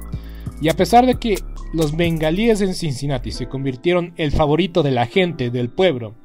Y 0.62 0.70
a 0.70 0.76
pesar 0.76 1.06
de 1.06 1.16
que 1.16 1.36
los 1.74 1.96
bengalíes 1.96 2.62
en 2.62 2.74
Cincinnati 2.74 3.32
se 3.32 3.48
convirtieron 3.48 4.14
el 4.18 4.32
favorito 4.32 4.82
de 4.82 4.92
la 4.92 5.06
gente, 5.06 5.52
del 5.52 5.70
pueblo, 5.70 6.16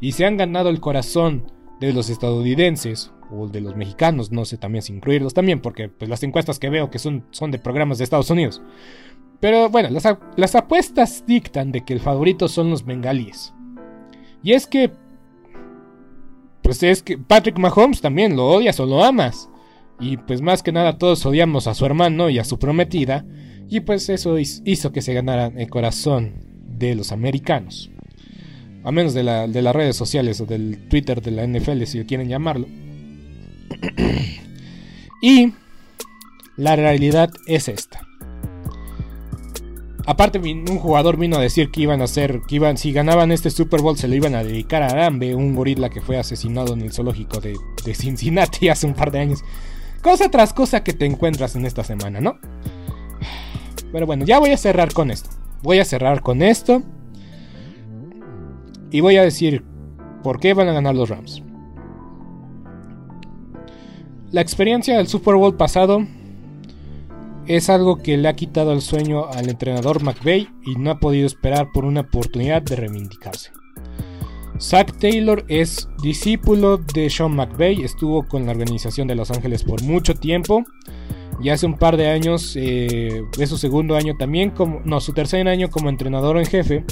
y 0.00 0.12
se 0.12 0.24
han 0.24 0.36
ganado 0.36 0.68
el 0.68 0.80
corazón 0.80 1.52
de 1.80 1.92
los 1.92 2.10
estadounidenses 2.10 3.12
o 3.30 3.48
de 3.48 3.60
los 3.60 3.76
mexicanos, 3.76 4.32
no 4.32 4.44
sé 4.44 4.56
también 4.56 4.82
si 4.82 4.92
incluirlos 4.92 5.34
también, 5.34 5.60
porque 5.60 5.88
pues, 5.88 6.08
las 6.08 6.22
encuestas 6.22 6.58
que 6.58 6.70
veo 6.70 6.90
que 6.90 6.98
son, 6.98 7.24
son 7.30 7.50
de 7.50 7.58
programas 7.58 7.98
de 7.98 8.04
Estados 8.04 8.30
Unidos. 8.30 8.62
Pero 9.40 9.68
bueno, 9.70 9.88
las, 9.90 10.04
las 10.36 10.54
apuestas 10.54 11.24
dictan 11.26 11.70
de 11.70 11.84
que 11.84 11.92
el 11.92 12.00
favorito 12.00 12.48
son 12.48 12.70
los 12.70 12.84
bengalíes. 12.84 13.54
Y 14.42 14.52
es 14.52 14.66
que, 14.66 14.90
pues 16.62 16.82
es 16.82 17.02
que 17.02 17.18
Patrick 17.18 17.58
Mahomes 17.58 18.00
también 18.00 18.36
lo 18.36 18.46
odias 18.46 18.80
o 18.80 18.86
lo 18.86 19.04
amas. 19.04 19.48
Y 20.00 20.16
pues 20.16 20.40
más 20.40 20.62
que 20.62 20.72
nada 20.72 20.98
todos 20.98 21.24
odiamos 21.26 21.66
a 21.66 21.74
su 21.74 21.84
hermano 21.86 22.30
y 22.30 22.38
a 22.38 22.44
su 22.44 22.58
prometida. 22.58 23.24
Y 23.68 23.80
pues 23.80 24.08
eso 24.08 24.36
hizo 24.38 24.92
que 24.92 25.02
se 25.02 25.14
ganara 25.14 25.52
el 25.56 25.68
corazón 25.68 26.34
de 26.78 26.94
los 26.94 27.12
americanos. 27.12 27.90
A 28.84 28.92
menos 28.92 29.12
de, 29.12 29.22
de 29.22 29.62
las 29.62 29.76
redes 29.76 29.96
sociales 29.96 30.40
o 30.40 30.46
del 30.46 30.88
Twitter 30.88 31.20
de 31.20 31.30
la 31.32 31.46
NFL 31.46 31.82
si 31.84 32.04
quieren 32.04 32.28
llamarlo. 32.28 32.66
Y 35.22 35.52
la 36.56 36.76
realidad 36.76 37.30
es 37.46 37.68
esta. 37.68 38.00
Aparte, 40.06 40.38
un 40.38 40.78
jugador 40.78 41.18
vino 41.18 41.36
a 41.36 41.40
decir 41.40 41.70
que 41.70 41.82
iban 41.82 42.00
a 42.00 42.04
hacer, 42.04 42.40
que 42.48 42.56
iban, 42.56 42.78
si 42.78 42.92
ganaban 42.92 43.30
este 43.30 43.50
Super 43.50 43.82
Bowl, 43.82 43.98
se 43.98 44.08
lo 44.08 44.14
iban 44.14 44.34
a 44.34 44.42
dedicar 44.42 44.82
a 44.82 44.86
Arambe, 44.86 45.34
un 45.34 45.54
gorila 45.54 45.90
que 45.90 46.00
fue 46.00 46.16
asesinado 46.16 46.72
en 46.72 46.80
el 46.80 46.92
zoológico 46.92 47.40
de, 47.40 47.56
de 47.84 47.94
Cincinnati 47.94 48.68
hace 48.70 48.86
un 48.86 48.94
par 48.94 49.10
de 49.10 49.18
años. 49.18 49.44
Cosa 50.02 50.30
tras 50.30 50.54
cosa 50.54 50.82
que 50.82 50.94
te 50.94 51.04
encuentras 51.04 51.56
en 51.56 51.66
esta 51.66 51.84
semana, 51.84 52.20
¿no? 52.20 52.38
Pero 53.92 54.06
bueno, 54.06 54.24
ya 54.24 54.38
voy 54.38 54.50
a 54.50 54.56
cerrar 54.56 54.92
con 54.92 55.10
esto. 55.10 55.30
Voy 55.62 55.78
a 55.78 55.84
cerrar 55.84 56.22
con 56.22 56.42
esto. 56.42 56.82
Y 58.90 59.00
voy 59.00 59.16
a 59.16 59.22
decir 59.22 59.64
por 60.22 60.40
qué 60.40 60.54
van 60.54 60.68
a 60.68 60.72
ganar 60.72 60.94
los 60.94 61.10
Rams. 61.10 61.42
La 64.30 64.42
experiencia 64.42 64.98
del 64.98 65.08
Super 65.08 65.36
Bowl 65.36 65.56
pasado 65.56 66.06
es 67.46 67.70
algo 67.70 67.96
que 67.96 68.18
le 68.18 68.28
ha 68.28 68.34
quitado 68.34 68.72
el 68.72 68.82
sueño 68.82 69.26
al 69.26 69.48
entrenador 69.48 70.02
McVay 70.02 70.50
y 70.66 70.74
no 70.74 70.90
ha 70.90 71.00
podido 71.00 71.26
esperar 71.26 71.68
por 71.72 71.86
una 71.86 72.02
oportunidad 72.02 72.60
de 72.60 72.76
reivindicarse. 72.76 73.52
Zach 74.60 74.92
Taylor 74.98 75.46
es 75.48 75.88
discípulo 76.02 76.76
de 76.76 77.08
Sean 77.08 77.34
McVay, 77.34 77.82
estuvo 77.82 78.28
con 78.28 78.44
la 78.44 78.52
organización 78.52 79.08
de 79.08 79.14
Los 79.14 79.30
Ángeles 79.30 79.64
por 79.64 79.82
mucho 79.82 80.14
tiempo 80.14 80.62
y 81.40 81.48
hace 81.48 81.64
un 81.64 81.78
par 81.78 81.96
de 81.96 82.10
años, 82.10 82.54
eh, 82.54 83.22
es 83.38 83.48
su 83.48 83.56
segundo 83.56 83.96
año 83.96 84.14
también, 84.18 84.50
como, 84.50 84.82
no, 84.84 85.00
su 85.00 85.14
tercer 85.14 85.48
año 85.48 85.70
como 85.70 85.88
entrenador 85.88 86.36
en 86.36 86.44
jefe 86.44 86.84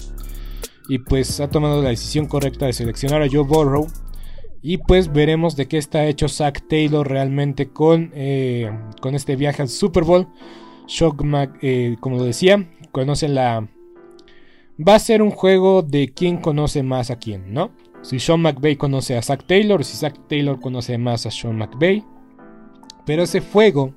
y 0.88 1.00
pues 1.00 1.40
ha 1.40 1.50
tomado 1.50 1.82
la 1.82 1.90
decisión 1.90 2.26
correcta 2.28 2.64
de 2.64 2.72
seleccionar 2.72 3.20
a 3.20 3.28
Joe 3.30 3.44
Burrow 3.44 3.88
y 4.68 4.78
pues 4.78 5.12
veremos 5.12 5.54
de 5.54 5.68
qué 5.68 5.78
está 5.78 6.06
hecho 6.06 6.28
Zach 6.28 6.60
Taylor 6.68 7.08
realmente 7.08 7.68
con, 7.68 8.10
eh, 8.16 8.68
con 9.00 9.14
este 9.14 9.36
viaje 9.36 9.62
al 9.62 9.68
Super 9.68 10.02
Bowl. 10.02 10.26
Shock 10.88 11.24
eh, 11.62 11.96
como 12.00 12.16
lo 12.16 12.24
decía, 12.24 12.68
conoce 12.90 13.28
la... 13.28 13.68
Va 14.76 14.96
a 14.96 14.98
ser 14.98 15.22
un 15.22 15.30
juego 15.30 15.82
de 15.82 16.08
quién 16.08 16.38
conoce 16.38 16.82
más 16.82 17.12
a 17.12 17.16
quién, 17.20 17.54
¿no? 17.54 17.70
Si 18.02 18.18
Sean 18.18 18.40
McVay 18.40 18.74
conoce 18.74 19.16
a 19.16 19.22
Zach 19.22 19.46
Taylor, 19.46 19.84
si 19.84 19.96
Zach 19.96 20.16
Taylor 20.28 20.60
conoce 20.60 20.98
más 20.98 21.26
a 21.26 21.30
Sean 21.30 21.56
McVay. 21.56 22.02
Pero 23.04 23.22
ese 23.22 23.42
fuego 23.42 23.94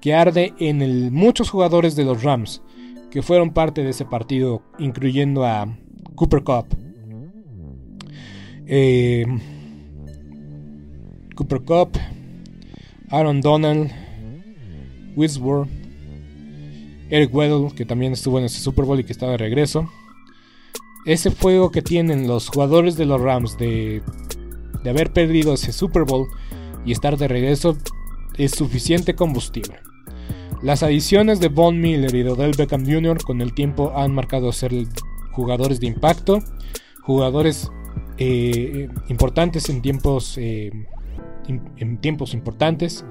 que 0.00 0.14
arde 0.14 0.54
en 0.60 1.12
muchos 1.12 1.50
jugadores 1.50 1.96
de 1.96 2.04
los 2.04 2.22
Rams 2.22 2.62
que 3.10 3.22
fueron 3.22 3.50
parte 3.50 3.82
de 3.82 3.90
ese 3.90 4.04
partido, 4.04 4.62
incluyendo 4.78 5.44
a 5.44 5.66
Cooper 6.14 6.44
Cup. 6.44 6.66
Eh, 8.68 9.26
Cooper 11.40 11.62
Cup, 11.62 11.98
Aaron 13.08 13.40
Donald, 13.40 13.90
Wisworth, 15.16 15.70
Eric 17.08 17.34
Weddle, 17.34 17.74
que 17.74 17.86
también 17.86 18.12
estuvo 18.12 18.38
en 18.38 18.44
ese 18.44 18.60
Super 18.60 18.84
Bowl 18.84 19.00
y 19.00 19.04
que 19.04 19.12
estaba 19.14 19.32
de 19.32 19.38
regreso. 19.38 19.88
Ese 21.06 21.30
fuego 21.30 21.70
que 21.70 21.80
tienen 21.80 22.28
los 22.28 22.50
jugadores 22.50 22.98
de 22.98 23.06
los 23.06 23.22
Rams 23.22 23.56
de, 23.56 24.02
de 24.84 24.90
haber 24.90 25.14
perdido 25.14 25.54
ese 25.54 25.72
Super 25.72 26.04
Bowl 26.04 26.28
y 26.84 26.92
estar 26.92 27.16
de 27.16 27.26
regreso 27.26 27.74
es 28.36 28.50
suficiente 28.50 29.14
combustible. 29.14 29.78
Las 30.62 30.82
adiciones 30.82 31.40
de 31.40 31.48
Von 31.48 31.80
Miller 31.80 32.14
y 32.14 32.22
de 32.22 32.32
Odell 32.32 32.52
Beckham 32.54 32.84
Jr. 32.84 33.16
con 33.24 33.40
el 33.40 33.54
tiempo 33.54 33.94
han 33.96 34.14
marcado 34.14 34.52
ser 34.52 34.72
jugadores 35.32 35.80
de 35.80 35.86
impacto, 35.86 36.40
jugadores 37.00 37.70
eh, 38.18 38.88
importantes 39.08 39.70
en 39.70 39.80
tiempos 39.80 40.36
eh, 40.36 40.70
en 41.76 41.98
tiempos 41.98 42.34
importantes, 42.34 43.04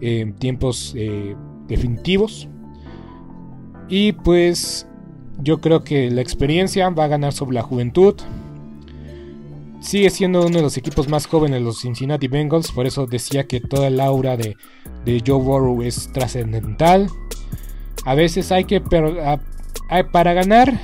en 0.00 0.34
tiempos 0.34 0.94
eh, 0.96 1.36
definitivos. 1.68 2.48
Y 3.88 4.12
pues 4.12 4.86
yo 5.38 5.60
creo 5.60 5.84
que 5.84 6.10
la 6.10 6.20
experiencia 6.20 6.88
va 6.90 7.04
a 7.04 7.08
ganar 7.08 7.32
sobre 7.32 7.54
la 7.54 7.62
juventud. 7.62 8.14
Sigue 9.80 10.08
siendo 10.08 10.46
uno 10.46 10.56
de 10.56 10.62
los 10.62 10.78
equipos 10.78 11.08
más 11.08 11.26
jóvenes, 11.26 11.60
los 11.60 11.82
Cincinnati 11.82 12.28
Bengals. 12.28 12.72
Por 12.72 12.86
eso 12.86 13.06
decía 13.06 13.46
que 13.46 13.60
toda 13.60 13.88
el 13.88 14.00
aura 14.00 14.36
de, 14.36 14.56
Joe 15.26 15.42
Burrow 15.42 15.82
es 15.82 16.10
trascendental. 16.12 17.08
A 18.06 18.14
veces 18.14 18.50
hay 18.50 18.64
que... 18.64 18.80
para 18.80 20.32
ganar 20.32 20.80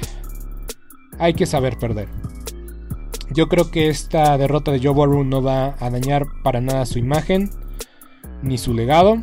hay 1.19 1.35
que 1.35 1.47
saber 1.47 1.77
perder. 1.77 2.09
Yo 3.33 3.49
creo 3.49 3.71
que 3.71 3.89
esta 3.89 4.37
derrota 4.37 4.73
de 4.73 4.81
Joe 4.81 4.93
Burrow 4.93 5.23
no 5.23 5.41
va 5.41 5.77
a 5.79 5.91
dañar 5.91 6.27
para 6.43 6.61
nada 6.61 6.85
su 6.85 6.99
imagen 6.99 7.51
ni 8.43 8.59
su 8.59 8.75
legado. 8.75 9.23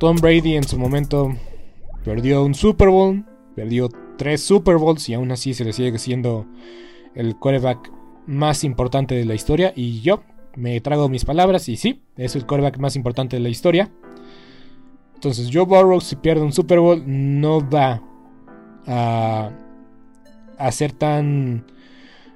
Tom 0.00 0.16
Brady 0.16 0.56
en 0.56 0.64
su 0.64 0.76
momento 0.76 1.32
perdió 2.04 2.44
un 2.44 2.54
Super 2.54 2.88
Bowl, 2.88 3.24
perdió 3.54 3.88
tres 4.18 4.42
Super 4.42 4.76
Bowls 4.76 5.08
y 5.08 5.14
aún 5.14 5.30
así 5.30 5.54
se 5.54 5.64
le 5.64 5.72
sigue 5.72 5.98
siendo 5.98 6.46
el 7.14 7.36
quarterback 7.36 7.92
más 8.26 8.64
importante 8.64 9.14
de 9.14 9.24
la 9.24 9.34
historia. 9.34 9.72
Y 9.76 10.00
yo 10.00 10.24
me 10.56 10.80
trago 10.80 11.08
mis 11.08 11.24
palabras 11.24 11.68
y 11.68 11.76
sí, 11.76 12.02
es 12.16 12.34
el 12.34 12.44
quarterback 12.44 12.78
más 12.78 12.96
importante 12.96 13.36
de 13.36 13.42
la 13.42 13.50
historia. 13.50 13.92
Entonces 15.14 15.48
Joe 15.52 15.64
Burrow 15.64 16.00
si 16.00 16.16
pierde 16.16 16.42
un 16.42 16.52
Super 16.52 16.80
Bowl 16.80 17.04
no 17.06 17.60
va 17.70 18.02
a, 18.86 19.50
a 20.58 20.72
ser 20.72 20.90
tan... 20.90 21.66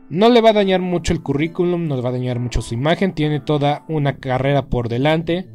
No 0.09 0.28
le 0.28 0.40
va 0.40 0.50
a 0.50 0.54
dañar 0.54 0.80
mucho 0.80 1.12
el 1.12 1.22
currículum, 1.22 1.88
no 1.88 1.96
le 1.96 2.02
va 2.02 2.11
a 2.11 2.12
dañar 2.12 2.38
mucho 2.38 2.62
su 2.62 2.74
imagen, 2.74 3.12
tiene 3.12 3.40
toda 3.40 3.84
una 3.88 4.16
carrera 4.18 4.66
por 4.66 4.88
delante. 4.88 5.48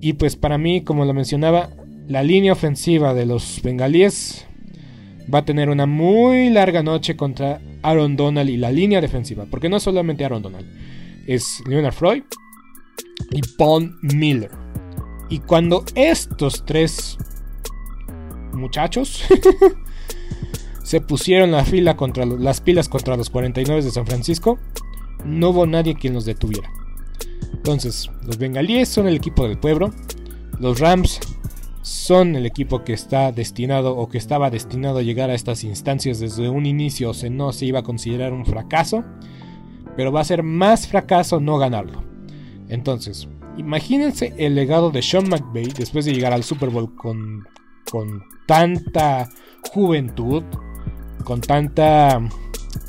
Y 0.00 0.14
pues 0.14 0.36
para 0.36 0.58
mí, 0.58 0.82
como 0.82 1.04
lo 1.04 1.14
mencionaba, 1.14 1.70
la 2.08 2.22
línea 2.22 2.52
ofensiva 2.52 3.14
de 3.14 3.26
los 3.26 3.60
bengalíes 3.62 4.46
va 5.32 5.38
a 5.38 5.44
tener 5.44 5.70
una 5.70 5.86
muy 5.86 6.50
larga 6.50 6.82
noche 6.82 7.16
contra 7.16 7.60
Aaron 7.82 8.16
Donald 8.16 8.50
y 8.50 8.56
la 8.56 8.70
línea 8.70 9.00
defensiva. 9.00 9.46
Porque 9.50 9.68
no 9.68 9.80
solamente 9.80 10.24
Aaron 10.24 10.42
Donald, 10.42 10.66
es 11.26 11.62
Leonard 11.66 11.94
Freud 11.94 12.24
y 13.30 13.40
Paul 13.56 13.96
Miller. 14.02 14.50
Y 15.30 15.38
cuando 15.38 15.84
estos 15.94 16.64
tres 16.66 17.16
muchachos 18.52 19.24
se 20.84 21.00
pusieron 21.00 21.50
la 21.50 21.64
fila 21.64 21.96
contra 21.96 22.26
las 22.26 22.60
pilas 22.60 22.88
contra 22.88 23.16
los 23.16 23.30
49 23.30 23.82
de 23.82 23.90
San 23.90 24.06
Francisco, 24.06 24.58
no 25.24 25.48
hubo 25.48 25.66
nadie 25.66 25.94
quien 25.94 26.12
los 26.12 26.26
detuviera. 26.26 26.70
Entonces, 27.54 28.10
los 28.22 28.36
bengalíes 28.36 28.90
son 28.90 29.08
el 29.08 29.16
equipo 29.16 29.48
del 29.48 29.58
pueblo, 29.58 29.92
los 30.60 30.78
Rams 30.80 31.20
son 31.80 32.36
el 32.36 32.44
equipo 32.44 32.84
que 32.84 32.92
está 32.92 33.32
destinado 33.32 33.96
o 33.96 34.08
que 34.08 34.18
estaba 34.18 34.50
destinado 34.50 34.98
a 34.98 35.02
llegar 35.02 35.30
a 35.30 35.34
estas 35.34 35.64
instancias 35.64 36.20
desde 36.20 36.50
un 36.50 36.66
inicio, 36.66 37.10
o 37.10 37.30
no 37.30 37.52
se 37.52 37.64
iba 37.64 37.78
a 37.78 37.82
considerar 37.82 38.34
un 38.34 38.44
fracaso, 38.44 39.04
pero 39.96 40.12
va 40.12 40.20
a 40.20 40.24
ser 40.24 40.42
más 40.42 40.86
fracaso 40.86 41.40
no 41.40 41.56
ganarlo. 41.56 42.04
Entonces, 42.68 43.26
imagínense 43.56 44.34
el 44.36 44.54
legado 44.54 44.90
de 44.90 45.00
Sean 45.00 45.30
McVay 45.30 45.72
después 45.76 46.04
de 46.04 46.12
llegar 46.12 46.34
al 46.34 46.44
Super 46.44 46.68
Bowl 46.68 46.94
con, 46.94 47.48
con 47.90 48.22
tanta 48.46 49.30
juventud, 49.72 50.44
con 51.24 51.40
tanta 51.40 52.20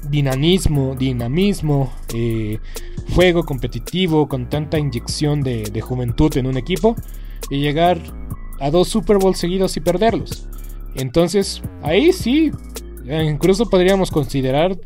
dinamismo, 0.09 0.95
dinamismo, 0.95 1.91
eh, 2.13 2.59
fuego 3.07 3.43
competitivo, 3.43 4.27
con 4.27 4.49
tanta 4.49 4.79
inyección 4.79 5.41
de, 5.41 5.81
juventud 5.81 6.35
en 6.37 6.47
un 6.47 6.57
equipo 6.57 6.95
y 7.49 7.59
llegar 7.59 7.99
a 8.59 8.69
dos 8.69 8.87
Super 8.87 9.17
Bowls 9.17 9.37
seguidos 9.37 9.77
y 9.77 9.81
perderlos. 9.81 10.47
Entonces, 10.95 11.61
ahí 11.83 12.13
sí, 12.13 12.51
incluso 13.05 13.69
podríamos 13.69 14.11
considerar 14.11 14.77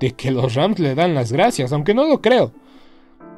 de 0.00 0.12
que 0.12 0.30
los 0.30 0.54
Rams 0.54 0.78
le 0.78 0.94
dan 0.94 1.14
las 1.14 1.32
gracias, 1.32 1.72
aunque 1.72 1.94
no 1.94 2.06
lo 2.06 2.20
creo. 2.20 2.52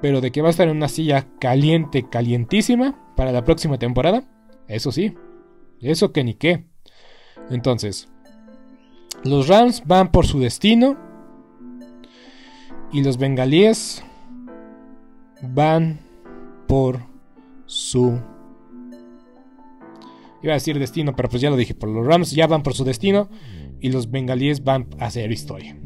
Pero 0.03 0.21
de 0.21 0.31
que 0.31 0.43
va 0.43 0.49
a 0.49 0.51
estar 0.51 0.69
en 0.69 0.77
una 0.77 0.89
silla 0.89 1.27
caliente, 1.39 2.09
calientísima 2.09 2.99
para 3.17 3.33
la 3.33 3.45
próxima 3.45 3.79
temporada, 3.79 4.25
eso 4.69 4.93
sí, 4.93 5.15
eso 5.81 6.13
que 6.13 6.25
ni 6.25 6.35
qué. 6.35 6.65
Entonces, 7.51 8.10
los 9.25 9.49
Rams 9.49 9.83
van 9.87 10.11
por 10.11 10.27
su 10.27 10.41
destino 10.41 10.97
y 12.93 13.03
los 13.03 13.19
bengalíes 13.19 14.03
van 15.43 16.01
por 16.67 17.01
su 17.67 18.21
Iba 20.43 20.55
a 20.55 20.55
decir 20.55 20.79
destino, 20.79 21.15
pero 21.15 21.29
pues 21.29 21.43
ya 21.43 21.51
lo 21.51 21.57
dije. 21.57 21.75
Por 21.75 21.89
los 21.89 22.07
Rams 22.07 22.31
ya 22.31 22.47
van 22.47 22.63
por 22.63 22.75
su 22.75 22.85
destino. 22.85 23.29
Y 23.81 23.91
los 23.91 24.11
bengalíes 24.11 24.65
van 24.65 24.87
a 24.99 25.07
hacer 25.07 25.31
historia. 25.33 25.77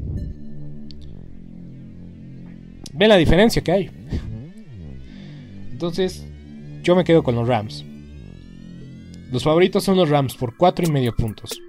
Ven 2.93 3.09
la 3.09 3.17
diferencia 3.17 3.63
que 3.63 3.73
hay. 3.73 3.91
Entonces, 5.73 6.25
yo 6.83 6.95
me 6.95 7.05
quedo 7.05 7.23
con 7.23 7.35
los 7.35 7.49
Rams. 7.49 7.85
Los 9.33 9.43
favoritos 9.43 9.83
son 9.83 9.97
los 9.97 10.09
Rams 10.09 10.37
por 10.37 10.57
4 10.57 10.87
y 10.87 10.93
medio 10.93 11.15
puntos. 11.15 11.61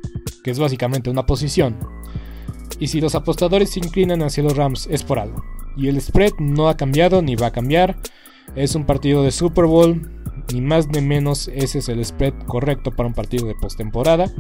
Que 0.46 0.52
es 0.52 0.60
básicamente 0.60 1.10
una 1.10 1.26
posición. 1.26 1.76
Y 2.80 2.86
si 2.86 3.02
los 3.02 3.16
apostadores 3.16 3.72
se 3.72 3.80
inclinan 3.80 4.22
hacia 4.22 4.44
los 4.44 4.56
Rams 4.56 4.88
es 4.92 5.02
por 5.02 5.18
algo. 5.18 5.44
Y 5.76 5.88
el 5.88 6.00
spread 6.00 6.34
no 6.38 6.70
ha 6.70 6.78
cambiado 6.78 7.24
ni 7.24 7.36
va 7.36 7.48
a 7.48 7.52
cambiar. 7.52 7.98
Es 8.56 8.76
un 8.76 8.86
partido 8.86 9.24
de 9.24 9.32
Super 9.32 9.66
Bowl 9.66 10.08
ni 10.54 10.62
más 10.62 10.88
ni 10.90 11.02
menos 11.02 11.48
ese 11.48 11.80
es 11.80 11.90
el 11.90 12.06
spread 12.06 12.36
correcto 12.46 12.92
para 12.92 13.08
un 13.08 13.16
partido 13.16 13.48
de 13.48 13.56
postemporada. 13.56 14.32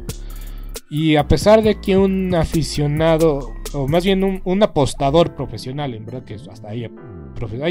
Y 0.91 1.15
a 1.15 1.27
pesar 1.27 1.63
de 1.63 1.81
que 1.81 1.97
un 1.97 2.35
aficionado, 2.35 3.55
o 3.73 3.87
más 3.87 4.05
bien 4.05 4.41
un, 4.45 4.61
apostador 4.61 5.33
profesional, 5.33 5.95
en 5.95 6.05
verdad 6.05 6.23
que 6.23 6.35
hasta 6.35 6.69
ahí, 6.69 6.87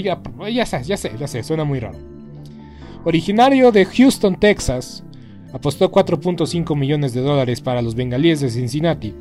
ya, 0.02 0.20
ya, 0.50 0.66
sé, 0.66 0.82
ya 0.82 0.96
sé, 0.96 1.12
ya 1.16 1.28
sé, 1.28 1.44
suena 1.44 1.62
muy 1.62 1.78
raro. 1.78 1.98
Originario 3.04 3.70
de 3.70 3.84
Houston, 3.84 4.34
Texas, 4.34 5.04
apostó 5.54 5.90
4.5 5.90 6.76
millones 6.76 7.14
de 7.14 7.20
dólares 7.20 7.60
para 7.60 7.80
los 7.80 7.94
bengalíes 7.94 8.40
de 8.40 8.50
Cincinnati. 8.50 9.14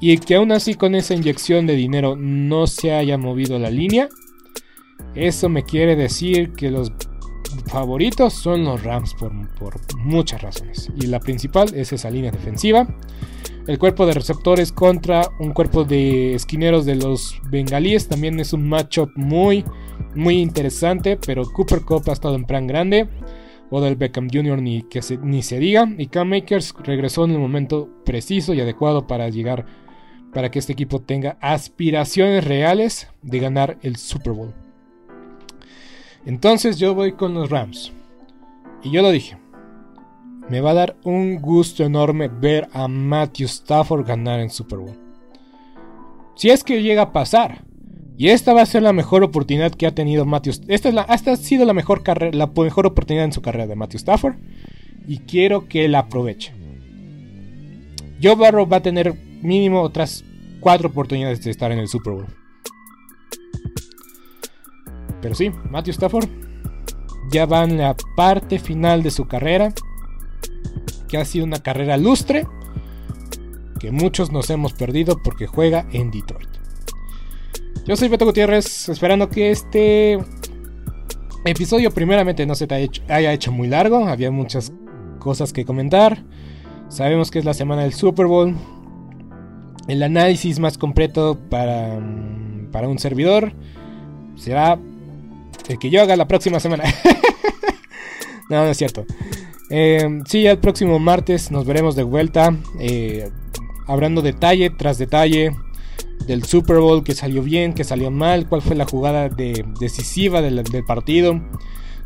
Y 0.00 0.18
que 0.18 0.34
aún 0.34 0.52
así 0.52 0.74
con 0.74 0.94
esa 0.94 1.14
inyección 1.14 1.66
de 1.66 1.74
dinero 1.74 2.14
no 2.14 2.66
se 2.66 2.92
haya 2.92 3.16
movido 3.16 3.58
la 3.58 3.70
línea. 3.70 4.08
Eso 5.14 5.48
me 5.48 5.64
quiere 5.64 5.96
decir 5.96 6.52
que 6.52 6.70
los 6.70 6.92
favoritos 7.66 8.34
son 8.34 8.64
los 8.64 8.82
Rams 8.82 9.14
por, 9.14 9.32
muchas 9.96 10.42
razones. 10.42 10.90
Y 11.00 11.06
la 11.06 11.20
principal 11.20 11.72
es 11.74 11.92
esa 11.92 12.10
línea 12.10 12.30
defensiva. 12.30 12.86
El 13.66 13.78
cuerpo 13.78 14.04
de 14.04 14.12
receptores 14.12 14.72
contra 14.72 15.30
un 15.38 15.52
cuerpo 15.52 15.84
de 15.84 16.34
esquineros 16.34 16.84
de 16.84 16.96
los 16.96 17.40
bengalíes 17.50 18.08
también 18.08 18.40
es 18.40 18.52
un 18.52 18.68
matchup 18.68 19.10
muy, 19.14 19.64
muy 20.14 20.40
interesante. 20.40 21.16
Pero 21.16 21.44
Cooper 21.50 21.80
Cup 21.82 22.02
ha 22.08 22.12
estado 22.12 22.34
en 22.34 22.44
plan 22.44 22.66
grande. 22.66 23.08
Odell 23.74 23.96
Beckham 23.96 24.28
Jr. 24.30 24.60
ni, 24.60 24.82
que 24.82 25.00
se, 25.00 25.16
ni 25.16 25.42
se 25.42 25.58
diga. 25.58 25.88
Y 25.96 26.08
Cam 26.08 26.28
Makers 26.28 26.74
regresó 26.84 27.24
en 27.24 27.30
el 27.30 27.38
momento 27.38 27.88
preciso 28.04 28.52
y 28.52 28.60
adecuado 28.60 29.06
para 29.06 29.30
llegar. 29.30 29.64
Para 30.34 30.50
que 30.50 30.58
este 30.58 30.74
equipo 30.74 31.00
tenga 31.00 31.38
aspiraciones 31.40 32.44
reales 32.44 33.08
de 33.22 33.38
ganar 33.38 33.78
el 33.82 33.96
Super 33.96 34.34
Bowl. 34.34 34.54
Entonces 36.26 36.78
yo 36.78 36.94
voy 36.94 37.12
con 37.12 37.34
los 37.34 37.50
Rams. 37.50 37.92
Y 38.82 38.90
yo 38.90 39.00
lo 39.00 39.10
dije. 39.10 39.38
Me 40.48 40.60
va 40.60 40.72
a 40.72 40.74
dar 40.74 40.96
un 41.04 41.36
gusto 41.36 41.82
enorme 41.82 42.28
ver 42.28 42.68
a 42.72 42.88
Matthew 42.88 43.46
Stafford 43.46 44.06
ganar 44.06 44.40
en 44.40 44.50
Super 44.50 44.80
Bowl. 44.80 44.98
Si 46.34 46.50
es 46.50 46.62
que 46.62 46.82
llega 46.82 47.02
a 47.02 47.12
pasar. 47.12 47.64
Y 48.22 48.28
esta 48.28 48.54
va 48.54 48.62
a 48.62 48.66
ser 48.66 48.84
la 48.84 48.92
mejor 48.92 49.24
oportunidad 49.24 49.72
que 49.72 49.84
ha 49.84 49.96
tenido 49.96 50.24
Matthew. 50.24 50.52
Esta, 50.68 50.90
esta 51.12 51.32
ha 51.32 51.36
sido 51.36 51.64
la 51.64 51.72
mejor, 51.72 52.04
la 52.32 52.46
mejor 52.46 52.86
oportunidad 52.86 53.24
en 53.24 53.32
su 53.32 53.42
carrera 53.42 53.66
de 53.66 53.74
Matthew 53.74 53.96
Stafford. 53.96 54.36
Y 55.08 55.18
quiero 55.18 55.66
que 55.66 55.88
la 55.88 55.98
aproveche. 55.98 56.54
Joe 58.22 58.36
Barrow 58.36 58.68
va 58.68 58.76
a 58.76 58.82
tener 58.82 59.12
mínimo 59.42 59.82
otras 59.82 60.24
cuatro 60.60 60.90
oportunidades 60.90 61.42
de 61.42 61.50
estar 61.50 61.72
en 61.72 61.80
el 61.80 61.88
Super 61.88 62.12
Bowl. 62.12 62.26
Pero 65.20 65.34
sí, 65.34 65.50
Matthew 65.68 65.94
Stafford 65.94 66.28
ya 67.32 67.44
va 67.44 67.64
en 67.64 67.76
la 67.76 67.96
parte 68.14 68.60
final 68.60 69.02
de 69.02 69.10
su 69.10 69.26
carrera, 69.26 69.74
que 71.08 71.18
ha 71.18 71.24
sido 71.24 71.44
una 71.44 71.58
carrera 71.58 71.96
lustre, 71.96 72.46
que 73.80 73.90
muchos 73.90 74.30
nos 74.30 74.48
hemos 74.48 74.74
perdido 74.74 75.20
porque 75.24 75.48
juega 75.48 75.88
en 75.90 76.12
Detroit. 76.12 76.51
Yo 77.84 77.96
soy 77.96 78.06
Beto 78.06 78.24
Gutiérrez, 78.24 78.88
esperando 78.88 79.28
que 79.28 79.50
este 79.50 80.16
episodio 81.44 81.90
primeramente 81.90 82.46
no 82.46 82.54
se 82.54 82.68
te 82.68 82.88
haya 83.08 83.32
hecho, 83.32 83.50
muy 83.50 83.66
largo, 83.66 84.06
había 84.06 84.30
muchas 84.30 84.72
cosas 85.18 85.52
que 85.52 85.64
comentar. 85.64 86.22
Sabemos 86.88 87.32
que 87.32 87.40
es 87.40 87.44
la 87.44 87.54
semana 87.54 87.82
del 87.82 87.92
Super 87.92 88.26
Bowl. 88.26 88.54
El 89.88 90.00
análisis 90.04 90.60
más 90.60 90.78
completo 90.78 91.36
para, 91.50 91.98
para 92.70 92.86
un 92.86 93.00
servidor 93.00 93.52
será 94.36 94.78
el 95.68 95.78
que 95.80 95.90
yo 95.90 96.02
haga 96.02 96.14
la 96.14 96.28
próxima 96.28 96.60
semana. 96.60 96.84
no, 98.48 98.64
no 98.64 98.70
es 98.70 98.76
cierto. 98.76 99.04
Eh, 99.70 100.20
sí, 100.26 100.46
el 100.46 100.58
próximo 100.58 101.00
martes 101.00 101.50
nos 101.50 101.66
veremos 101.66 101.96
de 101.96 102.04
vuelta. 102.04 102.56
Eh, 102.78 103.28
hablando 103.88 104.22
detalle 104.22 104.70
tras 104.70 104.98
detalle 104.98 105.50
del 106.26 106.44
Super 106.44 106.78
Bowl, 106.78 107.04
que 107.04 107.14
salió 107.14 107.42
bien, 107.42 107.72
que 107.72 107.84
salió 107.84 108.10
mal, 108.10 108.48
cuál 108.48 108.62
fue 108.62 108.76
la 108.76 108.84
jugada 108.84 109.28
decisiva 109.28 110.42
del, 110.42 110.62
partido. 110.86 111.40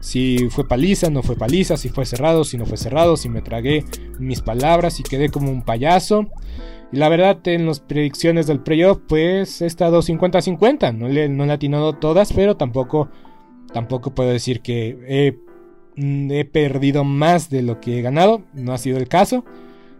Si 0.00 0.48
fue 0.50 0.68
paliza, 0.68 1.10
no 1.10 1.22
fue 1.22 1.36
paliza, 1.36 1.76
si 1.76 1.88
fue 1.88 2.06
cerrado, 2.06 2.44
si 2.44 2.58
no 2.58 2.66
fue 2.66 2.76
cerrado, 2.76 3.16
si 3.16 3.28
me 3.28 3.42
tragué 3.42 3.84
mis 4.18 4.40
palabras 4.40 5.00
y 5.00 5.02
quedé 5.02 5.30
como 5.30 5.50
un 5.50 5.62
payaso. 5.62 6.26
Y 6.92 6.98
la 6.98 7.08
verdad, 7.08 7.38
en 7.48 7.66
las 7.66 7.80
predicciones 7.80 8.46
del 8.46 8.60
playoff, 8.60 8.98
pues 9.08 9.60
he 9.62 9.66
estado 9.66 10.02
50-50. 10.02 10.96
No 10.96 11.08
le, 11.08 11.28
no 11.28 11.44
le 11.44 11.50
he 11.50 11.54
atinado 11.54 11.94
todas, 11.94 12.32
pero 12.32 12.56
tampoco 12.56 13.08
Tampoco 13.72 14.14
puedo 14.14 14.30
decir 14.30 14.60
que 14.62 15.36
mm, 15.96 16.30
he, 16.30 16.44
perdido 16.44 17.04
más 17.04 17.50
de 17.50 17.62
lo 17.62 17.80
que 17.80 17.98
he 17.98 18.02
ganado. 18.02 18.42
No 18.54 18.72
ha 18.72 18.78
sido 18.78 18.98
el 18.98 19.08
caso. 19.08 19.44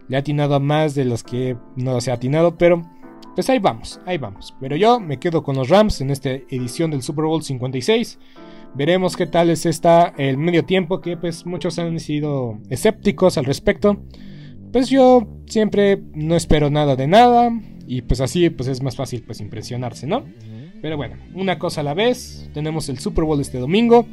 Le 0.07 0.17
he 0.17 0.19
atinado 0.19 0.55
a 0.55 0.59
más 0.59 0.95
de 0.95 1.05
los 1.05 1.23
que 1.23 1.57
no 1.75 1.99
se 2.01 2.11
ha 2.11 2.15
atinado. 2.15 2.57
Pero 2.57 2.89
Pues 3.37 3.51
ahí 3.51 3.59
vamos, 3.59 3.99
ahí 4.07 4.17
vamos. 4.17 4.55
Pero 4.59 4.75
yo 4.75 4.99
me 4.99 5.19
quedo 5.19 5.43
con 5.43 5.55
los 5.55 5.69
Rams 5.69 6.01
en 6.01 6.09
esta 6.09 6.31
edición 6.31 6.89
del 6.89 7.03
Super 7.03 7.25
Bowl 7.25 7.43
56. 7.43 8.17
Veremos 8.73 9.15
qué 9.15 9.27
tal 9.27 9.51
es 9.51 9.67
esta 9.67 10.11
el 10.17 10.39
medio 10.39 10.65
tiempo 10.65 11.01
que 11.01 11.17
pues 11.17 11.45
muchos 11.45 11.77
han 11.77 11.99
sido 11.99 12.57
escépticos 12.71 13.37
al 13.37 13.45
respecto. 13.45 14.01
Pues 14.73 14.89
yo 14.89 15.27
siempre 15.45 16.01
no 16.15 16.35
espero 16.35 16.71
nada 16.71 16.95
de 16.95 17.05
nada 17.05 17.51
y 17.85 18.01
pues 18.01 18.21
así 18.21 18.49
pues 18.49 18.69
es 18.69 18.81
más 18.81 18.95
fácil 18.95 19.21
pues 19.21 19.39
impresionarse, 19.39 20.07
¿no? 20.07 20.25
Pero 20.81 20.97
bueno, 20.97 21.17
una 21.35 21.59
cosa 21.59 21.81
a 21.81 21.83
la 21.83 21.93
vez. 21.93 22.49
Tenemos 22.55 22.89
el 22.89 22.97
Super 22.97 23.23
Bowl 23.23 23.39
este 23.39 23.59
domingo. 23.59 24.07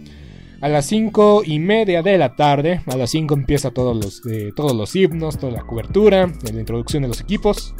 A 0.61 0.69
las 0.69 0.85
5 0.85 1.45
y 1.47 1.61
media 1.61 2.03
de 2.03 2.19
la 2.19 2.37
tarde. 2.37 2.83
A 2.85 2.97
las 2.99 3.09
5 3.09 3.33
empieza 3.33 3.71
todos 3.71 3.97
los, 3.97 4.21
eh, 4.31 4.51
todos 4.55 4.75
los 4.75 4.95
himnos, 4.95 5.39
toda 5.39 5.53
la 5.53 5.63
cobertura, 5.63 6.31
la 6.53 6.61
introducción 6.61 7.05
de 7.05 7.09
los 7.09 7.23
equipos. 7.23 7.75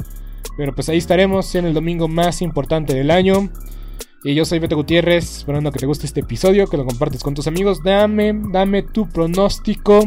Pero 0.57 0.73
pues 0.73 0.89
ahí 0.89 0.97
estaremos 0.97 1.53
en 1.55 1.65
el 1.65 1.73
domingo 1.73 2.07
más 2.07 2.41
importante 2.41 2.93
del 2.93 3.11
año. 3.11 3.49
Y 4.23 4.33
yo 4.33 4.43
soy 4.43 4.59
Beto 4.59 4.75
Gutiérrez, 4.75 5.37
esperando 5.37 5.71
que 5.71 5.79
te 5.79 5.85
guste 5.85 6.07
este 6.07 6.21
episodio, 6.21 6.67
que 6.67 6.77
lo 6.77 6.85
compartes 6.85 7.21
con 7.21 7.35
tus 7.35 7.47
amigos. 7.47 7.83
Dame, 7.83 8.33
dame 8.51 8.81
tu 8.81 9.07
pronóstico. 9.07 9.99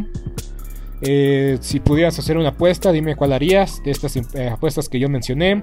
Eh, 1.01 1.59
si 1.61 1.79
pudieras 1.79 2.19
hacer 2.19 2.37
una 2.37 2.49
apuesta, 2.49 2.91
dime 2.91 3.15
cuál 3.15 3.33
harías 3.33 3.81
de 3.85 3.93
estas 3.93 4.17
eh, 4.17 4.49
apuestas 4.49 4.89
que 4.89 4.99
yo 4.99 5.09
mencioné. 5.09 5.63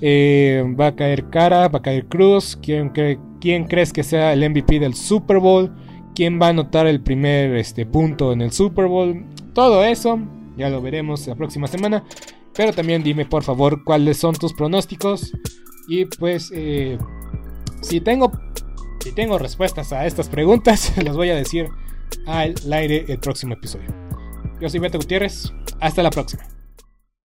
Eh, 0.00 0.64
va 0.78 0.88
a 0.88 0.96
caer 0.96 1.28
Cara, 1.28 1.68
va 1.68 1.80
a 1.80 1.82
caer 1.82 2.06
Cruz. 2.06 2.58
¿Quién, 2.62 2.92
¿Quién, 3.40 3.64
crees 3.64 3.92
que 3.92 4.02
sea 4.02 4.32
el 4.32 4.48
MVP 4.48 4.80
del 4.80 4.94
Super 4.94 5.38
Bowl? 5.38 5.70
¿Quién 6.14 6.40
va 6.40 6.46
a 6.46 6.50
anotar 6.50 6.86
el 6.86 7.00
primer 7.02 7.54
este, 7.56 7.84
punto 7.86 8.32
en 8.32 8.40
el 8.40 8.52
Super 8.52 8.86
Bowl? 8.86 9.24
Todo 9.52 9.84
eso 9.84 10.18
ya 10.56 10.70
lo 10.70 10.80
veremos 10.80 11.26
la 11.26 11.34
próxima 11.34 11.66
semana. 11.66 12.04
Pero 12.54 12.72
también 12.72 13.02
dime 13.02 13.24
por 13.24 13.42
favor 13.42 13.84
cuáles 13.84 14.18
son 14.18 14.34
tus 14.34 14.52
pronósticos. 14.52 15.32
Y 15.88 16.04
pues 16.04 16.50
eh, 16.54 16.98
si, 17.80 18.00
tengo, 18.00 18.30
si 19.00 19.12
tengo 19.12 19.38
respuestas 19.38 19.92
a 19.92 20.06
estas 20.06 20.28
preguntas, 20.28 20.92
las 21.02 21.16
voy 21.16 21.30
a 21.30 21.36
decir 21.36 21.68
al 22.26 22.54
aire 22.72 23.04
el 23.08 23.18
próximo 23.18 23.54
episodio. 23.54 23.94
Yo 24.60 24.68
soy 24.68 24.80
Beto 24.80 24.98
Gutiérrez. 24.98 25.52
Hasta 25.80 26.02
la 26.02 26.10
próxima. 26.10 26.44